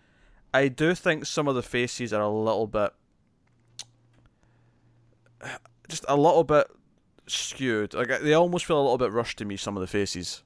[0.53, 2.93] I do think some of the faces are a little bit,
[5.89, 6.67] just a little bit
[7.27, 7.95] skewed.
[7.95, 9.57] Like they almost feel a little bit rushed to me.
[9.57, 10.43] Some of the faces.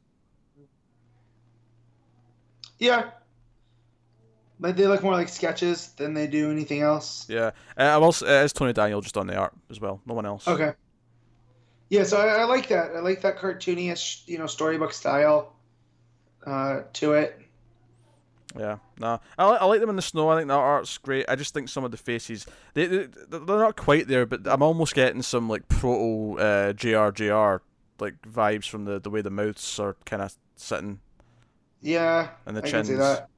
[2.79, 3.11] yeah,
[4.61, 7.27] but they look more like sketches than they do anything else.
[7.29, 8.09] Yeah, uh, I will.
[8.09, 10.01] s- It is Tony Daniel just on the art as well.
[10.07, 10.47] No one else.
[10.49, 10.73] Okay.
[11.91, 12.95] Yeah, so I, I like that.
[12.95, 15.55] I like that cartoonish, you know, storybook style
[16.47, 17.41] uh, to it.
[18.59, 20.31] Yeah, no, I, I like them in the snow.
[20.31, 21.27] I think that art's great.
[21.29, 24.63] I just think some of the faces they, they they're not quite there, but I'm
[24.63, 27.61] almost getting some like proto uh, JRJR
[28.01, 31.01] like vibes from the the way the mouths are kind of sitting
[31.83, 32.89] Yeah, and the I can chins.
[32.89, 33.29] see that.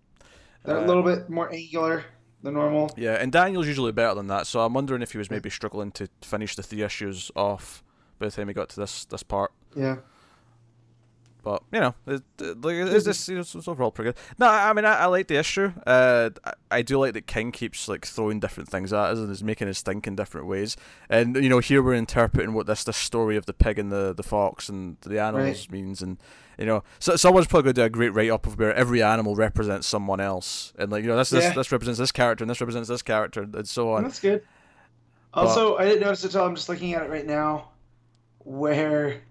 [0.65, 2.05] They're a little um, bit more angular
[2.43, 2.91] than normal.
[2.97, 5.91] Yeah, and Daniel's usually better than that, so I'm wondering if he was maybe struggling
[5.93, 7.83] to finish the three issues off
[8.19, 9.53] by the time he got to this this part.
[9.75, 9.97] Yeah.
[11.43, 14.17] But you know, it, it- like it's just you know, it's overall pretty good.
[14.39, 15.73] No, I mean I, I like the issue.
[15.87, 19.31] Uh, I, I do like that King keeps like throwing different things at us and
[19.31, 20.77] is making us think in different ways.
[21.09, 24.13] And you know, here we're interpreting what this this story of the pig and the,
[24.15, 26.19] the fox and the animals means, and
[26.59, 29.03] you know, so someone's probably going to do a great write up of where every
[29.03, 31.55] animal represents someone else, and like you know, this this, Yeah.
[31.55, 34.03] this represents this character and this represents this character and so on.
[34.03, 34.43] That's good.
[35.33, 37.69] Also, I didn't notice it until I'm just looking at it right now,
[38.41, 39.23] where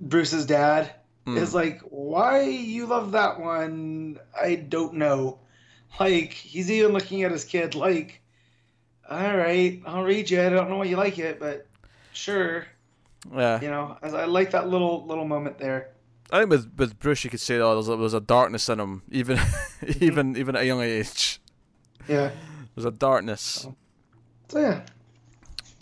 [0.00, 0.92] Bruce's dad
[1.26, 1.36] Mm.
[1.36, 4.18] is like, "Why you love that one?
[4.40, 5.40] I don't know."
[6.00, 8.22] Like he's even looking at his kid like,
[9.10, 10.40] "All right, I'll read you.
[10.40, 11.66] I don't know why you like it, but
[12.12, 12.66] sure."
[13.34, 15.90] Yeah, You know, I, I like that little little moment there.
[16.30, 18.80] I think with with Bruce, you could say oh, there's a, there's a darkness in
[18.80, 19.38] him, even
[20.00, 21.40] even even at a young age.
[22.08, 22.30] Yeah.
[22.74, 23.66] There's a darkness.
[24.48, 24.82] So yeah.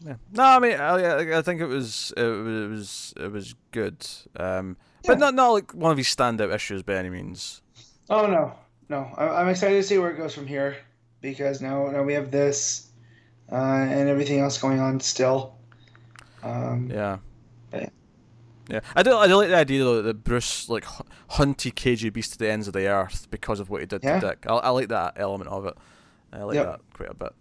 [0.05, 0.15] Yeah.
[0.33, 4.07] No, I mean, I, I think it was it was it was good.
[4.37, 4.77] Um,
[5.07, 7.63] but not not like one of his standout issues by any means.
[8.11, 8.53] Oh no,
[8.89, 9.11] no.
[9.17, 10.77] I, I'm excited to see where it goes from here
[11.23, 12.91] because now now we have this
[13.51, 15.55] uh, and everything else going on still.
[16.43, 17.19] Um, Yeah.
[17.73, 17.89] Yeah.
[18.69, 19.17] Yeah, I do.
[19.17, 22.67] I do like the idea though that Bruce like hu- hunted beast to the ends
[22.67, 24.19] of the earth because of what he did Yeah.
[24.19, 24.45] to Dick.
[24.49, 25.75] I, I like that element of it.
[26.33, 26.67] I like Yep.
[26.67, 27.33] that quite a bit.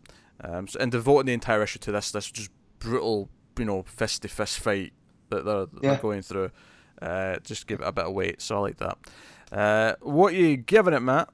[0.41, 4.21] Um, so, and devoting the entire issue to this this just brutal, you know, fist
[4.23, 4.93] to fist fight
[5.29, 5.91] that they're, Yeah.
[5.91, 6.51] they're going through,
[7.01, 8.41] uh, just give it a bit of weight.
[8.41, 8.97] So I like that.
[9.51, 11.29] Uh, what you giving it, Matt?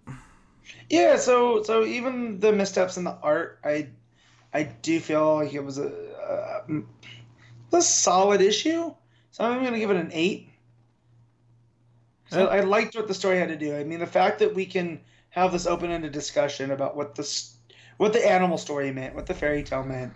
[0.89, 3.89] Yeah, so so even the missteps in the art, I
[4.53, 5.87] I do feel like it was a
[6.69, 8.93] a, a solid issue.
[9.31, 10.49] So I'm going to give it an eight.
[12.29, 12.47] So.
[12.47, 13.75] I liked what the story had to do.
[13.75, 17.57] I mean, the fact that we can have this open-ended discussion about what the s-
[18.01, 20.11] what the animal story meant, what the fairy tale meant.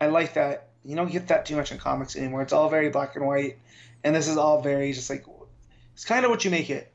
[0.00, 0.70] I like that.
[0.82, 2.40] You don't get that too much in comics anymore.
[2.40, 3.58] It's all very black and white,
[4.02, 5.26] and this is all very just like
[5.92, 6.90] it's kind of what you make it.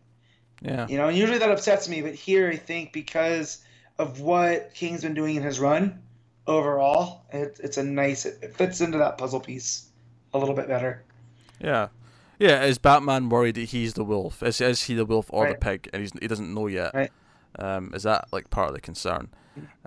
[0.64, 0.88] Yeah.
[0.88, 3.64] You know, and usually that upsets me, but here I think because
[4.00, 6.02] of what King's been doing in his run
[6.48, 9.90] overall, it, it's a nice, it, it fits into that puzzle piece
[10.34, 11.04] a little bit better.
[11.62, 11.90] Yeah.
[12.40, 14.42] Yeah, is Batman worried that he's the wolf?
[14.42, 16.96] Is, is he the wolf or the pig, and he's, he doesn't know yet?
[16.96, 17.12] Right.
[17.60, 19.30] Um, is that like part of the concern?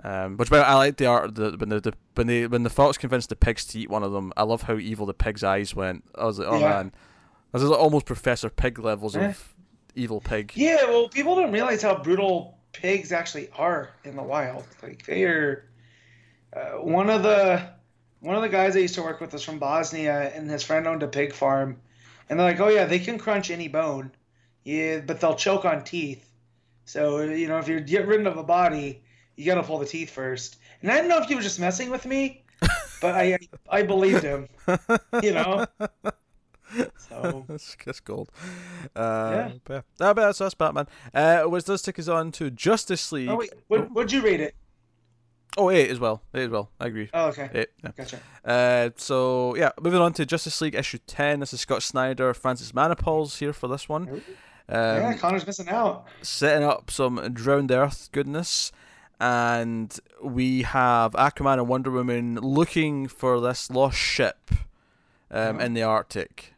[0.03, 2.63] Um, which by the I like the art the, when the, the when they when
[2.63, 4.31] the fox convinced the pigs to eat one of them.
[4.37, 6.03] I love how evil the pig's eyes went.
[6.15, 6.69] I was like, oh Yeah.
[6.69, 6.91] man,
[7.53, 9.27] this is like almost Professor Pyg levels Eh.
[9.29, 9.53] of
[9.95, 10.53] evil pig.
[10.55, 14.65] Yeah, well, people don't realize how brutal pigs actually are in the wild.
[14.81, 15.65] Like they are.
[16.55, 17.61] Uh, one of the
[18.21, 20.87] one of the guys I used to work with was from Bosnia, and his friend
[20.87, 21.79] owned a pig farm,
[22.29, 24.11] and they're like, "Oh yeah, they can crunch any bone,
[24.63, 26.25] yeah, but they'll choke on teeth.
[26.85, 29.03] So you know, if you're getting rid of a body,
[29.39, 30.57] you got to pull the teeth first.
[30.81, 32.43] And I don't know if he was just messing with me,
[33.01, 33.37] but I
[33.69, 34.47] I believed him,
[35.23, 35.65] you know.
[36.97, 38.31] So that's, that's gold.
[38.95, 39.51] Uh, Yeah.
[39.63, 40.87] but but that's, that's Batman.
[41.13, 43.29] Uh, which does take us on to Justice League.
[43.29, 44.55] oh wait, what would you rate it?
[45.57, 46.21] Oh, eight as well.
[46.33, 46.69] Eight as well.
[46.79, 47.09] I agree.
[47.13, 47.69] Oh okay, Eight.
[47.83, 47.91] Yeah.
[47.97, 48.19] gotcha.
[48.45, 51.39] Uh, so yeah, moving on to Justice League issue ten.
[51.39, 54.07] This is Scott Snyder, Francis Manapul's here for this one.
[54.09, 54.21] Um,
[54.69, 56.05] yeah, Connor's missing out.
[56.21, 58.71] setting up some drowned Earth goodness,
[59.19, 64.51] and we have Aquaman and Wonder Woman looking for this lost ship
[65.31, 66.53] um, in the Arctic.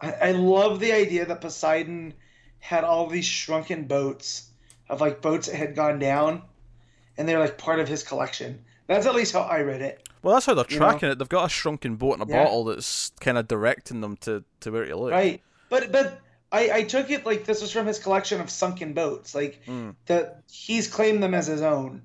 [0.00, 2.14] I, I love the idea that Poseidon
[2.58, 4.50] had all these shrunken boats
[4.88, 6.42] of like boats that had gone down,
[7.16, 8.62] and they're like part of his collection.
[8.88, 10.06] That's at least how I read it.
[10.22, 10.90] Well, that's how they're You know?
[10.90, 11.18] tracking it.
[11.18, 12.44] They've got a shrunken boat in a Yeah.
[12.44, 15.10] bottle that's kind of directing them to, to where to look.
[15.12, 15.40] Right.
[15.68, 16.20] But but
[16.52, 19.34] I, I took it like this was from his collection of sunken boats.
[19.34, 19.94] Like Mm.
[20.06, 22.02] that he's claimed them as his own.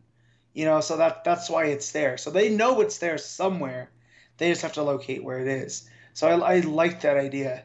[0.53, 2.17] You know, so that that's why it's there.
[2.17, 3.89] So they know it's there somewhere.
[4.37, 5.87] They just have to locate where it is.
[6.13, 7.63] So I, I like that idea.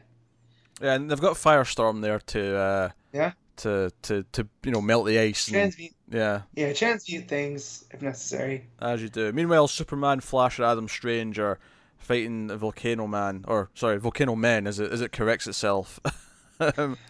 [0.81, 3.31] Yeah, and they've got Firestorm there to uh, Yeah.
[3.57, 5.51] to, to to you know melt the ice.
[5.51, 5.73] And,
[6.09, 8.67] yeah, yeah, transmute things if necessary.
[8.79, 9.33] as you do.
[9.33, 11.59] Meanwhile, Superman, Flash, and Adam Strange are
[11.97, 15.99] fighting the Volcano Man, or sorry, Volcano Men, as it as it corrects itself.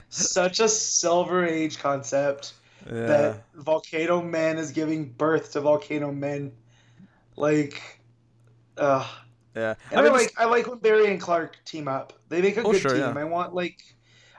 [0.09, 2.53] Such a silver age concept.
[2.85, 6.51] yeah, that Volcano Man is giving birth to Volcano Men.
[7.35, 7.81] Like,
[8.77, 9.07] uh,
[9.55, 12.13] Yeah, and I, mean, I like I like when Barry and Clark team up.
[12.29, 13.01] They make a oh, good sure, team.
[13.01, 13.13] Yeah.
[13.15, 13.81] I want like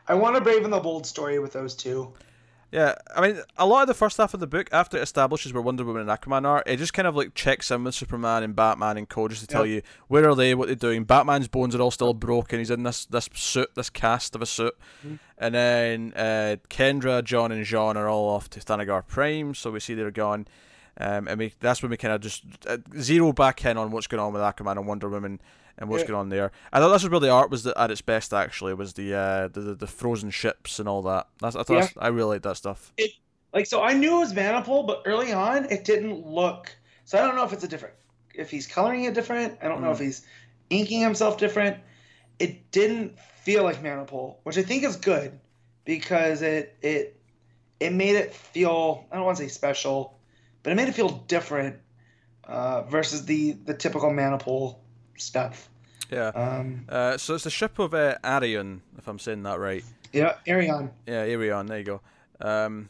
[0.06, 2.14] I want a Brave and the Bold story with those two.
[2.70, 5.54] Yeah, I mean, a lot of the first half of the book, after it establishes
[5.54, 8.42] where Wonder Woman and Aquaman are, it just kind of like checks in with Superman
[8.42, 9.26] and Batman and Co.
[9.26, 11.04] just to tell you where are they, what they're doing.
[11.04, 12.58] Batman's bones are all still broken.
[12.58, 15.14] He's in this this suit, this cast of a suit, mm-hmm.
[15.38, 19.54] and then uh, Kendra, John, and Jean are all off to Thanagar Prime.
[19.54, 20.46] So we see they're gone,
[20.98, 24.06] um, and we, that's when we kind of just uh, zero back in on what's
[24.06, 25.40] going on with Aquaman and Wonder Woman
[25.78, 26.08] and what's yeah.
[26.08, 26.52] going on there.
[26.72, 28.34] I thought this was where the art was at its best.
[28.34, 31.28] Actually, was the uh, the, the frozen ships and all that.
[31.40, 31.88] That's, I thought yeah.
[31.98, 32.92] I really liked that stuff.
[32.96, 33.12] It
[33.54, 36.74] like so I knew it was Manapul, but early on it didn't look.
[37.04, 37.94] So I don't know if it's a different,
[38.34, 39.58] if he's coloring it different.
[39.62, 39.84] I don't mm.
[39.84, 40.04] know if mm.
[40.04, 40.26] he's
[40.68, 41.78] inking himself different.
[42.38, 45.38] It didn't feel like Manapul, which I think is good
[45.84, 47.20] because it it
[47.80, 50.18] it made it feel I don't want to say special,
[50.62, 51.76] but it made it feel different
[52.44, 54.76] uh, versus the the typical Manapul
[55.18, 55.68] stuff.
[56.10, 56.28] Yeah.
[56.28, 59.84] Um, uh, so it's the ship of uh, Arion, if I'm saying that right.
[60.12, 60.90] Yeah, Arion.
[61.06, 61.66] Yeah, Arion.
[61.66, 62.00] There you go.
[62.40, 62.88] Um,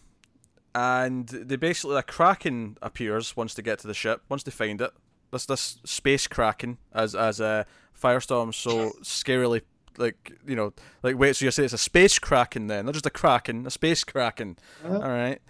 [0.74, 4.80] and they basically a kraken appears once they get to the ship, once they find
[4.80, 4.92] it.
[5.30, 7.64] This this space kraken, as as a uh,
[8.00, 9.62] firestorm so scarily
[9.98, 10.72] like you know
[11.02, 13.70] like wait so you say it's a space kraken then not just a kraken a
[13.70, 15.00] space kraken uh-huh.
[15.00, 15.40] all right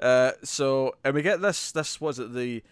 [0.00, 2.62] uh, so and we get this this was it the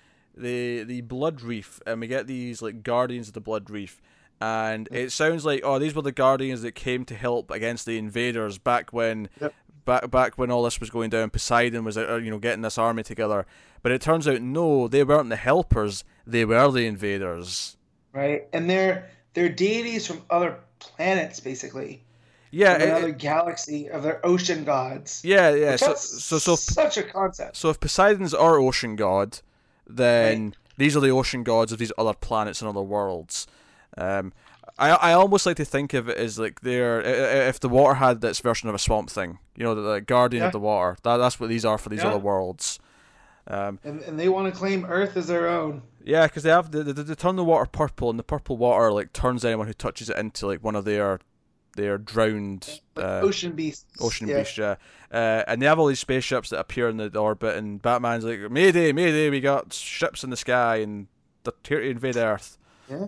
[0.41, 4.01] the the blood reef and we get these like guardians of the blood reef
[4.41, 7.99] and it sounds like oh these were the guardians that came to help against the
[7.99, 9.55] invaders back when yep.
[9.84, 12.78] back back when all this was going down poseidon was uh, you know getting this
[12.78, 13.47] army together
[13.82, 17.76] but it turns out no they weren't the helpers they were the invaders
[18.12, 22.03] right and they're they're deities from other planets basically
[22.51, 25.22] yeah, another it, galaxy of their ocean gods.
[25.24, 25.76] Yeah, yeah.
[25.76, 27.57] So, so, so, such a concept.
[27.57, 29.41] So, if Poseidon's our ocean god,
[29.89, 30.57] then right.
[30.76, 33.47] these are the ocean gods of these other planets and other worlds.
[33.97, 34.32] Um,
[34.78, 37.01] I I almost like to think of it as like they're
[37.49, 40.43] if the water had its version of a swamp thing, you know, the, the guardian
[40.43, 40.47] yeah.
[40.47, 40.97] of the water.
[41.03, 42.09] That that's what these are for these yeah.
[42.09, 42.78] other worlds.
[43.49, 45.82] Um, and, and they want to claim Earth as their own.
[46.05, 48.93] Yeah, because they have they, they, they turn the water purple, and the purple water
[48.93, 51.18] like turns anyone who touches it into like one of their
[51.79, 53.87] they're drowned uh, ocean beasts.
[54.01, 54.39] Ocean yeah.
[54.39, 54.74] beasts, yeah.
[55.12, 58.51] Uh, and they have all these spaceships that appear in the orbit, and Batman's like,
[58.51, 59.31] "Mayday, Mayday!
[59.31, 61.07] We got ships in the sky, and
[61.45, 62.59] they're here to invade Earth."
[62.91, 63.07] Yeah.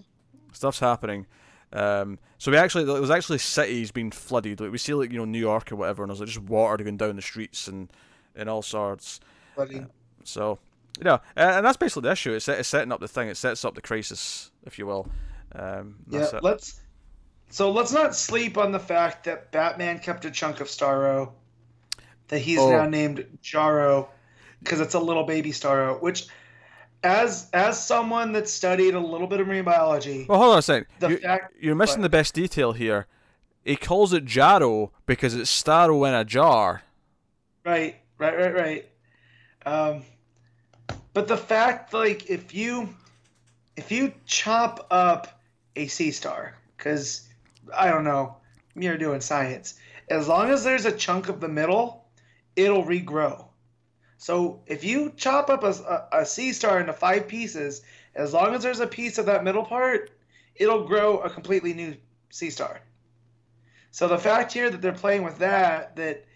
[0.52, 1.26] Stuff's happening.
[1.72, 4.60] Um, so we actually there was actually cities being flooded.
[4.60, 6.82] Like we see like you know New York or whatever, and there's like just water
[6.82, 7.90] going down the streets and
[8.36, 9.20] and all sorts.
[9.58, 9.66] Uh,
[10.22, 10.58] so
[11.04, 12.32] yeah, and that's basically the issue.
[12.32, 13.28] It's, it's setting up the thing.
[13.28, 15.08] It sets up the crisis, if you will.
[15.54, 16.80] Um, yeah, let's
[17.51, 21.32] so let's not sleep on the fact that Batman kept a chunk of Starro,
[22.28, 22.70] that he's oh.
[22.70, 24.09] now named Jarro,
[24.61, 26.01] because it's a little baby Starro.
[26.01, 26.28] Which,
[27.03, 30.62] as as someone that studied a little bit of marine biology, well, hold on a
[30.62, 30.86] second.
[31.09, 33.07] You, fact, you're missing the best detail here.
[33.64, 36.82] He calls it Jarro because it's Starro in a jar.
[37.64, 38.88] Right, right, right, right.
[39.66, 40.03] Um,
[41.12, 42.94] but the fact, like, if you
[43.76, 45.42] if you chop up
[45.74, 47.28] a sea star, because
[47.74, 48.36] I don't know.
[48.74, 49.74] You're doing science.
[50.08, 52.04] As long as there's a chunk of the middle,
[52.56, 53.46] it'll regrow.
[54.18, 57.82] So if you chop up a, a, a sea star into five pieces,
[58.14, 60.10] as long as there's a piece of that middle part,
[60.54, 61.96] it'll grow a completely new
[62.28, 62.80] sea star.
[63.92, 66.26] So the fact here that they're playing with that, that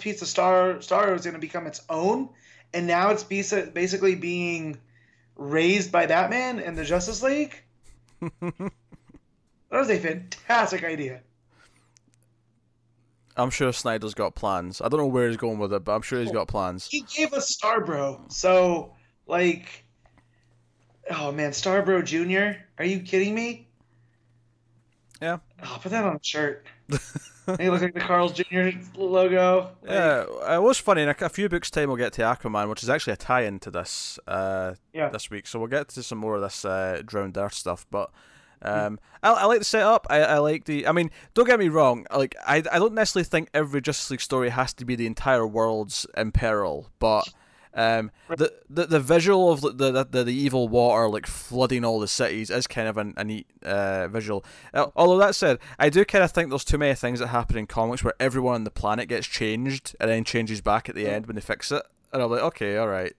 [0.00, 2.30] piece of star star is going to become its own,
[2.74, 4.78] and now it's basically being
[5.36, 7.54] raised by Batman and the Justice League.
[9.72, 11.22] That was a fantastic idea.
[13.38, 14.82] I'm sure Snyder's got plans.
[14.82, 16.86] I don't know where he's going with it, but I'm sure he's got plans.
[16.86, 18.92] He gave us Starbro, so
[19.26, 19.86] like,
[21.10, 22.62] oh man, Starbro Junior.
[22.78, 23.66] Are you kidding me?
[25.22, 25.38] Yeah.
[25.64, 26.66] Oh, put that on a shirt.
[27.58, 28.70] he looks like the Carl's Jr.
[28.94, 29.70] logo.
[29.86, 31.00] Yeah, it was funny.
[31.00, 33.58] In a, a, few books' time, we'll get to Aquaman, which is actually a tie-in
[33.60, 34.18] to this.
[34.26, 35.08] Uh, yeah.
[35.08, 38.10] This week, so we'll get to some more of this uh, drowned Earth stuff, but.
[38.62, 40.06] Um, I, I like the setup.
[40.10, 40.86] I, I like the.
[40.86, 42.06] I mean, don't get me wrong.
[42.14, 45.46] Like, I, I don't necessarily think every Justice League story has to be the entire
[45.46, 47.28] world's in peril, but
[47.74, 52.00] um, the, the the visual of the, the the, the evil water like flooding all
[52.00, 54.44] the cities is kind of a, a neat uh, visual.
[54.74, 57.56] Uh, although that said, I do kind of think there's too many things that happen
[57.56, 61.08] in comics where everyone on the planet gets changed and then changes back at the
[61.08, 61.82] end when they fix it,
[62.12, 63.14] and I'm like, okay, all right.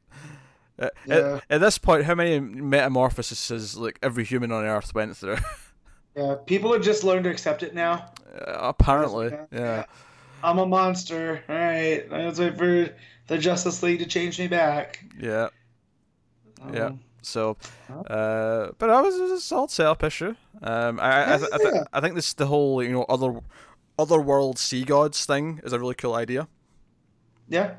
[0.79, 1.15] Uh, yeah.
[1.15, 5.37] At, at, this point, how many metamorphoses like every human on Earth went through?
[6.15, 8.11] yeah, people have just learned to accept it now.
[8.33, 9.45] Uh, apparently, yeah.
[9.51, 9.85] yeah.
[10.43, 11.43] I'm a monster.
[11.47, 12.89] All right, let's wait for
[13.27, 15.05] the Justice League to change me back.
[15.19, 15.49] Yeah.
[16.61, 16.91] Um, yeah.
[17.21, 17.55] So,
[17.89, 20.35] uh, but I was, was a solid setup issue.
[20.61, 21.83] Um, I I, I, I, th- Yeah.
[21.93, 23.39] I think this the whole you know other
[23.97, 26.47] other world sea gods thing is a really cool idea.
[27.47, 27.75] Yeah,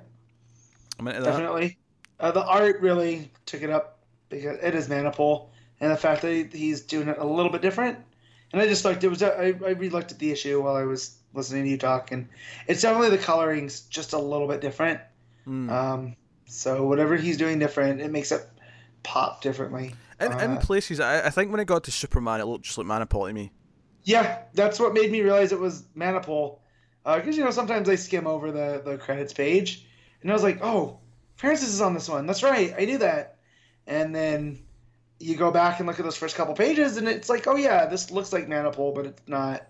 [0.98, 1.30] I'm into that.
[1.30, 1.78] definitely.
[2.24, 3.98] Uh, the art really took it up
[4.30, 7.98] because it is Manapul, and the fact that he's doing it a little bit different.
[8.50, 11.18] And I just liked it was I, I re-looked at the issue while I was
[11.34, 12.26] listening to you talk, and
[12.66, 15.00] it's definitely the coloring's just a little bit different.
[15.46, 15.70] Mm.
[15.70, 16.16] Um,
[16.46, 18.40] so whatever he's doing different, it makes it
[19.02, 19.94] pop differently.
[20.18, 22.78] in, in uh, places, I, I think when it got to Superman, it looked just
[22.78, 23.52] like Manapul to me.
[24.04, 26.60] Yeah, that's what made me realize it was Manapul.
[27.04, 29.86] Because, you know, sometimes I skim over the, the credits page,
[30.22, 31.00] and I was like, oh,
[31.36, 32.26] Francis is on this one.
[32.26, 33.36] That's right, I knew that.
[33.86, 34.60] And then
[35.20, 37.86] you go back and look at those first couple pages, and it's like, oh, yeah,
[37.86, 39.66] this looks like Manapul, but it's not.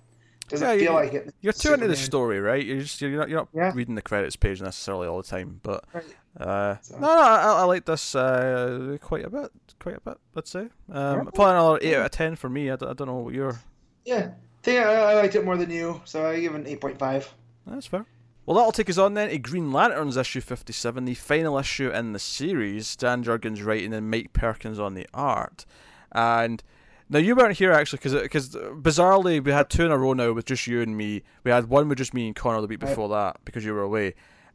[0.49, 1.35] Doesn't Yeah, feel like it.
[1.41, 2.63] You're too into the story, right?
[2.65, 3.73] You're just you're not you're not Yeah.
[3.75, 6.05] reading the credits page necessarily all the time, but Right.
[6.39, 9.51] uh, So- no, no, I, I like this uh, quite a bit,
[9.81, 10.19] quite a bit.
[10.35, 12.71] Let's say, um, probably another eight out of ten for me.
[12.71, 13.59] I, d- I don't know what you're.
[14.05, 16.67] Yeah, I think I, I liked it more than you, so I give it an
[16.67, 17.27] 8.5.
[17.67, 18.05] That's fair.
[18.47, 22.13] Well, that'll take us on then to Green Lanterns issue 57, the final issue in
[22.13, 22.95] the series.
[22.97, 25.65] Dan Jurgens writing and Mike Perkins on the art.
[26.13, 26.63] And
[27.09, 30.33] now you weren't here actually because because bizarrely we had two in a row now
[30.33, 31.23] with just you and me.
[31.43, 33.83] We had one with just me and Connor the week before that because you were
[33.83, 34.15] away,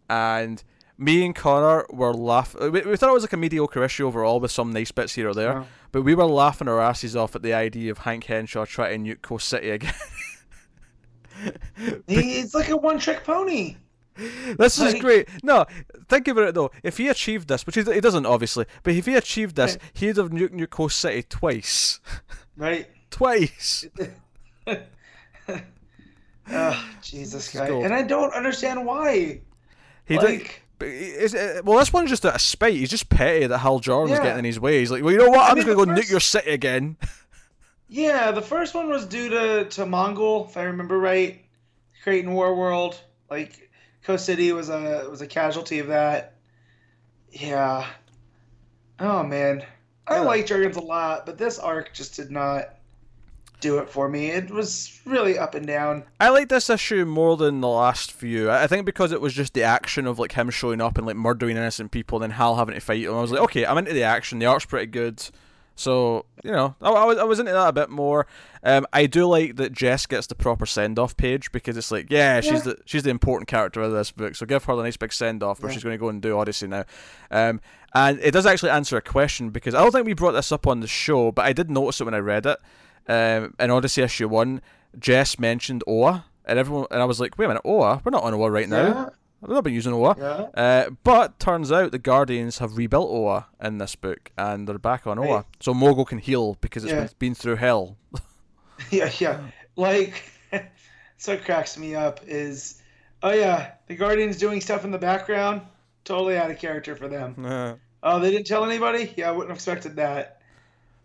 [0.09, 0.63] and
[0.97, 2.71] me and Connor were laughing.
[2.71, 5.29] We, we thought it was like a mediocre issue overall with some nice bits here
[5.29, 5.65] or there, Wow.
[5.91, 9.15] but we were laughing our asses off at the idea of Hank Henshaw trying to
[9.15, 9.93] nuke Coast City again.
[12.07, 13.75] He's like a one trick pony.
[14.57, 15.29] This is Like- great.
[15.43, 15.65] No,
[16.09, 16.71] think about it though.
[16.83, 19.81] If he achieved this, which he, he doesn't obviously, but if he achieved this, Right.
[19.93, 21.99] he'd have nuked New Coast City twice.
[22.57, 22.87] Right?
[23.09, 23.85] twice.
[26.51, 27.85] Oh, Jesus, gold.
[27.85, 29.41] And I don't understand why.
[30.05, 32.73] He like, but Is, uh, well, this one's just out of spite.
[32.73, 34.23] He's just petty that Hal Jordan's Yeah.
[34.23, 34.79] getting in his way.
[34.79, 35.41] He's like, well, you know what?
[35.41, 36.97] I I'm mean, just gonna go first- nuke your city again.
[37.89, 41.43] Yeah, the first one was due to, to Mongul, if I remember right.
[42.03, 43.69] Creighton War World, like
[44.03, 46.35] Coast City was a was a casualty of that.
[47.31, 47.85] Yeah.
[48.99, 49.65] Oh man,
[50.07, 50.21] I Yeah.
[50.21, 52.75] like Jurgens a lot, but this arc just did not
[53.59, 54.27] do it for me.
[54.27, 56.05] It was really up and down.
[56.21, 58.49] I like this issue more than the last few.
[58.49, 61.05] I I think because it was just the action of like him showing up and
[61.05, 63.13] like murdering innocent people, and then Hal having to fight him.
[63.13, 64.39] I was like, okay, I'm into the action.
[64.39, 65.21] The art's pretty good.
[65.79, 68.27] So you know, I, I was I was into that a bit more.
[68.63, 72.07] Um, I do like that Jess gets the proper send off page because it's like,
[72.09, 72.73] yeah, she's Yeah.
[72.73, 74.35] the she's the important character of this book.
[74.35, 75.75] So give her the nice big send off where Yeah.
[75.75, 76.83] she's going to go and do Odyssey now.
[77.31, 77.61] Um,
[77.95, 80.67] and it does actually answer a question because I don't think we brought this up
[80.67, 82.59] on the show, but I did notice it when I read it.
[83.07, 84.61] Um, in Odyssey issue one,
[84.99, 88.01] Jess mentioned Oa, and everyone and I was like, wait a minute, Oa?
[88.03, 89.11] We're not on Oa right now.
[89.41, 90.15] Yeah, We've not been using Oa.
[90.17, 90.61] yeah.
[90.61, 95.07] Uh, but turns out the Guardians have rebuilt Oa in this book, and they're back
[95.07, 95.45] on Oa, Right.
[95.59, 96.99] so Mogo can heal because it's Yeah.
[97.05, 97.97] been, been through hell.
[98.91, 99.41] Yeah, yeah.
[99.75, 100.23] Like,
[101.17, 102.81] so cracks me up is,
[103.21, 105.61] oh yeah, the Guardians doing stuff in the background,
[106.05, 107.77] totally out of character for them.
[108.01, 109.13] Oh, they didn't tell anybody?
[109.17, 110.41] Yeah, I wouldn't have expected that.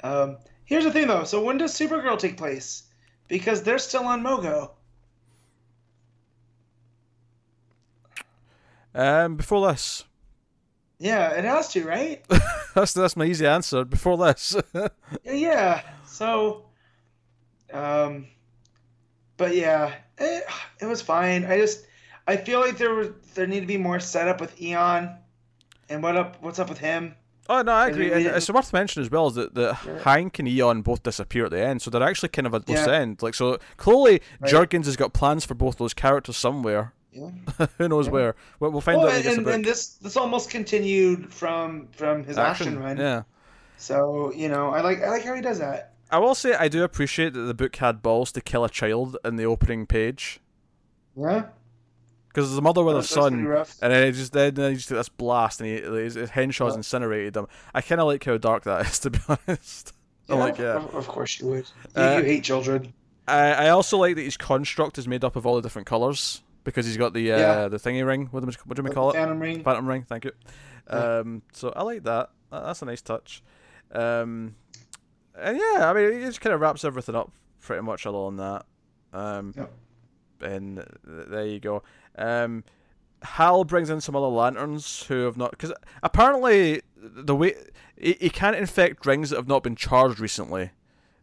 [0.05, 1.25] Um, here's the thing though.
[1.25, 2.85] So when does Supergirl take place?
[3.27, 4.71] Because they're still on Mogo.
[8.95, 10.05] Um, before this,
[10.99, 12.25] Yeah, it has to, right?
[12.75, 13.85] that's that's my easy answer.
[13.85, 14.57] Before this,
[15.25, 15.83] yeah.
[16.07, 16.65] So,
[17.73, 18.27] um,
[19.37, 20.45] but yeah, it,
[20.81, 21.45] it was fine.
[21.45, 21.85] I just
[22.27, 25.11] I feel like there was there need to be more setup with Eon,
[25.89, 27.15] and what up what's up with him?
[27.49, 28.11] oh no, I agree.
[28.11, 29.99] And it's worth mentioning as well is that, that Yeah.
[30.03, 32.87] Hank and Eon both disappear at the end, so they're actually kind of at loose
[32.87, 32.95] Yeah.
[32.95, 33.21] end.
[33.23, 34.51] Like so, clearly Right.
[34.51, 36.95] Jurgens has got plans for both those characters somewhere.
[37.15, 37.67] Yeah.
[37.79, 38.13] Who knows Yeah.
[38.13, 38.37] where?
[38.61, 39.25] We'll, we'll find Well, out.
[39.25, 42.97] and, and, this this almost continued from from his action, run.
[42.97, 43.23] Yeah.
[43.77, 45.93] So you know, I like I like how he does that.
[46.11, 49.17] I will say I do appreciate that the book had balls to kill a child
[49.25, 50.41] in the opening page
[51.17, 51.47] Yeah.
[52.29, 53.47] because there's a mother with her that's son,
[53.83, 56.73] and then he just then he just took this blast and he his, his Henshaw's
[56.75, 56.79] Yeah.
[56.79, 57.47] incinerated him.
[57.75, 59.93] I kind of like how dark that is to be honest.
[60.29, 60.77] I like yeah.
[60.77, 61.67] Of, of course you would.
[61.97, 62.93] You, Uh, you hate children.
[63.27, 66.43] I I also like that his construct is made up of all the different colors
[66.65, 67.69] because he's got the uh, Yeah.
[67.69, 68.27] the thingy ring.
[68.31, 69.15] What do we, what do we call it?
[69.15, 69.63] Phantom ring.
[69.63, 70.03] Phantom ring.
[70.03, 70.33] Thank you.
[70.89, 72.31] Um, so I like that.
[72.51, 73.43] That- That's a nice touch.
[73.93, 74.57] Um,
[75.39, 78.67] and yeah, I mean, it just kind of wraps everything up pretty much along that.
[79.13, 79.73] Um, Yep.
[80.43, 81.83] and there you go.
[82.17, 82.65] Um,
[83.23, 87.55] Hal brings in some other lanterns who have not because apparently the way
[87.97, 90.71] he, he can't infect rings that have not been charged recently.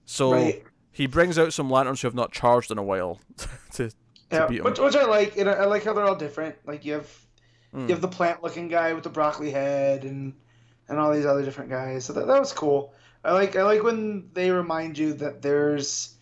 [0.05, 0.63] So Right.
[0.91, 3.19] he brings out some lanterns who have not charged in a while
[3.73, 3.91] to
[4.31, 5.37] Yeah, which, which I like.
[5.37, 6.55] And I, I like how they're all different.
[6.65, 7.07] Like you have
[7.73, 7.83] Mm.
[7.87, 10.33] you have the plant-looking guy with the broccoli head, and
[10.89, 12.03] and all these other different guys.
[12.03, 12.93] So that, that was cool.
[13.23, 16.15] I like I like when they remind you that there's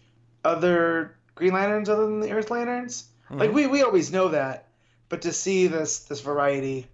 [0.45, 3.05] other Green Lanterns other than the Earth Lanterns.
[3.25, 3.39] Mm-hmm.
[3.39, 4.67] Like we, we always know that,
[5.09, 6.87] but to see this this variety,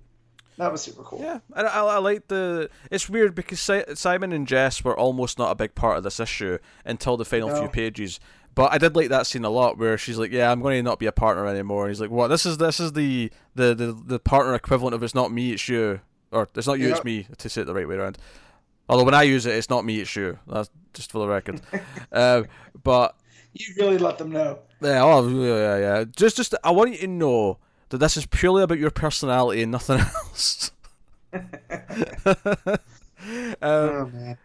[0.57, 1.19] that was super cool.
[1.21, 2.69] Yeah, and I, I like the.
[2.91, 6.19] It's weird because si- Simon and Jess were almost not a big part of this
[6.19, 7.59] issue until the final No.
[7.59, 8.19] few pages.
[8.55, 10.83] But I did like that scene a lot, where she's like, "Yeah, I'm going to
[10.83, 12.29] not be a partner anymore." And he's like, "What?
[12.29, 15.67] This is this is the the the, the partner equivalent of it's not me, it's
[15.67, 15.99] you,
[16.31, 18.17] or it's not you, it's me." To say it the right way around.
[18.87, 20.39] Although when I use it, it's not me, it's you.
[20.47, 21.59] That's just for the record.
[22.11, 22.43] uh,
[22.83, 23.15] but
[23.53, 24.59] You really let them know.
[24.79, 26.03] yeah, oh, yeah, yeah.
[26.15, 27.57] Just, just, I want you to know
[27.89, 29.99] that this is purely about your personality and nothing
[30.29, 30.71] else.
[31.33, 32.77] um,
[33.61, 34.37] oh man.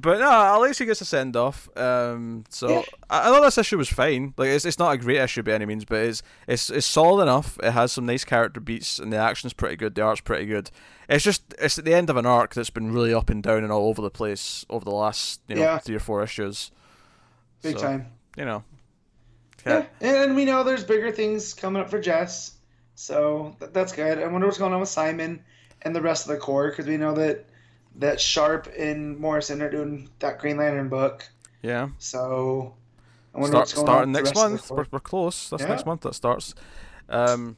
[0.00, 1.68] But no, at least he gets a send off.
[1.76, 2.82] Um, so Yeah.
[3.10, 4.34] I, I thought this issue was fine.
[4.36, 7.22] Like, it's, it's not a great issue by any means, but it's it's it's solid
[7.22, 7.58] enough.
[7.62, 9.94] It has some nice character beats, and the action's pretty good.
[9.94, 10.70] The art's pretty good.
[11.08, 13.62] It's just it's at the end of an arc that's been really up and down
[13.64, 15.78] and all over the place over the last you know Yeah.
[15.78, 16.70] three or four issues.
[17.62, 18.06] Big So, time.
[18.36, 18.64] You know.
[19.66, 22.52] Yeah, and we know there's bigger things coming up for Jess,
[22.94, 24.18] so th- that's good.
[24.18, 25.42] I wonder what's going on with Simon
[25.82, 27.44] and the rest of the core because we know that
[27.98, 31.28] that Sharp and Morrison are doing that Green Lantern book.
[31.62, 31.88] Yeah.
[31.98, 32.74] So
[33.34, 34.70] I wonder Start, what's going starting next rest of the month.
[34.70, 35.50] We're, we're close.
[35.50, 35.68] That's Yeah.
[35.68, 36.54] next month that starts.
[37.08, 37.56] Um,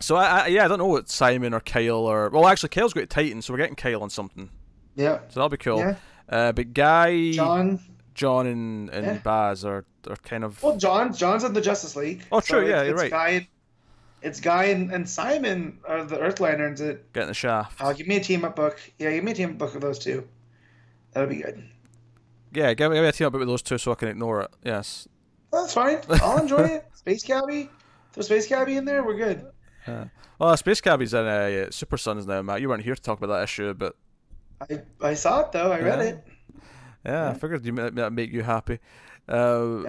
[0.00, 2.92] so I, I yeah I don't know what Simon or Kyle or well actually Kyle's
[2.92, 4.50] got Titan, so we're getting Kyle on something.
[4.96, 5.78] Yeah, So that'll be cool.
[5.78, 5.94] yeah.
[6.28, 7.80] Uh, but Guy, John,
[8.14, 8.46] John.
[8.46, 9.18] and, and Yeah.
[9.18, 11.14] Baz are, are kind of Well, John.
[11.14, 12.24] John's in the Justice League.
[12.30, 13.10] Oh, true, yeah, it's, you're right.
[13.10, 13.48] Guy,
[14.22, 16.80] it's Guy and, and Simon are the Earth Lanterns.
[16.80, 17.80] That in the shaft.
[17.80, 18.78] uh, give me a team up book.
[18.98, 20.26] Yeah, give me a team up book of those two.
[21.12, 21.62] That'll be good.
[22.54, 24.08] Yeah, give me, give me a team up book with those two so I can
[24.08, 24.50] ignore it.
[24.64, 25.08] Yes.
[25.52, 25.98] That's fine.
[26.08, 26.86] I'll enjoy it.
[26.94, 27.68] Space Cabby.
[28.12, 29.02] Throw Space Cabby in there.
[29.04, 29.46] We're good.
[30.38, 32.60] Well, Space Cabby's in uh, Super Sons now, Matt.
[32.60, 33.96] You weren't here to talk about that issue, but
[34.60, 35.72] I, I saw it though.
[35.72, 36.04] I read Yeah.
[36.04, 36.24] it.
[37.04, 38.78] Yeah, I figured you that make you happy.
[39.28, 39.88] Uh, yeah,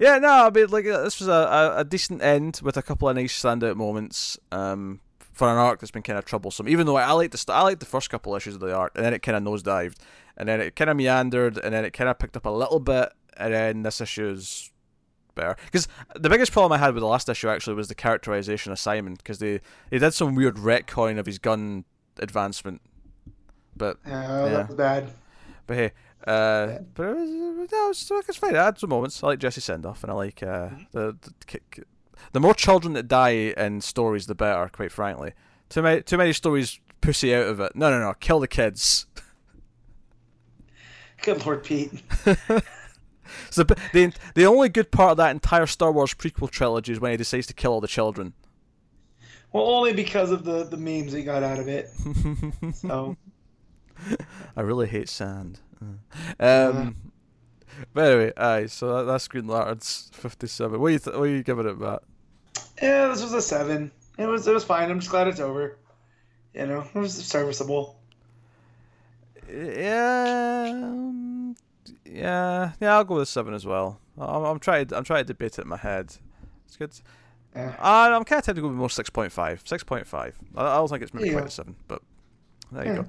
[0.00, 3.16] no, I mean, like uh, this was a, a, decent end with a couple of
[3.16, 5.00] nice standout moments um,
[5.32, 6.68] for an arc that's been kind of troublesome.
[6.68, 8.74] Even though I, I like the st- I like the first couple issues of the
[8.74, 9.96] arc, and then it kind of nosedived,
[10.36, 12.80] and then it kind of meandered, and then it kind of picked up a little
[12.80, 14.70] bit, and then this issue's
[15.34, 15.56] better.
[15.64, 18.78] Because the biggest problem I had with the last issue actually was the characterization of
[18.78, 19.60] Simon, because they
[19.90, 21.84] they did some weird retcon of his gun
[22.18, 22.80] advancement,
[23.76, 24.48] but Yeah, Yeah.
[24.50, 25.10] that was bad.
[25.66, 25.92] but hey,
[26.26, 28.56] uh, but it was, no, it was, it's fine.
[28.56, 29.22] I had some moments.
[29.22, 31.82] I like Jesse Sendoff, and I like uh, the, the ki- ki-
[32.32, 34.68] the more children that die in stories, the better.
[34.68, 35.32] Quite frankly,
[35.68, 37.74] too many too many stories pussy out of it.
[37.74, 39.06] No, no, no, kill the kids.
[41.22, 42.02] Good Lord, Pete.
[43.50, 47.00] So the the the only good part of that entire Star Wars prequel trilogy is
[47.00, 48.32] when he decides to kill all the children.
[49.52, 51.88] Well, only because of the the memes he got out of it.
[52.74, 53.16] So
[54.56, 55.60] I really hate sand.
[56.40, 56.96] Um,
[57.94, 58.66] but anyway, aye.
[58.66, 60.80] So that, that's Green Lanterns fifty seven.
[60.80, 62.02] What are you th- what are you giving it, Matt?
[62.82, 63.90] yeah, this was a seven.
[64.18, 64.90] It was it was fine.
[64.90, 65.78] I'm just glad it's over.
[66.54, 67.96] You know, it was serviceable.
[69.48, 70.72] Yeah,
[72.04, 72.94] yeah, yeah.
[72.94, 73.98] I'll go with seven as well.
[74.18, 74.92] I'm, I'm trying.
[74.92, 76.14] I'm trying to debate it in my head.
[76.66, 76.92] It's good.
[77.54, 77.74] Yeah.
[77.80, 79.62] Uh, I'm kind of tempted to go with more six point five.
[79.64, 80.36] Six point five.
[80.56, 82.02] I, I don't think it's maybe quite a seven, but
[82.72, 82.96] there you Yeah.
[83.02, 83.08] go.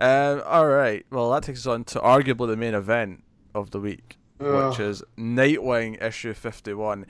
[0.00, 1.04] Um, all right.
[1.10, 3.22] Well, that takes us on to arguably the main event
[3.54, 4.70] of the week, Ugh.
[4.70, 7.04] which is Nightwing issue fifty one.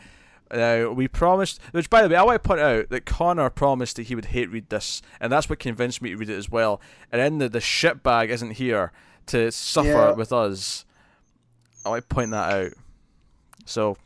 [0.53, 3.95] Now we promised, which by the way, I want to point out that Connor promised
[3.97, 6.51] that he would hate read this, and that's what convinced me to read it as
[6.51, 6.81] well.
[7.13, 8.91] And then the the shitbag isn't here
[9.27, 10.13] to suffer Yeah.
[10.13, 10.85] with us.
[11.85, 12.73] I want to point that out.
[13.65, 13.97] So,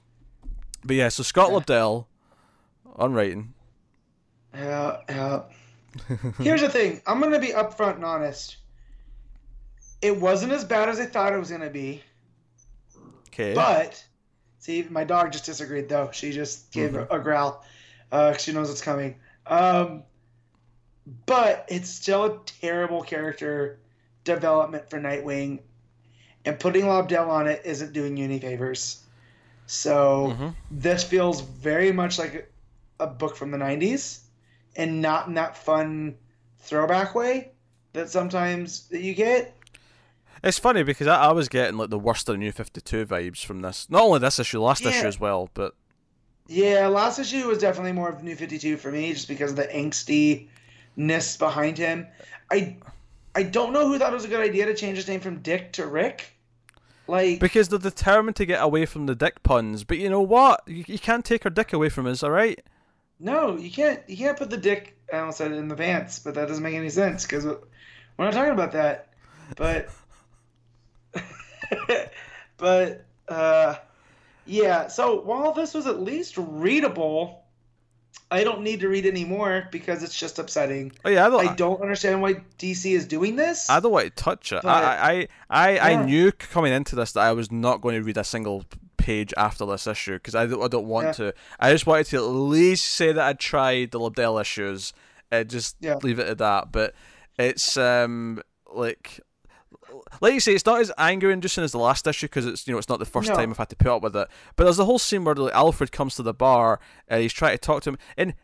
[0.84, 1.58] but yeah, so Scott Yeah.
[1.60, 2.06] Lobdell
[2.96, 3.54] on writing.
[4.54, 5.42] Yeah, yeah.
[6.38, 7.00] Here's the thing.
[7.06, 8.58] I'm gonna be upfront and honest.
[10.04, 12.02] It wasn't as bad as I thought it was gonna be,
[13.28, 13.54] Okay.
[13.54, 14.04] but
[14.58, 16.10] see, my dog just disagreed though.
[16.12, 17.06] She just gave Mhm.
[17.10, 17.64] a growl.
[18.12, 19.16] Uh, she knows it's coming.
[19.46, 20.02] Um,
[21.24, 23.78] but it's still a terrible character
[24.24, 25.60] development for Nightwing,
[26.44, 29.04] and putting Lobdell on it isn't doing you any favors.
[29.66, 30.54] So Mhm.
[30.70, 32.52] this feels very much like
[33.00, 34.20] a, a book from the 90s
[34.76, 36.18] and not in that fun
[36.58, 37.52] throwback way
[37.94, 39.56] that sometimes that you get
[40.44, 43.04] It's funny because I, I was getting like the worst of the New Fifty Two
[43.06, 43.88] vibes from this.
[43.90, 44.90] Not only this issue, last Yeah.
[44.90, 45.50] issue as well.
[45.54, 45.74] But
[46.46, 49.64] yeah last issue was definitely more of new 52 for me just because of the
[49.68, 52.06] angstiness behind him
[52.50, 52.76] i
[53.34, 55.38] i don't know who thought it was a good idea to change his name from
[55.38, 56.36] dick to rick
[57.06, 59.84] like because they're determined to get away from the dick puns.
[59.84, 60.62] But you know what?
[60.66, 62.22] You, you can't take her dick away from us.
[62.22, 62.62] All right.
[63.18, 66.18] no you can't you can't put the dick i almost said it in the pants
[66.18, 67.56] but that doesn't make any sense because We're
[68.18, 69.08] not talking about that.
[69.56, 69.88] But
[72.56, 73.76] but uh
[74.46, 77.44] yeah, so while this was at least readable,
[78.30, 80.92] I don't need to read anymore because it's just upsetting.
[81.04, 81.48] Oh yeah, I don't.
[81.48, 83.70] I don't understand why DC is doing this.
[83.70, 84.62] I don't want to touch it.
[84.64, 85.84] I, I, I, Yeah.
[85.86, 88.64] I knew coming into this that I was not going to read a single
[88.98, 91.12] page after this issue because I don't, I don't want Yeah.
[91.12, 91.34] to.
[91.58, 94.92] I just wanted to at least say that I'd tried the Lobdell issues
[95.30, 95.96] and just Yeah.
[96.02, 96.70] leave it at that.
[96.70, 96.94] But
[97.38, 99.20] it's um like.
[100.20, 102.72] Like you say, it's not as anger inducing as the last issue because it's you
[102.72, 103.36] know it's not the first No.
[103.36, 104.28] time I've had to put up with it.
[104.56, 107.52] But there's the whole scene where like, Alfred comes to the bar and he's trying
[107.52, 108.34] to talk to him, and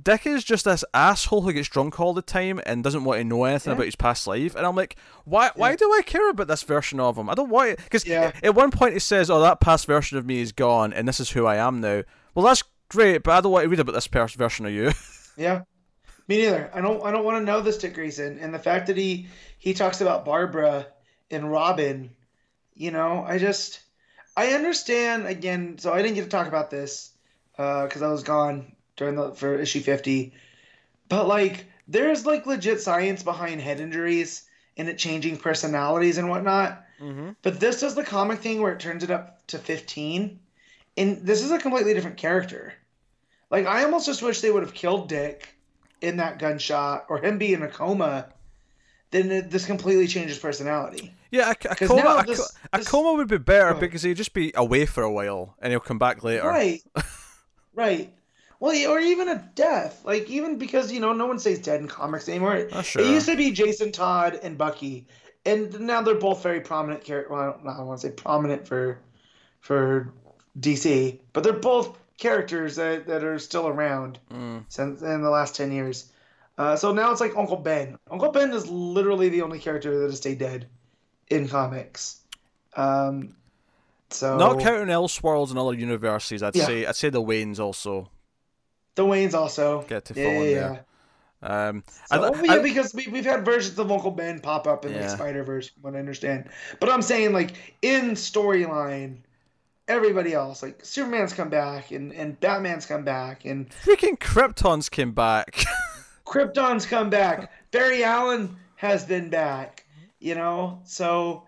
[0.00, 3.24] Dick is just this asshole who gets drunk all the time and doesn't want to
[3.24, 3.74] know anything Yeah.
[3.74, 4.54] about his past life.
[4.54, 5.50] And I'm like, why?
[5.56, 7.28] Why do I care about this version of him?
[7.28, 8.30] I don't want it because Yeah.
[8.42, 11.18] at one point he says, "Oh, that past version of me is gone, and this
[11.18, 12.02] is who I am now."
[12.36, 14.92] Well, that's great, but I don't want to read about this past version of you.
[15.36, 15.62] Yeah,
[16.30, 16.70] me neither.
[16.72, 17.04] I don't.
[17.04, 19.26] I don't want to know this Dick Grayson, and the fact that he
[19.58, 20.86] he talks about Barbara
[21.30, 22.10] and Robin.
[22.74, 23.80] You know, I just
[24.36, 25.76] I understand again.
[25.78, 27.10] So I didn't get to talk about this
[27.52, 30.32] because I was gone during the for issue fifty.
[31.08, 36.84] But like, there's like legit science behind head injuries and it changing personalities and whatnot.
[37.00, 37.30] mm-hmm.
[37.42, 40.38] But this does the comic thing where it turns it up to 15.
[40.96, 42.72] And this is a completely different character.
[43.50, 45.48] Like, I almost just wish they would have killed Dick
[46.00, 48.28] in that gunshot or him being in a coma.
[49.10, 51.12] Then it, this completely changes personality.
[51.30, 54.32] Yeah, a, a coma, now a, this- a coma would be better because he'd just
[54.34, 56.46] be away for a while and he'll come back later.
[56.46, 56.80] Right.
[57.74, 58.12] right.
[58.60, 60.02] Well, or even a death.
[60.04, 62.68] Like, even because, you know, no one stays dead in comics anymore.
[62.72, 63.02] Oh, sure.
[63.02, 65.06] It used to be Jason Todd and Bucky,
[65.46, 67.30] and now they're both very prominent characters.
[67.30, 69.00] Well, I don't, I don't want to say prominent for
[69.60, 70.12] for
[70.58, 74.64] DC, but they're both characters that, that are still around Mm.
[74.68, 76.12] since in the last ten years.
[76.58, 77.98] Uh, so now it's like Uncle Ben.
[78.10, 80.68] Uncle Ben is literally the only character that has stayed dead
[81.28, 82.20] in comics.
[82.76, 83.34] Um,
[84.10, 86.66] so Not counting Elseworlds and other universes, I'd Yeah.
[86.66, 86.86] say.
[86.86, 88.10] I'd say the Waynes also
[88.96, 90.78] the Waynes also get to fall yeah, in yeah.
[91.42, 94.84] Um, So, I- yeah, I- because we, we've had versions of Uncle Ben pop up
[94.84, 96.50] in like Spider Verse, from what I understand.
[96.80, 99.16] But I'm saying, like, in storyline,
[99.90, 105.12] everybody else, like, Superman's come back, and, and Batman's come back, and freaking Kryptons came
[105.12, 105.64] back.
[106.24, 107.50] Krypton's come back.
[107.72, 109.84] Barry Allen has been back,
[110.20, 110.80] you know?
[110.84, 111.44] So,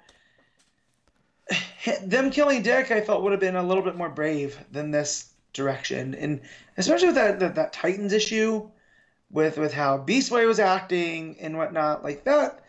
[2.03, 5.33] them killing Dick, I felt would have been a little bit more brave than this
[5.53, 6.15] direction.
[6.15, 6.41] And
[6.77, 8.69] especially with that, that, that Titans issue,
[9.31, 12.65] with, with how Beast Boy was acting and whatnot, like that,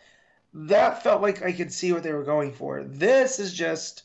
[0.53, 2.83] that felt like I could see what they were going for.
[2.83, 4.03] This is just,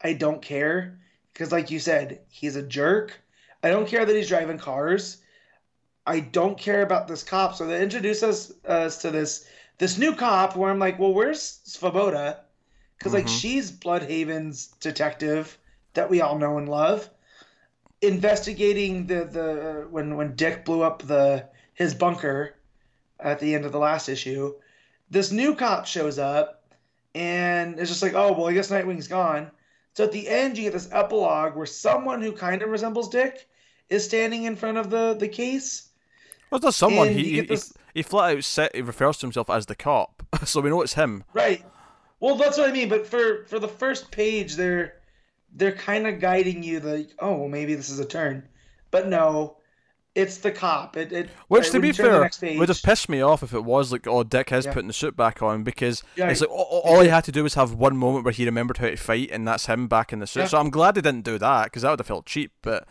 [0.00, 0.98] I don't care.
[1.36, 3.12] Because, like you said, he's a jerk.
[3.62, 5.18] I don't care that he's driving cars.
[6.06, 7.54] I don't care about this cop.
[7.54, 11.60] So they introduce us, us to this this new cop where I'm like, well, where's
[11.66, 12.38] Svoboda?
[12.96, 13.38] Because like Mhm.
[13.40, 15.58] she's Blüdhaven's detective
[15.92, 17.10] that we all know and love,
[18.00, 22.54] investigating the the when when Dick blew up the his bunker
[23.20, 24.54] at the end of the last issue.
[25.10, 26.64] This new cop shows up,
[27.14, 29.50] and it's just like, oh well, I guess Nightwing's gone.
[29.96, 33.48] So at the end, you get this epilogue where someone who kind of resembles Dick
[33.88, 35.88] is standing in front of the the case.
[36.50, 39.64] Was there someone he this- he, he flat out said he refers to himself as
[39.64, 41.24] the cop, so we know it's him.
[41.32, 41.64] Right.
[42.20, 42.90] Well, that's what I mean.
[42.90, 45.00] But for for the first page, they're
[45.54, 48.46] they're kind of guiding you like, oh, well, maybe this is a turn,
[48.90, 49.56] but no,
[50.16, 50.96] it's the cop.
[50.96, 53.52] It, it Which, to be you turn the fair, would have pissed me off if
[53.52, 54.72] it was like, oh, Dick is Yeah.
[54.72, 57.42] putting the suit back on because Yeah, it's like all, all he had to do
[57.42, 60.18] was have one moment where he remembered how to fight, and that's him back in
[60.18, 60.40] the suit.
[60.40, 60.46] Yeah.
[60.46, 62.52] So I'm glad they didn't do that because that would have felt cheap.
[62.62, 62.88] But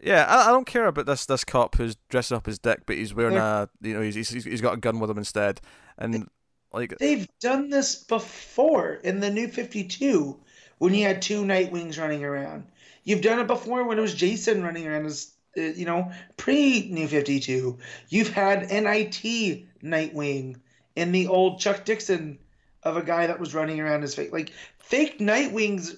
[0.00, 2.96] yeah, I, I don't care about this this cop who's dressing up as Dick, but
[2.96, 5.60] he's wearing a you know he's, he's he's got a gun with him instead,
[5.96, 6.28] and
[6.72, 10.38] like They've done this before in the New Fifty Two
[10.78, 12.66] when you had two Nightwings running around.
[13.04, 16.88] You've done it before when it was Jason running around as Uh, you know pre
[16.88, 17.78] New Fifty Two.
[18.08, 20.56] You've had NIT Nightwing
[20.96, 22.38] in the old Chuck Dixon
[22.82, 24.32] of a guy that was running around as fake.
[24.32, 25.96] Like fake Nightwings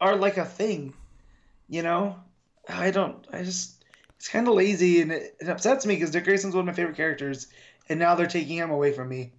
[0.00, 0.94] are like a thing,
[1.68, 2.16] you know.
[2.68, 3.26] I don't.
[3.32, 3.84] I just
[4.16, 6.72] it's kind of lazy and it, it upsets me because Dick Grayson's one of my
[6.72, 7.48] favorite characters,
[7.88, 9.32] and now they're taking him away from me.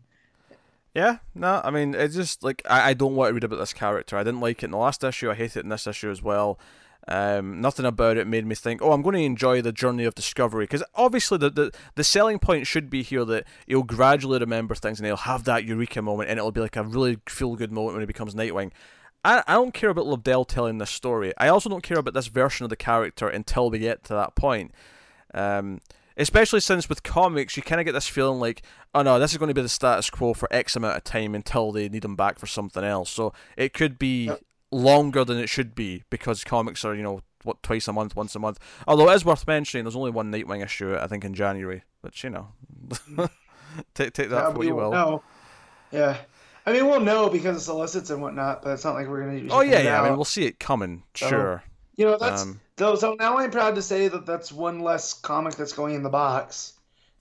[0.94, 3.74] Yeah, no, I mean, it's just like I, I don't want to read about this
[3.74, 4.16] character.
[4.16, 5.30] I didn't like it in the last issue.
[5.30, 6.58] I hate it in this issue as well.
[7.08, 10.16] Um, nothing about it made me think, oh, I'm going to enjoy the journey of
[10.16, 10.64] discovery.
[10.64, 15.00] Because obviously, the, the the selling point should be here that he'll gradually remember things
[15.00, 17.94] and he'll have that eureka moment, and it'll be like a really feel good moment
[17.94, 18.72] when he becomes Nightwing.
[19.24, 21.34] I, I don't care about Lobdell telling this story.
[21.38, 24.36] I also don't care about this version of the character until we get to that
[24.36, 24.72] point.
[25.34, 25.82] Um,
[26.18, 28.62] especially since with comics you kind of get this feeling like
[28.94, 31.36] oh no this is going to be the status quo for x amount of time
[31.36, 34.32] until they need him back for something else so it could be.
[34.76, 38.36] Longer than it should be because comics are you know what twice a month once
[38.36, 38.58] a month
[38.88, 42.24] although it is worth mentioning there's only one nightwing issue i think in january which
[42.24, 42.48] you know
[43.94, 45.24] take, take that Yeah, for what you will know.
[45.92, 46.18] Yeah.
[46.68, 49.48] I mean, we'll know because of solicits and whatnot, but it's not like we're gonna.
[49.52, 51.64] oh yeah yeah i mean we'll see it coming So, sure
[51.96, 52.96] You know, that's Um, so.
[52.96, 56.10] So now I'm proud to say that that's one less comic that's going in the
[56.10, 56.74] box.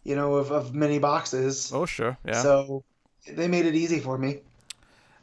[0.03, 1.71] You know, of, of many boxes.
[1.75, 2.85] oh sure yeah So
[3.29, 4.41] they made it easy for me.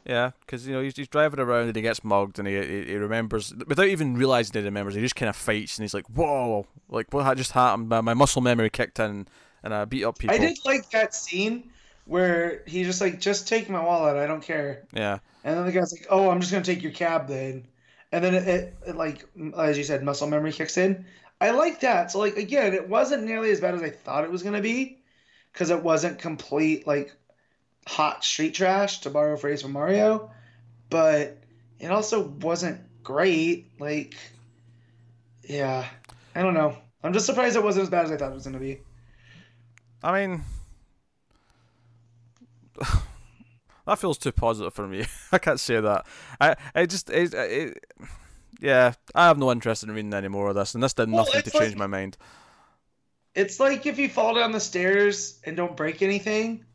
[0.05, 2.83] Yeah, because you know he's, he's driving around and he gets mugged and he, he
[2.85, 4.95] he remembers without even realizing he remembers.
[4.95, 6.65] He just kind of fights and he's like, "Whoa!
[6.89, 7.89] Like what just happened?
[7.89, 9.27] My, my muscle memory kicked in
[9.63, 11.69] and I beat up people." I did like that scene
[12.05, 14.17] where he's just like, just take my wallet.
[14.17, 14.83] I don't care.
[14.91, 17.67] Yeah, And then the guy's like, "Oh, I'm just gonna take your cab then."
[18.11, 19.25] And then it, it, it like
[19.57, 21.05] as you said, muscle memory kicks in.
[21.39, 22.11] I like that.
[22.11, 24.97] So like again, it wasn't nearly as bad as I thought it was gonna be,
[25.53, 27.15] because it wasn't complete like
[27.87, 30.31] hot street trash to borrow a phrase from Mario,
[30.89, 31.37] but
[31.79, 33.71] it also wasn't great.
[33.79, 34.15] Like,
[35.43, 35.87] yeah,
[36.35, 36.77] I don't know.
[37.03, 38.79] I'm just surprised it wasn't as bad as I thought it was gonna be.
[40.03, 40.43] I mean,
[43.85, 45.05] that feels too positive for me.
[45.31, 46.05] I can't say that.
[46.39, 47.85] I I just it, it,
[48.59, 51.25] yeah, I have no interest in reading any more of this, and this did Well,
[51.25, 52.17] nothing to it's change like- my mind.
[53.33, 56.65] It's like if you fall down the stairs and don't break anything,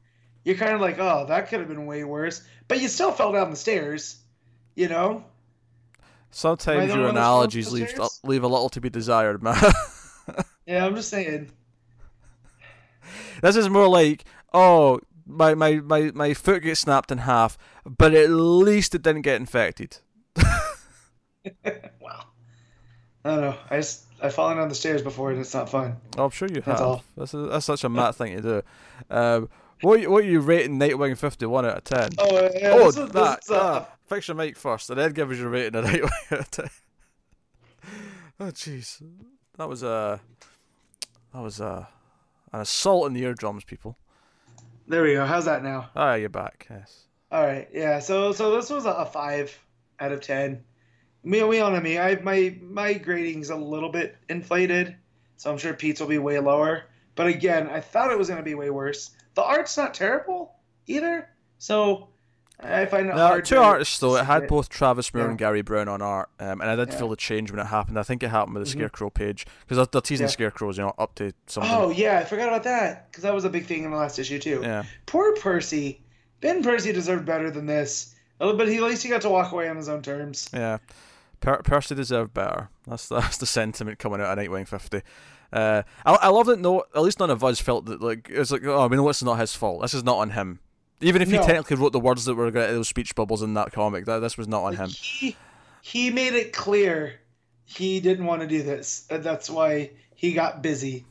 [0.47, 2.41] you're kind of like, oh, that could have been way worse.
[2.69, 4.17] But you still fell down the stairs,
[4.77, 5.25] you know?
[6.31, 7.93] Sometimes your one that falls analogies leave
[8.23, 9.61] leave a little to be desired, man.
[10.67, 11.53] Yeah, I'm just saying.
[13.41, 18.13] This is more like, oh, my, my, my, my foot gets snapped in half, but
[18.15, 19.99] at least it didn't get infected.
[20.37, 22.25] wow.
[23.25, 23.57] I don't know.
[23.71, 25.99] I just I've fallen down the stairs before and it's not fun.
[26.19, 26.81] Oh, I'm sure you That's have.
[26.81, 27.05] all.
[27.17, 28.63] That's, a, that's such a mad thing to do.
[29.09, 29.49] Um,
[29.83, 32.11] what what are you rating Nightwing 51 out of 10?
[32.19, 33.41] Oh, yeah, oh, that.
[33.51, 36.51] ah, fix your mic first, and then give us your rating of Nightwing out of
[36.51, 36.71] 10.
[38.41, 39.03] Oh, jeez.
[39.57, 40.21] That was a.
[41.33, 41.89] That was a.
[42.53, 43.99] An assault in the eardrums, people.
[44.87, 45.27] there we go.
[45.27, 45.91] How's that now?
[45.97, 47.07] Ah, you're back, yes.
[47.33, 47.69] All right.
[47.73, 47.99] Yeah.
[47.99, 49.59] So so this was a, five
[49.99, 50.63] out of ten.
[51.25, 51.99] Me, we know me.
[51.99, 54.97] I my my grading's a little bit inflated,
[55.37, 56.85] so I'm sure Pete's will be way lower.
[57.17, 59.11] But again, I thought it was gonna be way worse.
[59.37, 60.55] The art's not terrible
[60.87, 61.29] either,
[61.59, 62.09] so
[62.59, 63.45] I find it Now, hard.
[63.45, 64.17] two artists though.
[64.17, 65.29] It had both Travis Moore Yeah.
[65.31, 66.97] and Garry Brown on art, um, and I did Yeah.
[66.99, 67.99] feel the change when it happened.
[67.99, 68.79] I think it happened with the Mhm.
[68.79, 70.31] Scarecrow page because they're, they're teasing Yeah.
[70.31, 71.71] Scarecrows, you know, up to something.
[71.71, 74.19] Oh yeah, I forgot about that because that was a big thing in the last
[74.19, 74.61] issue too.
[74.63, 74.85] yeah.
[75.05, 76.03] Poor Percy.
[76.41, 79.53] Ben Percy deserved better than this, Uh, but he at least he got to walk
[79.53, 80.49] away on his own terms.
[80.53, 80.79] Yeah,
[81.41, 82.69] per- Percy deserved better.
[82.87, 85.03] That's that's the sentiment coming out of Nightwing fifty.
[85.53, 86.59] Uh, I I love that.
[86.59, 89.23] No, at least none of us felt that like it's like oh, we know it's
[89.23, 89.83] not his fault.
[89.83, 90.61] This is not on him.
[91.01, 94.07] Even if he technically wrote the words that were those speech bubbles in that comic,
[94.07, 94.89] that this was not on him.
[94.89, 95.37] He
[95.83, 97.21] he made it clear
[97.67, 99.07] he didn't want to do this.
[99.11, 101.05] and That's why he got busy.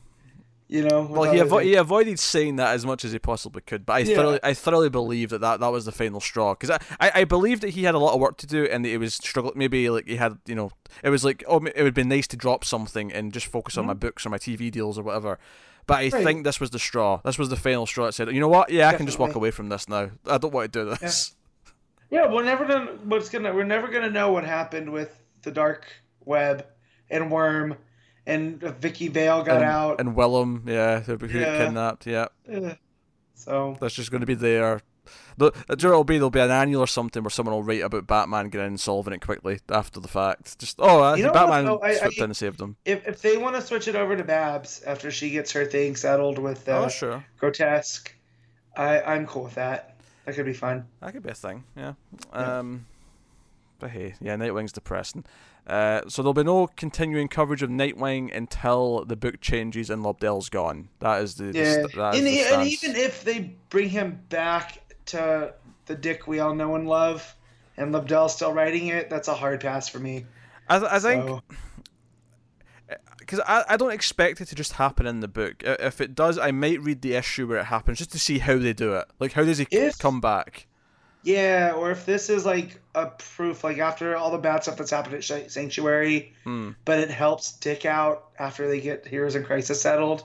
[0.68, 1.02] You know.
[1.02, 3.98] Well, he, avo- he avoided saying that as much as he possibly could, but I
[4.00, 4.16] Yeah.
[4.16, 7.24] thoroughly, I thoroughly believe that, that that was the final straw because I, I, I
[7.24, 9.56] believe that he had a lot of work to do and that he was struggling.
[9.56, 10.72] Maybe like he had, you know,
[11.04, 13.86] it was like oh, it would be nice to drop something and just focus on
[13.86, 15.38] my books or my TV deals or whatever.
[15.86, 16.14] But I Mm-hmm.
[16.16, 16.24] Right.
[16.24, 17.20] think this was the straw.
[17.24, 18.70] This was the final straw that said, you know what?
[18.70, 20.10] Yeah, I can just walk away from this now.
[20.28, 21.32] I don't want to do this.
[22.10, 22.92] Yeah, we're never gonna.
[23.04, 23.52] What's gonna?
[23.52, 25.10] We're never gonna know what happened with
[25.42, 25.86] the dark
[26.24, 26.64] web
[27.10, 27.76] and worm,
[28.26, 30.00] and Vicki Vale got and, out.
[30.00, 31.40] and Willem, yeah, who, Yeah.
[31.58, 32.26] got kidnapped, yeah.
[32.48, 32.74] Eh,
[33.34, 34.80] so That's just going to be there.
[35.38, 36.16] The, do you know what it'll be?
[36.18, 38.80] There'll be an annual or something where someone will write about Batman getting in and
[38.80, 40.58] solving it quickly after the fact.
[40.58, 41.80] Just oh, You know Batman though?
[41.80, 42.76] I- slipped I- in and saved them.
[42.84, 45.94] if if they want to switch it over to Babs after she gets her thing
[45.94, 48.12] settled with uh, oh, sure, grotesque,
[48.76, 49.96] I I'm cool with that.
[50.24, 50.86] That could be fun.
[51.00, 51.62] that could be a thing.
[51.76, 51.92] Yeah.
[52.32, 52.58] Yeah.
[52.58, 52.86] Um,
[53.78, 55.24] but hey, yeah, Nightwing's depressing.
[55.66, 60.48] Uh, so there'll be no continuing coverage of Nightwing until the book changes and Lobdell's
[60.48, 60.88] gone.
[61.00, 64.20] That is the, the Yeah, that is and, the and even if they bring him
[64.28, 65.54] back to
[65.86, 67.34] the Dick we all know and love,
[67.76, 70.24] and Lobdell's still writing it, that's a hard pass for me.
[70.68, 71.42] I, th- I think
[73.18, 75.62] because I, I don't expect it to just happen in the book.
[75.64, 78.56] If it does, I might read the issue where it happens just to see how
[78.56, 79.06] they do it.
[79.18, 80.68] Like, how does he If- come back?
[81.26, 84.92] Yeah, or if this is like a proof, like after all the bad stuff that's
[84.92, 86.70] happened at Sanctuary, Hmm.
[86.84, 90.24] but it helps Dick out after they get Heroes in Crisis settled,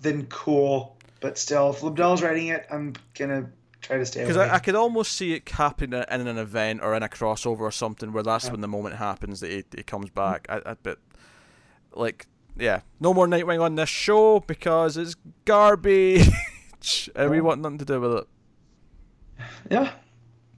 [0.00, 0.98] then cool.
[1.20, 3.50] But still, if Lobdell's writing it, I'm gonna
[3.80, 4.32] try to stay away.
[4.32, 7.60] Because I, I could almost see it happening in an event or in a crossover
[7.60, 8.50] or something where that's Yeah.
[8.52, 10.46] when the moment happens that he, he comes back.
[10.50, 10.98] I, I but
[11.94, 12.26] like
[12.58, 15.16] yeah, no more Nightwing on this show because it's
[15.46, 16.28] garbage,
[17.16, 18.26] and we want nothing to do with it.
[19.70, 19.92] Yeah.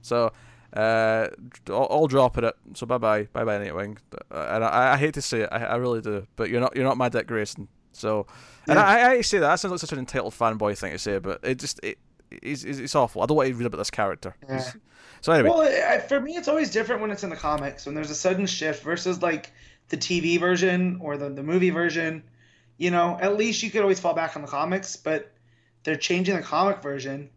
[0.01, 0.31] So,
[0.75, 1.27] uh,
[1.71, 2.55] all dropping it.
[2.73, 3.97] So bye bye, bye bye Nightwing.
[4.31, 6.75] Uh, and I, I hate to say it, I, I really do, but you're not
[6.75, 7.67] you're not my Dick Grayson.
[7.93, 8.27] So,
[8.67, 8.85] and Yeah.
[8.85, 9.47] I, I say that.
[9.47, 11.97] That sounds like such an entitled fanboy thing to say, but it just it.
[12.29, 13.21] It's, it's awful.
[13.21, 14.35] I don't want to read about this character.
[14.49, 14.71] Yeah.
[15.21, 18.11] So anyway, Well, for me, it's always different when it's in the comics when there's
[18.11, 19.51] a sudden shift versus like
[19.87, 22.23] the TV version or the the movie version.
[22.77, 25.31] You know, at least you could always fall back on the comics, but
[25.83, 27.29] they're changing the comic version.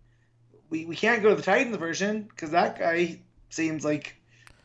[0.71, 3.19] We we can't go to the Titans version because that guy
[3.51, 4.17] seems like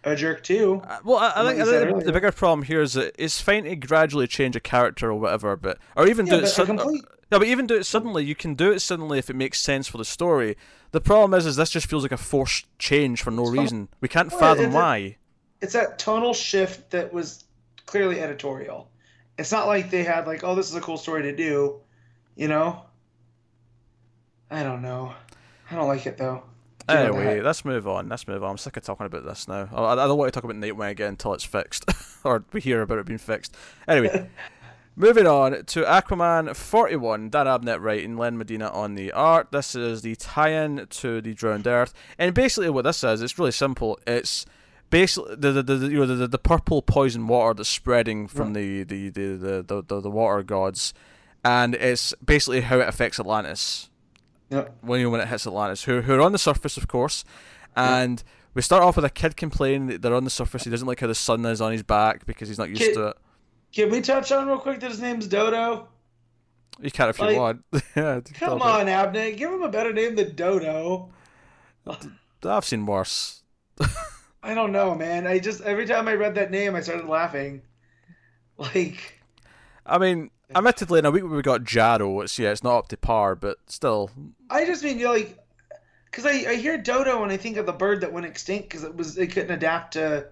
[0.03, 0.81] a jerk too.
[0.87, 2.11] Uh, well, I, I think, I think the earlier.
[2.11, 5.79] bigger problem here is that it's fine to gradually change a character or whatever, but
[5.95, 6.83] or even Yeah, do it suddenly.
[6.83, 8.23] complete No, but even do it suddenly.
[8.23, 10.55] You can do it suddenly if it makes sense for the story.
[10.91, 13.89] The problem is, is this just feels like a forced change for no reason.
[13.99, 15.17] We can't Well, fathom why.
[15.59, 17.43] it's that tonal shift that was
[17.87, 18.89] clearly editorial.
[19.37, 21.81] It's not like they had like, oh, this is a cool story to do,
[22.35, 22.83] you know.
[24.51, 25.13] I don't know.
[25.69, 26.43] I don't like it though.
[26.87, 27.45] Do Anyway, that?
[27.45, 28.09] let's move on.
[28.09, 28.51] Let's move on.
[28.51, 29.67] I'm sick of talking about this now.
[29.73, 31.85] I, I don't want to talk about Nightwing again until it's fixed,
[32.23, 33.55] or we hear about it being fixed.
[33.87, 34.29] Anyway,
[34.95, 37.29] moving on to Aquaman 41.
[37.29, 39.51] Dan Abnett writing, Lan Medina on the art.
[39.51, 43.51] This is the tie-in to the Drowned Earth, and basically what this is, it's really
[43.51, 43.99] simple.
[44.05, 44.45] It's
[44.91, 48.83] basically the the, the, you know the, the, purple poison water that's spreading from the,
[48.83, 50.93] the, the, the, the, the, the water gods,
[51.43, 53.89] and it's basically how it affects Atlantis
[54.49, 54.77] Yep.
[54.81, 57.23] when when it hits Atlantis, who who are on the surface, of course,
[57.75, 58.23] and
[58.53, 60.63] we start off with a kid complaining that they're on the surface.
[60.63, 62.93] He doesn't like how the sun is on his back because he's not used Kid-
[62.93, 63.17] to it.
[63.73, 65.89] Can we touch on real quick that his name's Dodo?
[66.81, 67.63] You can if you want.
[67.95, 71.09] yeah, Come on, Abnett, give him a better name than Dodo.
[72.43, 73.43] I've seen worse.
[74.43, 75.27] I don't know, man.
[75.27, 77.61] I just every time I read that name, I started laughing.
[78.57, 79.19] Like,
[79.85, 82.87] I mean, admittedly, in a week where we got Jaro, it's yeah, it's not up
[82.89, 84.11] to par, but still,
[84.49, 85.39] I just mean you know, like,
[86.05, 88.83] because I, I hear dodo and I think of the bird that went extinct because
[88.83, 90.27] it was it couldn't adapt to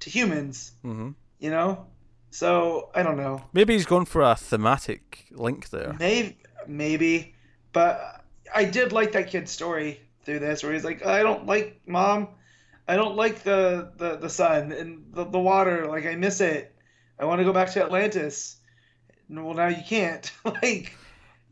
[0.00, 1.86] to humans, hmm you know.
[2.30, 3.42] So I don't know.
[3.52, 5.96] maybe he's going for a thematic link there.
[5.98, 7.34] Maybe maybe,
[7.72, 8.24] but
[8.54, 12.28] I did like that kid's story through this where he's like, I don't like mom,
[12.86, 15.86] I don't like the the, the sun and the, the water.
[15.86, 16.74] Like I miss it.
[17.18, 18.56] I want to go back to Atlantis.
[19.30, 20.30] Well, now you can't.
[20.44, 20.96] like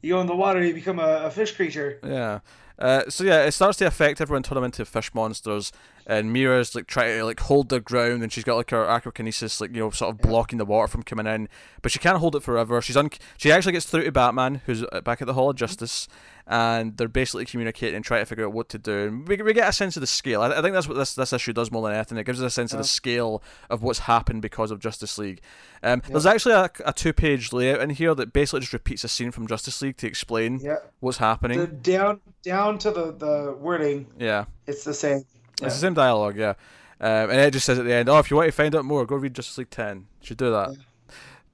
[0.03, 1.99] you go in the water, you become a, a fish creature.
[2.03, 2.41] Yeah.
[2.79, 5.73] Uh, so yeah, it starts to affect everyone, turn them into fish monsters,
[6.09, 9.61] and Mera's like trying to like hold their ground, and she's got like her aquakinesis,
[9.61, 11.49] like you know, sort of blocking the water from coming in,
[11.83, 12.81] but she can't hold it forever.
[12.81, 15.57] She's un- she actually gets through to Batman, who's uh, back at the Hall of
[15.57, 16.09] Justice,
[16.47, 19.07] and they're basically communicating and trying to figure out what to do.
[19.09, 20.41] And we, we get a sense of the scale.
[20.41, 22.17] I, I think that's what this this issue does more than anything.
[22.17, 25.43] It gives us a sense of the scale of what's happened because of Justice League.
[25.83, 29.09] Um, There's actually a, a two page layout in here that basically just repeats a
[29.09, 30.77] scene from Justice League to explain Yeah.
[31.01, 31.59] what's happening.
[31.61, 35.25] The down down to the the wording, Yeah, it's the same.
[35.63, 36.37] It's the same dialogue.
[36.37, 36.55] Yeah,
[37.01, 38.85] um, and it just says at the end, "Oh, if you want to find out
[38.85, 39.97] more, go read Justice League 10.
[40.21, 40.77] You should do that."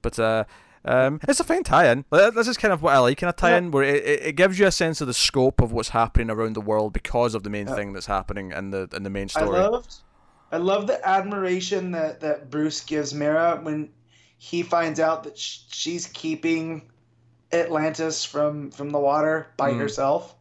[0.01, 0.43] But uh,
[0.85, 2.05] um, it's a fine tie-in.
[2.11, 4.59] This is kind of what I like in a tie-in, where it, it, it gives
[4.59, 7.49] you a sense of the scope of what's happening around the world because of the
[7.49, 7.75] main Yeah.
[7.75, 9.57] thing that's happening in the in the main story.
[9.59, 9.95] I loved,
[10.51, 13.89] I love the admiration that that Bruce gives Mara when
[14.37, 16.83] he finds out that sh- she's keeping
[17.51, 19.79] Atlantis from from the water by Mm.
[19.79, 20.35] herself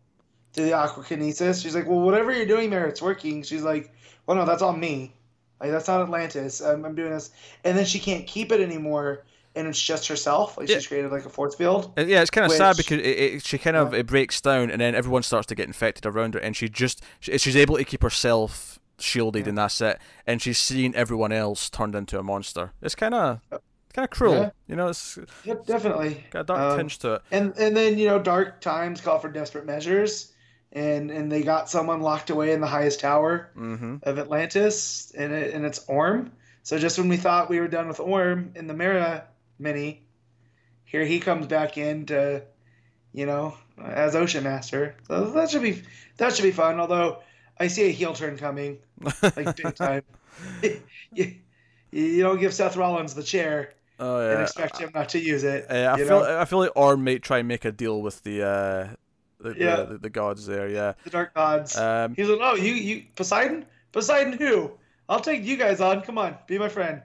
[0.55, 1.62] through the aquakinesis.
[1.62, 3.93] She's like, "Well, whatever you're doing, Mara, it's working." She's like,
[4.26, 5.12] "Well, no, that's on me.
[5.60, 6.60] Like that's not Atlantis.
[6.60, 7.31] I'm, I'm doing this."
[7.64, 9.24] And then she can't keep it anymore,
[9.56, 10.56] and it's just herself.
[10.59, 10.76] Like Yeah.
[10.76, 11.93] she's created like a force field.
[11.98, 14.01] Uh, Yeah, it's kind of sad because it, it, she kind of Yeah.
[14.01, 17.02] it breaks down, and then everyone starts to get infected around her, and she just
[17.20, 19.48] she's able to keep herself shielded, Yeah.
[19.51, 19.98] and that's it.
[20.26, 22.72] And she's seeing everyone else turned into a monster.
[22.82, 23.40] It's kind of
[23.93, 24.89] kind of cruel, you know.
[24.89, 26.24] It's Yep, definitely.
[26.31, 27.22] got a dark Um, tinge to it.
[27.31, 30.32] and and then you know dark times call for desperate measures
[30.75, 33.97] and and they got someone locked away in the highest tower Mm-hmm.
[34.03, 36.33] of atlantis and it and it's orm
[36.63, 39.25] so just when we thought we were done with orm in the mera
[39.59, 40.03] mini
[40.85, 42.43] here he comes back in to
[43.13, 45.83] you know as ocean master so that should be
[46.17, 47.19] that should be fun although
[47.59, 48.79] i see a heel turn coming
[49.37, 50.03] like big time
[51.13, 51.35] you,
[51.93, 55.67] you don't give seth rollins the chair Oh and expect him not to use it
[55.71, 56.41] Uh, I feel know?
[56.41, 58.87] I feel like Orm might try and make a deal with the uh
[59.53, 59.83] the, Yeah.
[59.83, 60.69] the, the gods there.
[60.69, 60.95] Yeah.
[61.05, 62.15] the dark gods Um.
[62.16, 63.65] He's like, oh, you, you, Poseidon?
[63.93, 64.73] Poseidon who?
[65.09, 66.01] I'll take you guys on.
[66.03, 67.03] Come on, be my friend.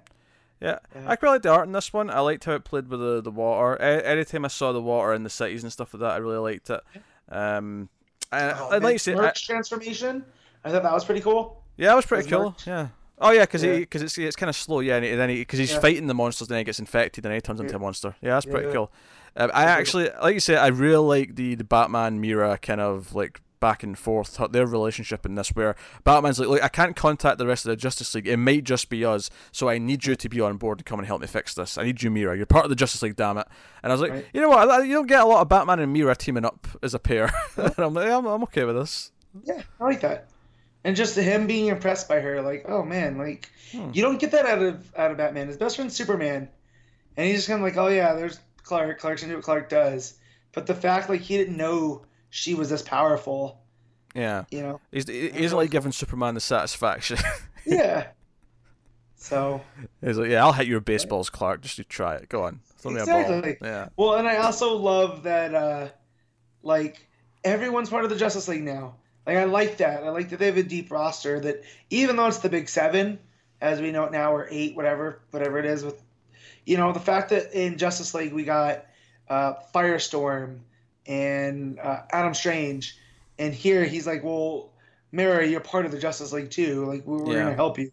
[0.62, 1.04] Yeah, Yeah.
[1.08, 2.10] I quite like the art in this one.
[2.10, 3.78] I liked how it played with the, the water.
[3.82, 6.70] Anytime I saw the water in the cities and stuff like that, I really liked
[6.70, 6.82] it.
[7.30, 7.88] Um,
[8.32, 10.26] and Oh, I'd like to say, I, Murk transformation.
[10.64, 11.64] I thought that was pretty cool.
[11.78, 12.46] yeah, it was pretty cool.
[12.52, 12.66] Murk.
[12.66, 12.88] Yeah,
[13.22, 13.80] Oh yeah, because Yeah.
[13.80, 14.80] because it's it's kind of slow.
[14.82, 15.80] Yeah, and, then he- because he's Yeah.
[15.80, 18.16] fighting the monsters, then he gets infected, and he turns into a monster.
[18.22, 18.74] Yeah, that's pretty Yeah.
[18.74, 18.92] cool.
[19.36, 23.14] Um, I actually, like you say, I really like the the Batman Mera kind of
[23.16, 25.76] like back and forth their relationship in this, where
[26.06, 28.26] Batman's like, look, I can't contact the rest of the Justice League.
[28.28, 30.98] It might just be us, so I need you to be on board and come
[31.00, 31.78] and help me fix this.
[31.78, 32.38] I need you, Mera.
[32.38, 33.48] You're part of the Justice League, damn it.
[33.84, 34.26] And I was like, Right.
[34.34, 34.88] you know what?
[34.88, 37.30] You don't get a lot of Batman and Mera teaming up as a pair.
[37.58, 39.12] and I'm like, I'm, I'm okay with this.
[39.44, 40.30] Yeah, I like that.
[40.86, 43.92] And just him being impressed by her, like, oh man, like Hmm.
[43.94, 45.48] you don't get that out of out of Batman.
[45.48, 46.48] His best friend's Superman,
[47.18, 48.40] and he's just kind of like, oh yeah, there's
[48.70, 49.00] Clark.
[49.00, 50.14] Clark's gonna do what Clark does.
[50.54, 53.62] But the fact, like, he didn't know she was this powerful,
[54.16, 54.80] Yeah, you know?
[54.92, 57.18] he's he he isn't like giving Superman the satisfaction.
[57.66, 58.08] Yeah.
[59.16, 59.62] So
[60.04, 61.62] He's like, yeah, I'll hit your baseballs, Clark.
[61.62, 62.30] Just to try it.
[62.30, 63.58] Go on, throw me a Exactly.
[63.60, 63.70] ball.
[63.70, 65.90] Yeah, well, and I also love that, uh
[66.64, 67.06] like,
[67.44, 68.96] everyone's part of the Justice League now.
[69.28, 70.04] Like, I like that.
[70.04, 71.40] I like that they have a deep roster.
[71.40, 73.20] That even though it's the Big Seven,
[73.62, 76.02] as we know it now, or eight, whatever, whatever it is, with,
[76.70, 78.86] you know, the fact that in Justice League we got
[79.28, 80.60] uh, Firestorm
[81.08, 82.98] and uh, Adam Strange,
[83.40, 84.70] and here he's like, well,
[85.12, 86.86] Mera, you're part of the Justice League too.
[86.86, 87.44] Like, we- we're Yeah.
[87.44, 87.92] gonna help you.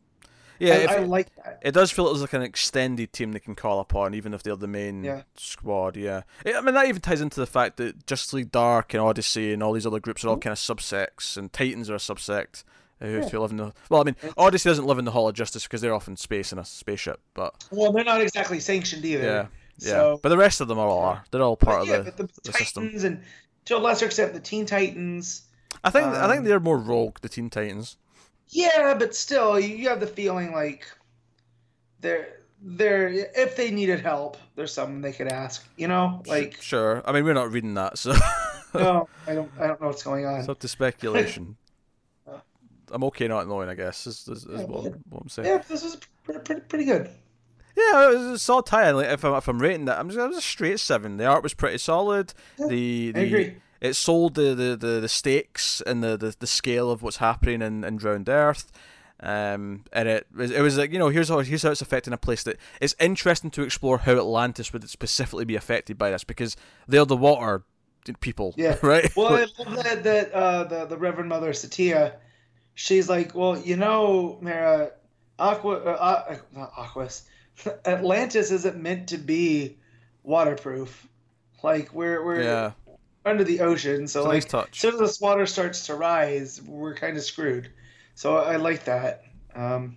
[0.59, 0.75] yeah.
[0.75, 1.61] I, if, I like that.
[1.63, 4.57] it does feel it's like an extended team they can call upon, even if they're
[4.57, 5.23] the main Yeah.
[5.37, 5.97] squad.
[5.97, 9.53] Yeah, I mean that even ties into the fact that Justice League Dark and Odyssey
[9.55, 12.65] and all these other groups are all kind of subsects, and Titans are a subsect.
[13.01, 13.29] Uh, Who Yeah.
[13.29, 15.65] who live in the well, I mean, Odyssey doesn't live in the Hall of Justice
[15.65, 19.23] because they're off in space in a spaceship, but Well, they're not exactly sanctioned either.
[19.25, 19.47] yeah,
[19.79, 19.89] yeah.
[19.91, 21.25] So, but the rest of them all are.
[21.31, 22.91] They're all part yeah, of the, the, the Titans system.
[23.05, 23.23] and
[23.67, 25.43] to a lesser extent the Teen Titans.
[25.85, 27.97] I think I think um, they're more rogue, the Teen Titans.
[28.49, 30.87] Yeah, but still, you, you have the feeling like
[32.01, 32.29] they're
[32.63, 35.67] they're if they needed help, there's someone they could ask.
[35.77, 37.03] You know, like Sure.
[37.05, 38.15] I mean, we're not reading that, so
[38.75, 40.41] no, I don't I don't know what's going on.
[40.41, 41.57] it's up to speculation.
[42.91, 45.49] I'm okay not knowing, I guess, is, is, is Yeah, what, what I'm saying.
[45.49, 47.11] yeah, this is pretty pretty, pretty good.
[47.77, 48.91] Yeah, it was a solid tie.
[48.93, 51.17] Like, if I'm if I'm rating that, I'm just, it was a straight seven.
[51.19, 52.33] The art was pretty solid.
[52.59, 53.57] Yeah, the I agree.
[53.81, 57.61] it sold the, the, the, the stakes and the, the, the scale of what's happening
[57.63, 58.73] in, in Drowned Earth.
[59.21, 62.13] Um, and it was it was like you know here's how here's how it's affecting
[62.13, 66.23] a place that it's interesting to explore how Atlantis would specifically be affected by this
[66.23, 66.55] because
[66.87, 67.65] they're the water
[68.21, 68.77] people, Yeah.
[68.83, 69.11] right?
[69.17, 72.17] Well, I love that that uh, the the Reverend Mother Satya,
[72.77, 74.93] she's like, well, you know, Mara,
[75.39, 77.29] Aqua, uh, uh, not Aquas,
[77.85, 79.79] Atlantis isn't meant to be
[80.23, 81.09] waterproof.
[81.65, 82.73] Like we're we're yeah,
[83.25, 84.69] under the ocean, so like nice touch.
[84.73, 87.73] as soon as this water starts to rise, we're kind of screwed.
[88.15, 89.25] So I like that.
[89.55, 89.97] Um,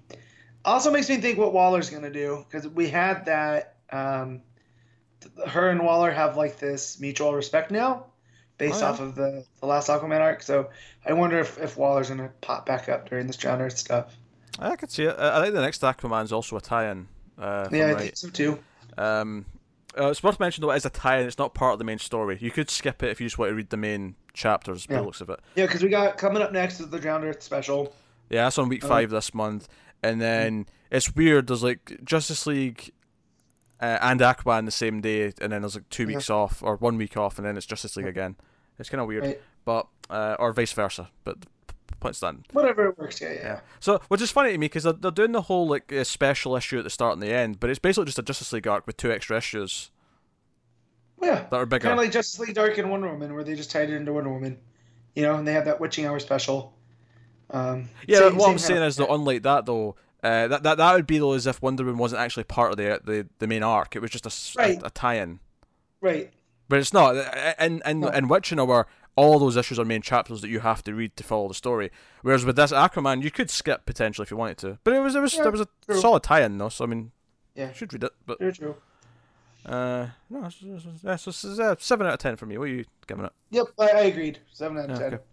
[0.66, 3.76] also makes me think what Waller's gonna do because we had that.
[3.92, 4.42] Um,
[5.48, 8.06] her and Waller have like this mutual respect now,
[8.60, 8.92] based Oh, yeah.
[8.92, 10.44] off of the, the last Aquaman arc.
[10.44, 10.70] So
[11.08, 14.16] I wonder if, if Waller's gonna pop back up during this Drowned Earth stuff.
[14.60, 15.16] I could see it.
[15.18, 17.08] I think the next Aquaman's also a tie-in.
[17.40, 17.98] Uh, yeah, I right.
[18.02, 18.60] think so too.
[18.98, 19.46] Um,
[19.98, 21.26] uh, it's worth mentioning though, it is a tie-in.
[21.26, 22.38] It's not part of the main story.
[22.40, 24.86] You could skip it if you just want to read the main chapters.
[24.86, 25.00] By Yeah.
[25.00, 25.40] the looks of it.
[25.56, 27.94] Yeah, because we got coming up next is the Drowned Earth special.
[28.30, 28.88] Yeah, that's on week Oh.
[28.90, 29.68] five this month,
[30.04, 31.48] and then it's weird.
[31.48, 32.92] There's like Justice League
[33.82, 36.16] uh, and Aquaman the same day, and then there's like two Yeah.
[36.18, 38.36] weeks off or one week off, and then it's Justice League again.
[38.80, 39.42] It's kind of weird, Right.
[39.66, 41.10] but uh, or vice versa.
[41.24, 42.48] But the p- point stand.
[42.54, 43.20] Whatever it works.
[43.22, 43.40] Yeah, yeah.
[43.44, 43.60] Yeah.
[43.80, 46.56] So, which is funny to me because they're, they're doing the whole like uh, special
[46.56, 48.88] issue at the start and the end, but it's basically just a Justice League arc
[48.88, 49.92] with two extra issues
[51.22, 51.46] Yeah.
[51.50, 51.84] that are bigger.
[51.88, 54.14] Kind of like Justice League Dark and Wonder Woman, where they just tied it into
[54.14, 54.58] Wonder Woman.
[55.16, 56.74] You know, and they have that witching hour special.
[57.50, 60.78] Um, Yeah, same- what same I'm saying is though, unlike that though, uh, that, that
[60.78, 63.48] that would be though as if Wonder Woman wasn't actually part of the the, the
[63.48, 63.96] main arc.
[63.96, 64.82] It was just a s- a, Right.
[64.84, 65.40] a tie-in,
[66.02, 66.32] right.
[66.70, 67.16] But it's not.
[67.18, 68.08] Uh, In in No.
[68.10, 68.88] in Witching Hour,
[69.18, 71.92] all those issues are main chapters that you have to read to follow the story.
[72.22, 74.78] Whereas with this Aquaman, you could skip potentially if you wanted to.
[74.86, 76.00] But it was it was Yeah, there was a true.
[76.00, 77.12] solid tie-in though, so I mean,
[77.56, 77.74] Yeah.
[77.74, 78.14] should read it.
[78.26, 78.76] But Very true.
[79.66, 82.58] uh, no, it's, it's, it's, yeah, so it's, uh, seven out of ten for me.
[82.58, 83.34] What are you giving it?
[83.52, 84.40] Yep, I, I agreed.
[84.54, 85.14] Seven out of Yeah, ten.
[85.16, 85.24] okay.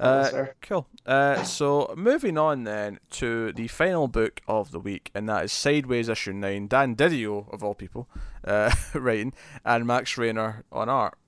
[0.00, 0.46] Uh.
[0.62, 0.86] Cool.
[1.04, 5.52] Uh, so moving on then to the final book of the week, and that is
[5.52, 6.68] Sideways issue nine.
[6.68, 8.08] Dan Didio of all people,
[8.44, 11.18] uh, writing, and Max Raynor on art.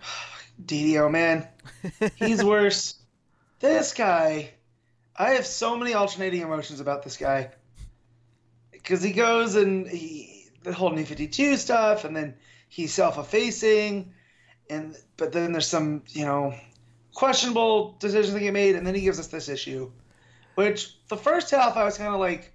[0.64, 1.48] Didio, man,
[2.14, 2.94] he's worse.
[3.58, 4.52] This guy,
[5.16, 7.50] I have so many alternating emotions about this guy.
[8.70, 12.36] Because he goes and he the whole New Fifty Two stuff, and then
[12.68, 14.12] he's self-effacing,
[14.70, 16.54] and but then there's some you know
[17.16, 19.90] questionable decisions that get made, and then he gives us this issue,
[20.54, 22.54] which the first half I was kind of like,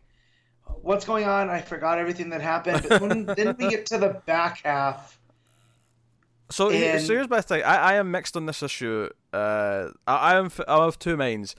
[0.83, 1.49] what's going on?
[1.49, 2.85] I forgot everything that happened.
[2.88, 5.19] But when then we get to the back half.
[6.51, 7.63] So, he- so here's my thing.
[7.63, 9.09] I, I am mixed on this issue.
[9.33, 11.55] Uh, I, I am I'm of two minds.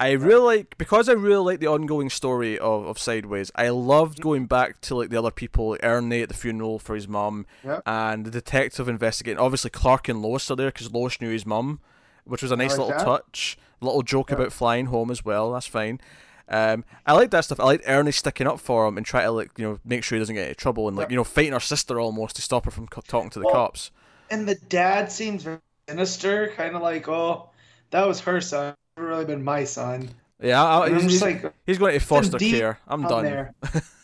[0.00, 3.52] I really like because I really like the ongoing story of, of Sideways.
[3.54, 4.22] I loved Mm-hmm.
[4.28, 7.46] going back to like the other people, like Ernie at the funeral for his mum,
[7.62, 7.82] Yep.
[7.86, 9.38] and the detective investigating.
[9.38, 11.78] Obviously, Clark and Lois are there because Lois knew his mum,
[12.24, 13.04] which was a nice like little that.
[13.04, 13.58] touch.
[13.80, 14.38] Little joke Yep.
[14.38, 15.52] about flying home as well.
[15.52, 16.00] That's fine.
[16.48, 17.58] Um, I like that stuff.
[17.58, 20.16] I like Ernie sticking up for him and try to like you know make sure
[20.16, 22.64] he doesn't get into trouble and like you know fighting her sister almost to stop
[22.66, 23.90] her from co- talking to the Well, cops.
[24.30, 25.58] And the dad seems very
[25.88, 27.50] sinister, kind of like, oh,
[27.90, 28.74] that was her son.
[28.96, 30.10] Never really been my son.
[30.40, 32.78] Yeah, I, he's, I'm just he's, like, he's going to foster care.
[32.88, 33.50] I'm done.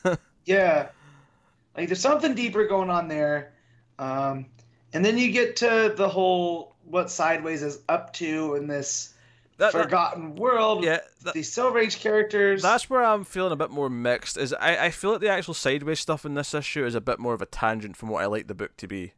[0.44, 0.88] yeah,
[1.76, 3.52] like there's something deeper going on there.
[3.98, 4.46] Um,
[4.92, 9.14] and then you get to the whole what Sideways is up to in this
[9.58, 10.84] That- that- forgotten world.
[10.84, 12.62] yeah, that- these Silver Age characters.
[12.62, 14.36] That's where I'm feeling a bit more mixed.
[14.36, 17.18] Is I, I feel like the actual sideways stuff in this issue is a bit
[17.18, 19.12] more of a tangent from what I like the book to be.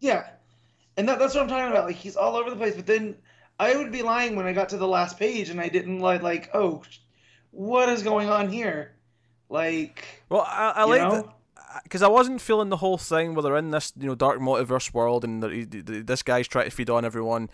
[0.00, 0.28] Yeah,
[0.96, 1.86] and that, that's what I'm talking about.
[1.86, 3.16] Like he's all over the place, but then
[3.60, 6.22] I would be lying when I got to the last page and I didn't like
[6.22, 6.82] like oh,
[7.50, 8.92] what is going on here?
[9.48, 11.32] Like Well, I, I like know?
[11.84, 14.92] Because I wasn't feeling the whole thing where they're in this you know dark multiverse
[14.94, 17.48] world and they're- he- th- this guy's trying to feed on everyone.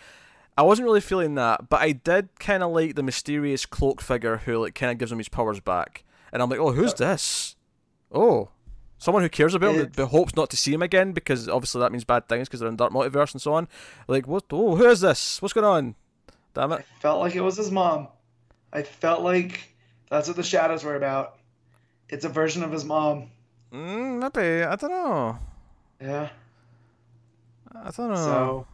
[0.57, 4.39] I wasn't really feeling that, but I did kind of like the mysterious cloak figure
[4.39, 7.55] who like kind of gives him his powers back, and I'm like, oh, who's this?
[8.11, 8.49] Oh,
[8.99, 11.93] someone who cares about him but hopes not to see him again because obviously that
[11.93, 13.69] means bad things because they're in dark multiverse and so on.
[14.09, 14.45] Like, what?
[14.51, 15.41] Oh, who is this?
[15.41, 15.95] What's going on?
[16.55, 16.87] Damn I it!
[17.01, 18.09] felt like it was his mom.
[18.73, 19.61] I felt like
[20.11, 21.37] that's what the shadows were about.
[22.09, 23.31] It's a version of his mom.
[23.73, 25.39] Mm, maybe I don't know.
[26.01, 26.29] Yeah.
[27.75, 28.15] I don't know.
[28.17, 28.67] So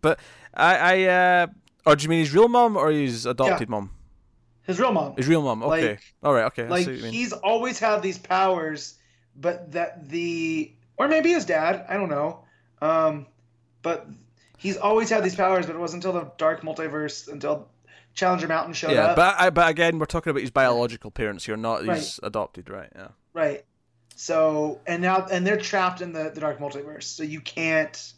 [0.00, 0.18] but
[0.54, 1.46] I, I, uh,
[1.86, 3.90] or do you mean his real mom or his adopted mom?
[4.62, 5.16] his real mom.
[5.16, 5.62] His real mom.
[5.62, 5.90] Okay.
[5.90, 6.44] Like- All right.
[6.46, 6.68] Okay.
[6.68, 7.12] Like see what you mean.
[7.12, 8.94] he's always had these powers,
[9.36, 11.84] but that the or maybe his dad.
[11.88, 12.44] I don't know.
[12.80, 13.26] Um,
[13.82, 14.06] but
[14.56, 17.68] he's always had these powers, but it wasn't until the Dark Multiverse until
[18.14, 19.16] Challenger Mountain showed Yeah, up.
[19.16, 22.90] but I, but again, we're talking about his biological parents here, not his adopted, right?
[22.94, 23.08] Yeah.
[23.32, 23.64] Right.
[24.20, 27.04] So and now and they're trapped in the, the dark multiverse.
[27.04, 28.12] So you can't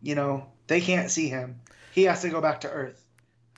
[0.00, 1.60] you know, they can't see him.
[1.92, 3.04] He has to go back to Earth.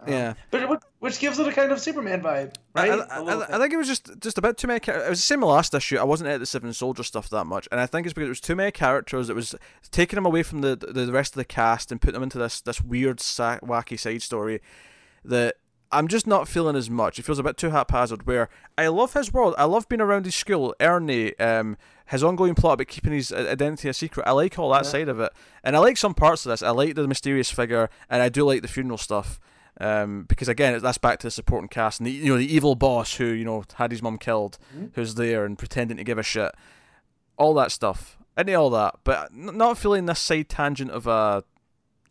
[0.00, 0.32] Um, Yeah.
[0.50, 2.90] But it, which gives it a kind of Superman vibe, right?
[2.92, 3.58] I, I, I bit.
[3.60, 4.80] think it was just just a bit too many.
[4.80, 5.98] char- It was the same last issue.
[5.98, 8.30] I wasn't at the Seven Soldier stuff that much, and I think it's because it
[8.30, 9.28] was too many characters.
[9.28, 9.54] It was
[9.90, 12.62] taking them away from the the rest of the cast and putting them into this
[12.62, 14.62] this weird, sa- wacky side story
[15.26, 15.56] that
[15.92, 17.18] I'm just not feeling as much.
[17.18, 18.26] It feels a bit too haphazard.
[18.26, 18.48] Where
[18.78, 19.54] I love his world.
[19.58, 20.74] I love being around his school.
[20.80, 21.76] Ernie, um,
[22.06, 24.26] his ongoing plot about keeping his uh, identity a secret.
[24.26, 24.90] I like all that Yeah.
[24.90, 25.32] side of it,
[25.64, 26.62] and I like some parts of this.
[26.62, 29.40] I like the mysterious figure, and I do like the funeral stuff.
[29.80, 32.74] Um, because again, that's back to the supporting cast and the you know the evil
[32.74, 34.90] boss who you know had his mum killed, Mhm.
[34.94, 36.52] who's there and pretending to give a shit,
[37.36, 38.16] all that stuff.
[38.36, 41.42] any all that, but n- not feeling this side tangent of a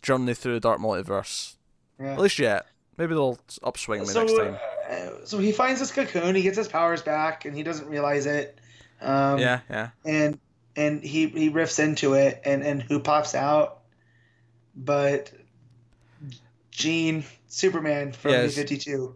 [0.03, 1.55] journey through the dark multiverse.
[1.99, 2.13] Yeah.
[2.13, 2.65] At least yet.
[2.99, 4.57] Maybe they'll upswing me so, next time.
[4.89, 8.25] uh, so he finds this cocoon, he gets his powers back, and he doesn't realize
[8.27, 8.59] it.
[9.01, 9.89] Um, yeah, yeah.
[10.05, 10.37] and
[10.75, 13.79] and he he riffs into it and and who pops out
[14.75, 15.31] but
[16.71, 18.55] Gene Superman from Yes.
[18.55, 19.15] 52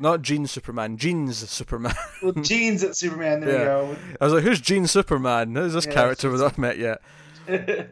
[0.00, 1.94] Not Gene Superman, Gene's Superman.
[2.22, 3.82] well Gene's at Superman there Yeah.
[3.82, 4.00] We go.
[4.20, 5.54] I was like, who's Gene Superman?
[5.54, 7.00] Who's this Yeah, character we've not met yet?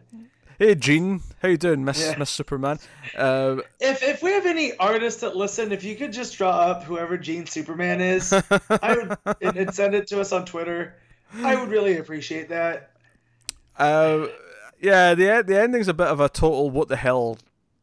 [0.59, 2.17] Hey Gene, how you doing, Miss Yeah.
[2.19, 2.79] Miss Superman?
[3.17, 6.83] Uh, if if we have any artists that listen if you could just draw up
[6.85, 10.95] whoever Gene Superman is I would and, and send it to us on Twitter
[11.43, 12.91] I would really appreciate that
[13.79, 14.29] Uh,
[14.81, 17.39] yeah, the the ending's a bit of a total what the hell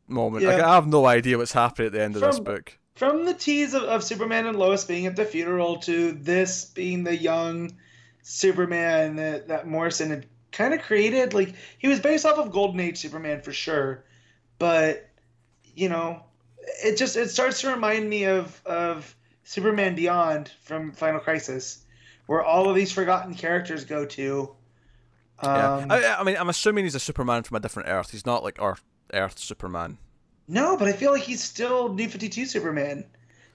[0.08, 0.44] moment.
[0.44, 0.70] Like, Yeah.
[0.70, 2.78] I have no idea what's happening at the end of this book.
[2.96, 7.04] from the tease of, of Superman and Lois being at the funeral to this being
[7.04, 7.76] the young
[8.24, 12.80] Superman that, that Morrison had kind of created, like he was based off of Golden
[12.80, 14.06] Age Superman for sure,
[14.60, 15.10] but
[15.76, 16.24] you know,
[16.84, 21.84] it just it starts to remind me of of Superman Beyond from Final Crisis,
[22.28, 24.56] where all of these forgotten characters go to.
[25.42, 25.76] Yeah.
[25.76, 28.12] Um, I, I mean, I'm assuming he's a Superman from a different Earth.
[28.12, 28.78] He's not like our
[29.14, 29.98] Earth Superman.
[30.48, 33.04] No, but I feel like he's still New 52 Superman.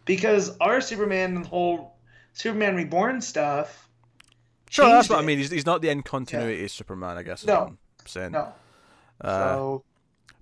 [0.05, 1.97] Because our Superman and the whole
[2.33, 3.88] Superman Reborn stuff.
[4.71, 5.39] Sure, that's what I mean.
[5.39, 7.41] He's, he's not the end continuity Superman, I guess.
[7.43, 7.61] Is No.
[7.61, 8.33] what I'm saying.
[8.33, 8.53] No.
[9.21, 9.85] Uh, so,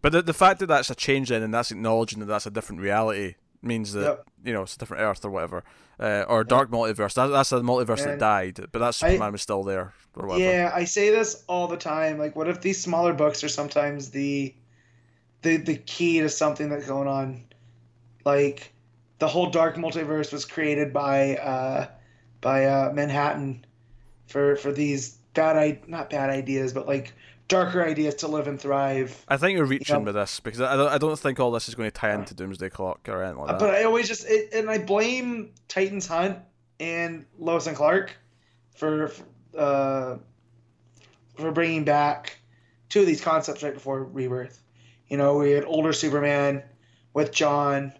[0.02, 2.50] But the, the fact that that's a change then, and that's acknowledging that that's a
[2.50, 4.26] different reality means that Yep.
[4.44, 5.64] you know it's a different Earth or whatever,
[5.98, 7.14] uh, or dark multiverse.
[7.14, 10.44] That, that's a multiverse that died, but that I- Superman was still there or whatever.
[10.50, 12.18] yeah, I say this all the time.
[12.18, 14.54] Like, what if these smaller books are sometimes the
[15.42, 17.44] the the key to something that's going on?
[18.24, 18.72] Like,
[19.18, 21.86] the whole dark multiverse was created by uh,
[22.40, 23.64] by uh, Manhattan
[24.26, 27.12] for for these bad I not bad ideas, but like
[27.48, 29.24] darker ideas to live and thrive.
[29.28, 31.50] I think you're reaching You know- with this because I don't, I don't think all
[31.52, 33.60] this is going to tie into Doomsday Clock or anything like that.
[33.60, 36.38] But I always just it, and I blame Titans Hunt
[36.80, 38.16] and Lois and Clark
[38.74, 39.12] for
[39.56, 40.16] uh,
[41.36, 42.38] for bringing back
[42.88, 44.60] two of these concepts right before Rebirth.
[45.08, 46.62] You know, we had older Superman
[47.14, 47.92] with John,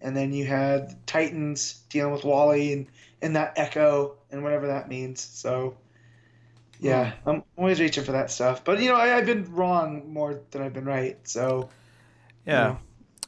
[0.00, 2.86] and then you had Titans dealing with Wally and
[3.22, 5.20] and that Echo and whatever that means.
[5.20, 5.76] So.
[6.82, 10.40] Yeah, I'm always reaching for that stuff, but you know I, I've been wrong more
[10.50, 11.18] than I've been right.
[11.28, 11.68] So
[12.46, 12.68] Yeah.
[12.68, 12.78] know.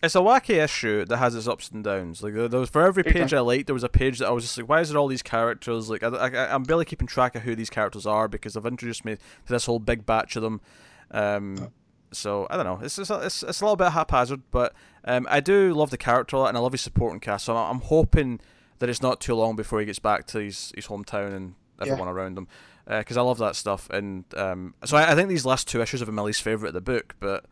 [0.03, 2.23] It's a wacky issue that has its ups and downs.
[2.23, 3.39] Like there there was for every Big page time.
[3.39, 5.07] I liked, there was a page that I was just like, why is there all
[5.07, 5.91] these characters?
[5.91, 9.05] Like I, I, I'm barely keeping track of who these characters are because they've introduced
[9.05, 10.63] me to this whole big batch of them.
[11.11, 11.69] Um,
[12.13, 12.79] so I don't know.
[12.83, 14.73] It's, it's a- it's it's a little bit haphazard, but
[15.05, 17.45] um, I do love the character a lot, and I love his supporting cast.
[17.47, 18.41] So I'm, I'm hoping
[18.79, 22.09] that it's not too long before he gets back to his his hometown and everyone
[22.09, 22.47] around him,
[22.87, 23.89] because I love that stuff.
[23.91, 26.69] And um, so I, I think these last two issues have been my least favorite
[26.69, 27.45] of the book, but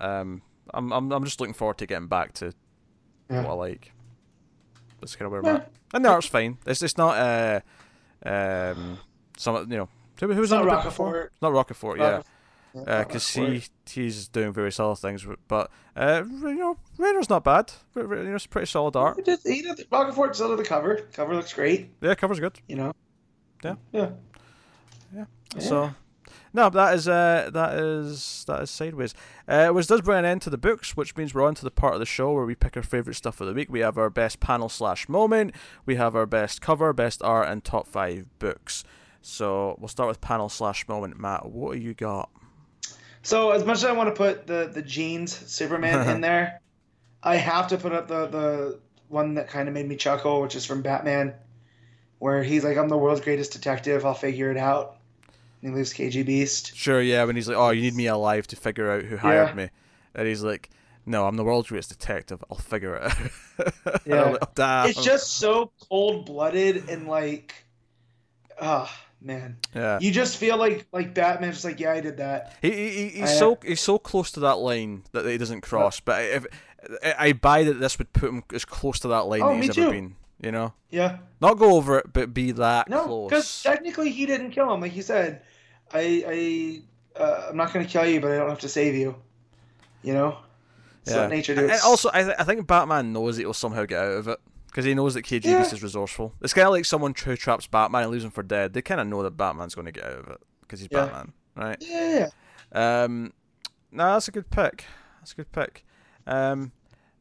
[0.00, 0.42] um,
[0.74, 2.52] I'm I'm I'm just looking forward to getting back to
[3.30, 3.42] Yeah.
[3.42, 3.92] what I like.
[5.00, 5.70] That's kind of where I'm at.
[5.94, 6.58] And the art's fine.
[6.66, 7.60] It's it's not uh
[8.24, 8.98] um
[9.36, 9.88] some you know
[10.20, 11.12] who, who was on not the book before?
[11.12, 11.28] Rocafort.
[11.42, 12.22] Not Rocafort, yeah.
[12.74, 13.68] Yeah, Because Rocafort.
[13.86, 17.70] he he's doing various other things, but uh, you know, Raynor's not bad.
[17.94, 19.16] You know, it's pretty solid art.
[19.16, 20.96] He did, he did, Rocafort still did the cover.
[21.12, 22.58] Cover looks great, Yeah, cover's good.
[22.68, 22.92] you know.
[23.62, 23.74] Yeah.
[23.92, 24.10] Yeah.
[25.14, 25.24] Yeah.
[25.54, 25.60] Yeah.
[25.60, 25.94] So,
[26.54, 29.14] no, that is uh, that is that is sideways.
[29.46, 31.70] Uh, which does bring an end to the books, which means we're on to the
[31.70, 33.68] part of the show where we pick our favorite stuff of the week.
[33.70, 35.54] We have our best panel slash moment.
[35.84, 38.82] We have our best cover, best art, and top five books.
[39.20, 41.20] So we'll start with panel slash moment.
[41.20, 42.30] Matt, what have you got?
[43.22, 46.60] So as much as I want to put the the jeans Superman in there,
[47.22, 50.56] I have to put up the the one that kind of made me chuckle, which
[50.56, 51.34] is from Batman,
[52.18, 54.04] where he's like, "I'm the world's greatest detective.
[54.04, 54.96] I'll figure it out."
[55.62, 56.74] And he leaves KG Beast.
[56.74, 57.24] Sure, yeah.
[57.24, 59.54] When he's like, "Oh, you need me alive to figure out who hired Yeah.
[59.54, 59.70] me,"
[60.14, 60.70] and he's like,
[61.06, 62.42] "No, I'm the world's greatest detective.
[62.50, 63.16] I'll figure it out."
[64.06, 64.22] Yeah.
[64.30, 64.88] Like, "Oh.
[64.88, 67.54] It's just so cold blooded and like,
[68.60, 68.92] ah
[69.24, 69.98] man, yeah.
[70.00, 73.08] you just feel like like Batman's just like, "Yeah, I did that." He, he, he-
[73.20, 76.00] he's I- so he's so close to that line that he doesn't cross.
[76.00, 76.46] But if
[77.18, 79.70] I buy that this would put him as close to that line Oh, that he's
[79.78, 79.90] ever too.
[79.92, 80.16] been.
[80.40, 81.18] You know, Yeah.
[81.40, 84.80] not go over it, but be that No, because technically he didn't kill him.
[84.80, 85.42] Like you said,
[85.94, 86.82] I,
[87.16, 89.14] I, uh, I'm not going to kill you, but I don't have to save you.
[90.02, 90.38] You know,
[91.02, 91.28] it's Yeah.
[91.28, 91.84] nature And does.
[91.84, 94.40] also, I, th- I think Batman knows that he'll somehow get out of it
[94.72, 95.60] because he knows that KG Yeah.
[95.62, 96.32] Is resourceful.
[96.40, 98.72] It's kind of like someone who traps Batman and leaves him for dead.
[98.72, 101.04] They kind of know that Batman's going to get out of it because he's Yeah.
[101.04, 101.76] Batman, right?
[101.80, 102.30] yeah,
[102.74, 103.02] yeah.
[103.04, 103.34] Um,
[103.90, 104.86] no, that's a good pick.
[105.20, 105.84] That's a good pick.
[106.26, 106.72] Um,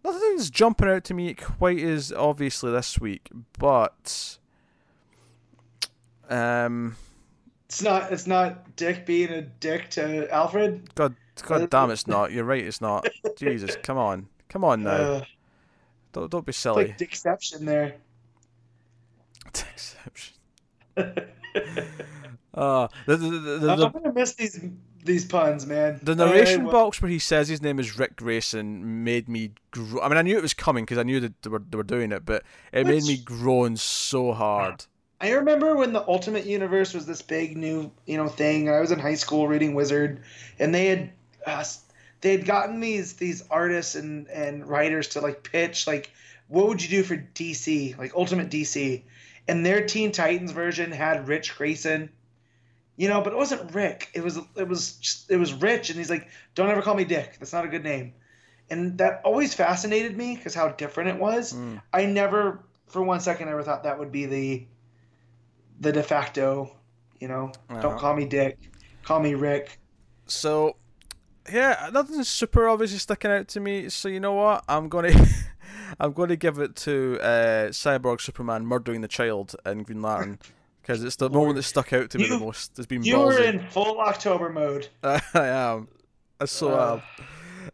[0.01, 3.29] nothing's jumping out to me quite as obviously this week,
[3.59, 4.37] but
[6.29, 6.95] um,
[7.67, 8.11] It's not.
[8.13, 10.95] It's not Dick being a dick to Alfred.
[10.95, 12.31] God, God damn, it's not.
[12.31, 13.05] You're right, it's not.
[13.37, 14.91] Jesus, come on, come on now.
[14.91, 15.25] Uh,
[16.11, 16.87] Don't don't be it's silly.
[16.87, 17.95] like Dickception there.
[19.47, 20.35] Exception.
[22.53, 24.59] Uh, the, the, the, the, I'm gonna miss these
[25.05, 25.99] these puns, man.
[26.03, 26.71] the narration will.
[26.71, 29.51] box where he says his name is Rick Grayson made me.
[29.71, 31.77] Gro- I mean, I knew it was coming because I knew that they were they
[31.77, 32.43] were doing it, but
[32.73, 34.85] it made me groan so hard.
[35.21, 38.69] I remember when the Ultimate Universe was this big new, you know, thing.
[38.69, 40.23] I was in high school reading Wizard,
[40.59, 41.11] and they had
[41.45, 41.63] uh,
[42.21, 46.11] they had gotten these these artists and and writers to like pitch like,
[46.47, 49.01] what would you do for DC, like Ultimate DC,
[49.47, 52.09] and their Teen Titans version had Rich Grayson,
[52.95, 54.09] you know, but it wasn't Rick.
[54.13, 57.05] It was it was just, it was Rich, and he's like, don't ever call me
[57.05, 57.37] Dick.
[57.39, 58.13] That's not a good name,
[58.69, 61.53] and that always fascinated me because how different it was.
[61.53, 61.81] Mm.
[61.91, 64.65] I never, for one second, ever thought that would be the
[65.79, 66.75] the de facto.
[67.19, 67.81] You know, Uh-huh.
[67.81, 68.57] don't call me Dick,
[69.03, 69.79] call me Rick.
[70.27, 70.75] So,
[71.51, 73.89] yeah, nothing's super obviously sticking out to me.
[73.89, 74.63] So you know what?
[74.67, 75.13] I'm gonna,
[75.99, 80.39] I'm gonna give it to uh, Cyborg Superman murdering the child in Green Lantern
[80.81, 82.77] because it's the moment that stuck out to me the most.
[82.77, 84.89] It's been You were in full October mode.
[85.03, 85.87] I am.
[86.39, 87.01] I so Uh.
[87.19, 87.25] am.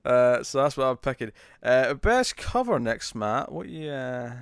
[0.04, 1.32] Uh, so that's what I'm picking.
[1.64, 3.52] Uh, best cover next, Matt.
[3.52, 4.34] What you, uh,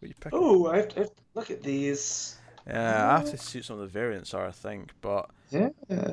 [0.00, 0.38] what you picking?
[0.40, 2.36] Oh, I have to, I have to look at these.
[2.66, 4.90] Yeah, I have to see what some of the variants are, I think.
[5.00, 5.70] But Yeah,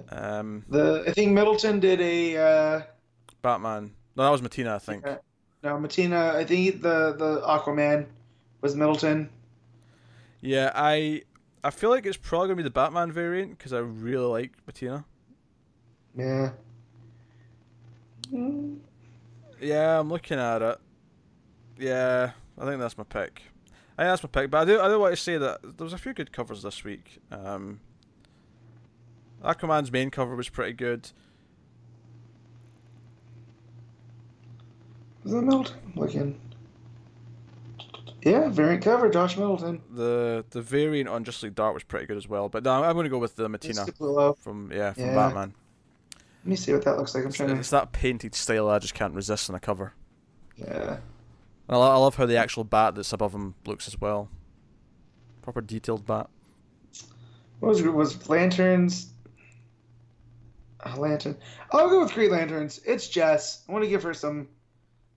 [0.09, 2.37] um, the I think Middleton did a.
[2.37, 2.81] Uh,
[3.41, 3.93] Batman.
[4.15, 5.05] No, that was Mattina, I think.
[5.05, 6.35] No, Mattina.
[6.35, 8.07] I think the the Aquaman
[8.61, 9.29] was Middleton.
[10.41, 11.23] Yeah, I
[11.63, 15.05] I feel like it's probably gonna be the Batman variant because I really like Mattina.
[16.15, 16.51] Yeah.
[18.31, 18.79] Mm,
[19.61, 20.77] Yeah, I'm looking at it.
[21.79, 23.43] Yeah, I think that's my pick.
[23.97, 25.85] I think that's my pick, but I do I do want to say that there
[25.85, 27.19] was a few good covers this week.
[27.31, 27.79] Um,
[29.43, 31.11] that command's main cover was pretty good.
[35.25, 36.39] Is that Middleton looking?
[38.23, 39.81] Yeah, variant cover, Josh Middleton.
[39.93, 43.03] The the variant on Justly Dark was pretty good as well, but no, I'm going
[43.05, 45.15] to go with the Mattina from yeah from yeah.
[45.15, 45.53] Batman.
[46.43, 47.23] Let me see what that looks like.
[47.23, 47.57] I'm it's, trying.
[47.57, 47.75] It's to...
[47.75, 49.93] that painted style I just can't resist on a cover.
[50.55, 50.97] Yeah.
[51.67, 54.29] And I, love how the actual bat that's above him looks as well.
[55.41, 56.29] Proper detailed bat.
[57.59, 59.11] What was was lanterns,
[60.95, 61.35] Lantern.
[61.71, 62.79] I'll go with Green Lanterns.
[62.85, 63.63] It's Jess.
[63.67, 64.47] I want to give her some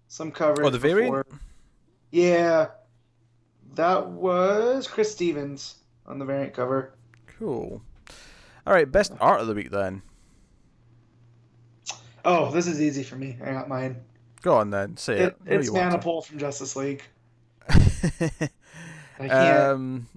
[0.08, 0.66] some coverage.
[0.66, 1.12] Oh, the variant?
[1.26, 1.40] before-
[2.10, 2.68] Yeah,
[3.74, 5.76] that was Chris Stevens
[6.06, 6.94] on the variant cover.
[7.38, 7.80] Cool.
[8.66, 10.02] All right, best art of the week then.
[12.24, 13.38] Oh, this is easy for me.
[13.42, 14.02] I got mine.
[14.42, 15.36] Go on then, say it.
[15.46, 15.70] It, it's.
[15.70, 17.02] Manapul from Justice League.
[17.68, 18.48] I
[19.18, 19.58] can't.
[19.60, 20.08] um,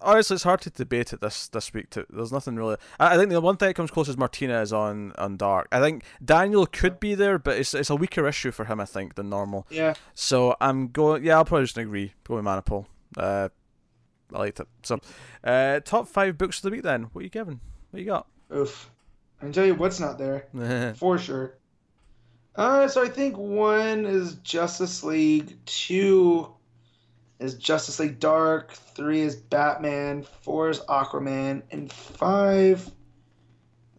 [0.00, 1.90] honestly, it's hard to debate it this this week.
[1.90, 2.76] To, there's nothing really.
[2.98, 5.68] I, I think the one thing that comes close is Martina is on on Dark.
[5.72, 8.84] I think Daniel could be there, but it's it's a weaker issue for him, I
[8.84, 9.66] think, than normal.
[9.70, 9.94] yeah.
[10.14, 11.24] So I'm going.
[11.24, 12.14] Yeah, I'll probably just agree.
[12.24, 12.86] Go with Manapul.
[13.16, 13.48] Uh,
[14.34, 14.68] I liked it.
[14.82, 14.98] So,
[15.44, 17.04] uh, top five books of the week then.
[17.12, 17.60] What are you giving?
[17.90, 18.26] What you got?
[18.54, 18.90] Oof.
[19.40, 21.54] I can tell you what's not there for sure.
[22.54, 26.48] Uh, so I think one is Justice League, two
[27.38, 32.90] is Justice League Dark, three is Batman, four is Aquaman, and five.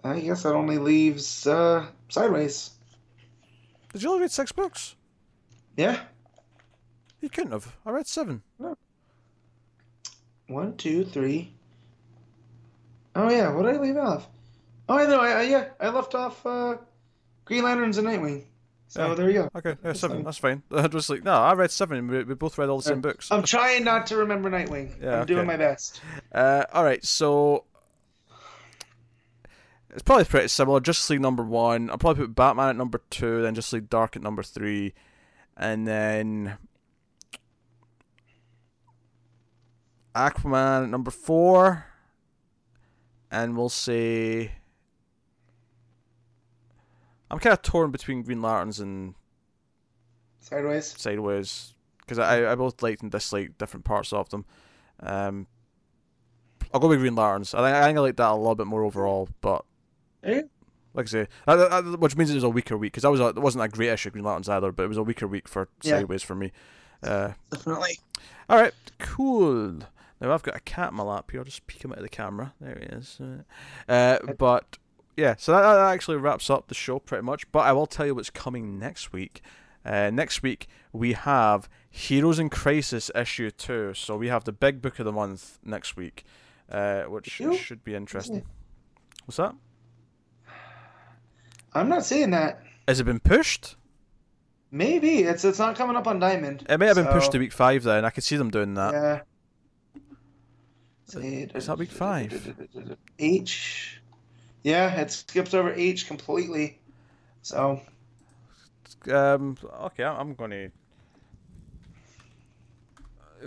[0.04, 2.72] I guess that only leaves uh, Sideways.
[3.94, 4.96] Did you only read six books?
[5.76, 6.00] Yeah.
[7.22, 7.76] You couldn't have.
[7.86, 8.44] I read seven.
[10.48, 11.54] One, two, three.
[13.16, 14.28] Oh yeah, what did I leave off?
[14.88, 15.20] Oh, I know.
[15.20, 16.78] I, I yeah, I left off uh,
[17.46, 18.44] Green Lanterns and Nightwing.
[18.90, 19.14] So Yeah.
[19.16, 19.50] there you go.
[19.56, 20.24] Okay, yeah, seven.
[20.24, 20.64] That's fine.
[20.72, 22.08] I was like, no, I read seven.
[22.08, 23.30] We, we both read all the same books.
[23.32, 25.02] I'm trying not to remember Nightwing.
[25.02, 26.02] Yeah, I'm doing my best.
[26.32, 27.66] Uh, all right, so
[29.90, 30.80] it's probably pretty similar.
[30.80, 31.90] Justice League number one.
[31.90, 34.94] I'll probably put Batman at number two, then Justice League Dark at number three,
[35.58, 36.58] and then
[40.16, 41.86] Aquaman at number four,
[43.32, 44.54] and we'll say
[47.30, 49.16] I'm kind of torn between Green Lanterns and
[50.40, 50.96] Sideways.
[50.98, 54.46] Sideways because I I both liked and disliked different parts of them.
[55.02, 55.48] Um,
[56.74, 57.54] I'll go with Green Lanterns.
[57.54, 59.66] I think I think I like that a little bit more overall, but
[60.24, 60.42] Yeah.
[60.94, 63.20] like I say, that- that- which means it was a weaker week because that was
[63.20, 65.28] a, it wasn't a great issue of Green Lanterns either, but it was a weaker
[65.28, 65.98] week for Yeah.
[65.98, 66.52] Sideways for me.
[67.04, 68.00] Uh, Definitely.
[68.50, 69.80] all right, cool.
[70.20, 71.42] Now I've got a cat in my lap here.
[71.42, 72.54] I'll just peek him out of the camera.
[72.60, 73.20] There he is.
[73.88, 74.78] Uh, but
[75.18, 77.52] yeah, so that, that actually wraps up the show pretty much.
[77.52, 79.42] But I will tell you what's coming next week.
[79.84, 83.94] Uh, next week we have Heroes in Crisis issue two.
[83.94, 86.24] So we have the big book of the month next week,
[86.72, 87.56] uh, which You?
[87.56, 88.46] should be interesting.
[89.26, 89.56] What's that?
[91.74, 92.62] I'm not seeing that.
[92.88, 93.76] Has it been pushed?
[94.72, 96.66] Maybe it's it's not coming up on Diamond.
[96.70, 98.04] It may have been pushed to week five then.
[98.06, 98.94] I could see them doing that.
[98.94, 99.22] Yeah.
[101.56, 102.54] Is that week five?
[103.18, 104.02] H.
[104.64, 106.80] Yeah, it skips over H completely.
[107.42, 107.82] So
[109.12, 110.72] Um, okay, I'm going to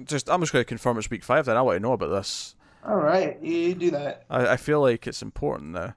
[0.05, 0.31] just.
[0.31, 1.47] I'm just going to confirm it's week five.
[1.47, 2.55] Then I want to know about this.
[2.87, 4.25] all right, you do that.
[4.31, 5.95] I, I feel like it's important now.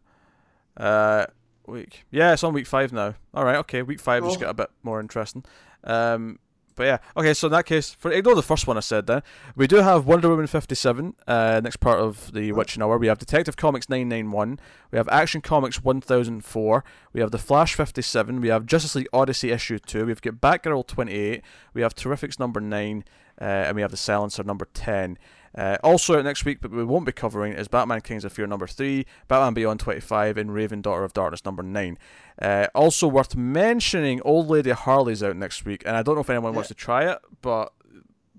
[0.76, 1.26] Uh,
[1.68, 2.04] week.
[2.12, 3.16] Yeah, it's on week five now.
[3.34, 3.82] All right, okay.
[3.84, 4.42] Week five just Cool.
[4.48, 5.46] got a bit more interesting.
[5.84, 6.40] Um,
[6.76, 7.34] but yeah, okay.
[7.34, 9.08] So in that case, for ignore the first one I said.
[9.08, 9.22] Then
[9.56, 11.16] we do have Wonder Woman fifty seven.
[11.28, 12.98] Uh, next part of the Witching Hour.
[12.98, 14.60] We have Detective Comics nine nine one.
[14.92, 16.84] We have Action Comics one thousand four.
[17.14, 18.42] We have the Flash fifty seven.
[18.42, 20.06] We have Justice League Odyssey issue two.
[20.06, 21.44] We've got Batgirl twenty eight.
[21.74, 23.04] We have Terrifics number nine.
[23.42, 25.18] Uh, and we have the Silencer number ten.
[25.56, 28.48] Uh, also out next week, but we won't be covering, is Batman Kings of Fear
[28.48, 31.98] number 3, Batman Beyond 25, and Raven Daughter of Darkness number 9.
[32.42, 36.30] Uh, also worth mentioning, Old Lady Harley's out next week, and I don't know if
[36.30, 37.72] anyone wants to try it, but.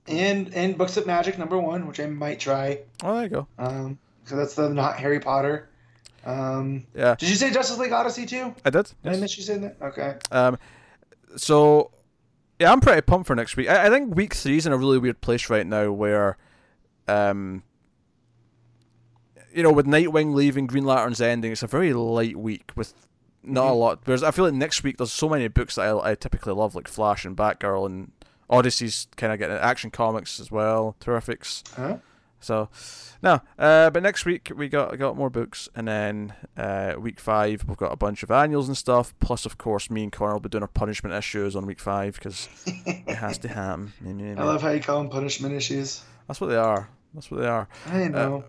[0.06, 2.80] And and Books of Magic number one, which I might try.
[3.02, 3.46] Oh, there you go.
[3.58, 5.70] Um, so that's the not Harry Potter.
[6.26, 8.54] Um, Yeah, did you say Justice League Odyssey too?
[8.64, 8.90] I did.
[9.02, 9.76] Did I miss you saying that?
[9.80, 10.16] Okay.
[10.30, 10.58] Um,
[11.36, 11.90] so,
[12.58, 13.68] yeah, I'm pretty pumped for next week.
[13.68, 16.36] I, I think week three's in a really weird place right now where,
[17.08, 17.62] um,
[19.52, 22.92] you know, with Nightwing leaving, Green Lantern's ending, it's a very light week with
[23.42, 23.78] not a Mhm.
[23.78, 23.98] lot.
[24.04, 26.74] Whereas I feel like next week there's so many books that I, I typically love,
[26.74, 28.10] like Flash and Batgirl and
[28.50, 31.62] Odyssey's kind of getting Action Comics as well, Terrifics.
[31.76, 31.98] Huh?
[32.40, 32.68] So,
[33.22, 37.64] no, uh, but next week we got got more books, and then uh, week five
[37.66, 39.14] we've got a bunch of annuals and stuff.
[39.18, 42.16] Plus, of course, me and Connor will be doing our punishment issues on week five
[42.16, 43.94] because it has to happen.
[44.38, 46.02] I love how you call them punishment issues.
[46.26, 46.88] That's what they are.
[47.12, 47.68] That's what they are.
[47.86, 48.44] I know.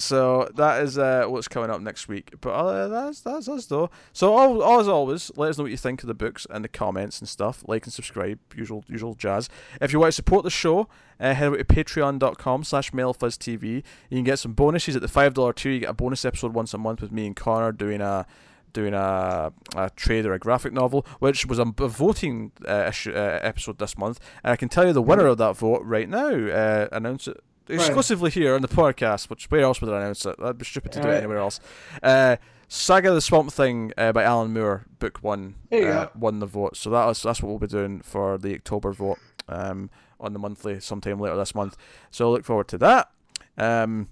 [0.00, 2.32] So that is uh, what's coming up next week.
[2.40, 3.90] But uh, that's that's us though.
[4.14, 6.64] So all, all, as always, let us know what you think of the books and
[6.64, 7.62] the comments and stuff.
[7.66, 9.50] Like and subscribe, usual usual jazz.
[9.80, 10.88] If you want to support the show,
[11.20, 13.62] uh, head over to patreon.com slash TV.
[14.08, 15.72] You can get some bonuses at the five dollar tier.
[15.72, 18.26] You get a bonus episode once a month with me and Connor doing a
[18.72, 23.12] doing a, a trade or a graphic novel, which was a, a voting uh, issue,
[23.12, 24.20] uh, episode this month.
[24.42, 26.28] And I can tell you the winner of that vote right now.
[26.28, 28.34] Uh, announce it exclusively right.
[28.34, 29.30] here on the podcast.
[29.30, 30.38] Which where else would I announce it?
[30.38, 31.60] That'd be stupid to do it anywhere else.
[32.02, 32.36] Uh,
[32.68, 36.76] Saga the Swamp Thing uh, by Alan Moore, book one, uh, won the vote.
[36.76, 39.18] So that was that's what we'll be doing for the October vote
[39.48, 39.90] um,
[40.20, 41.76] on the monthly sometime later this month.
[42.12, 43.10] So I look forward to that.
[43.58, 44.08] Um,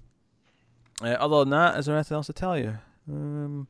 [1.01, 2.79] other than that, is there anything else to tell you?
[3.09, 3.67] Um,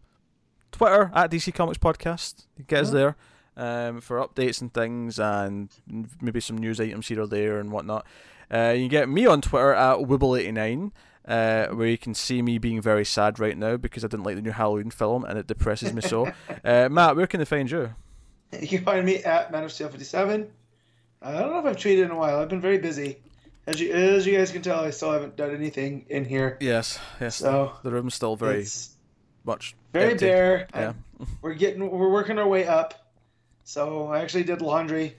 [0.72, 2.46] Twitter at DC Comics Podcast.
[2.58, 3.16] You get us there
[3.58, 5.70] um, for updates and things, and
[6.22, 8.06] maybe some news items here or there and whatnot.
[8.52, 10.92] Uh, you can get me on Twitter at Wibble89.
[11.28, 14.36] Uh, where you can see me being very sad right now because I didn't like
[14.36, 16.32] the new Halloween film and it depresses me so.
[16.64, 17.94] Uh, Matt, where can they find you?
[18.60, 20.50] You can find me at Man of Steel 57.
[21.22, 22.40] I don't know if I've tweeted in a while.
[22.40, 23.18] I've been very busy.
[23.68, 26.58] As you, as you guys can tell, I still haven't done anything in here.
[26.60, 27.36] Yes, yes.
[27.36, 28.66] So the room's still very
[29.44, 30.26] much very empty.
[30.26, 30.68] bare.
[30.74, 30.94] Yeah.
[31.42, 33.12] we're getting we're working our way up.
[33.64, 35.16] So I actually did laundry.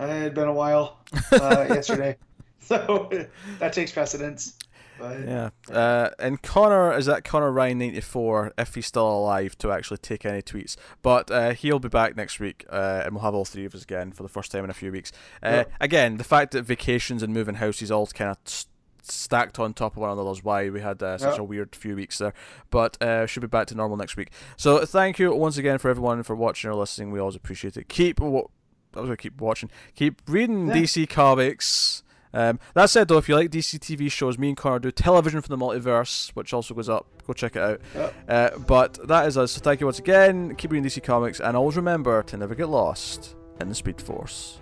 [0.00, 0.98] It had been a while
[1.32, 2.16] uh, yesterday,
[2.60, 3.10] so
[3.58, 4.54] that takes precedence.
[4.98, 5.50] But, yeah.
[5.70, 9.98] Uh, and Connor is that Connor Ryan ninety four if he's still alive to actually
[9.98, 10.76] take any tweets.
[11.02, 13.82] But uh, he'll be back next week, uh, and we'll have all three of us
[13.82, 15.12] again for the first time in a few weeks.
[15.42, 15.72] Uh, yep.
[15.80, 18.72] Again, the fact that vacations and moving houses all kind of st-
[19.10, 21.40] stacked on top of one another is why we had uh, such yep.
[21.40, 22.34] a weird few weeks there.
[22.70, 24.30] But uh, should be back to normal next week.
[24.56, 27.10] So thank you once again for everyone for watching or listening.
[27.10, 27.88] We always appreciate it.
[27.88, 28.46] Keep what
[28.94, 29.70] I was gonna keep watching.
[29.94, 30.74] Keep reading yeah.
[30.74, 32.02] DC comics.
[32.32, 35.40] Um, that said, though, if you like DC TV shows, me and Connor do television
[35.40, 37.06] from the multiverse, which also goes up.
[37.26, 37.80] Go check it out.
[37.94, 38.14] Yep.
[38.28, 39.52] Uh, but that is us.
[39.52, 40.54] So thank you once again.
[40.56, 44.60] Keep reading DC comics, and always remember to never get lost in the Speed Force.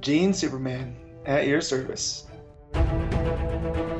[0.00, 0.94] Gene Superman
[1.24, 2.26] at your service.
[2.76, 3.95] Thank you.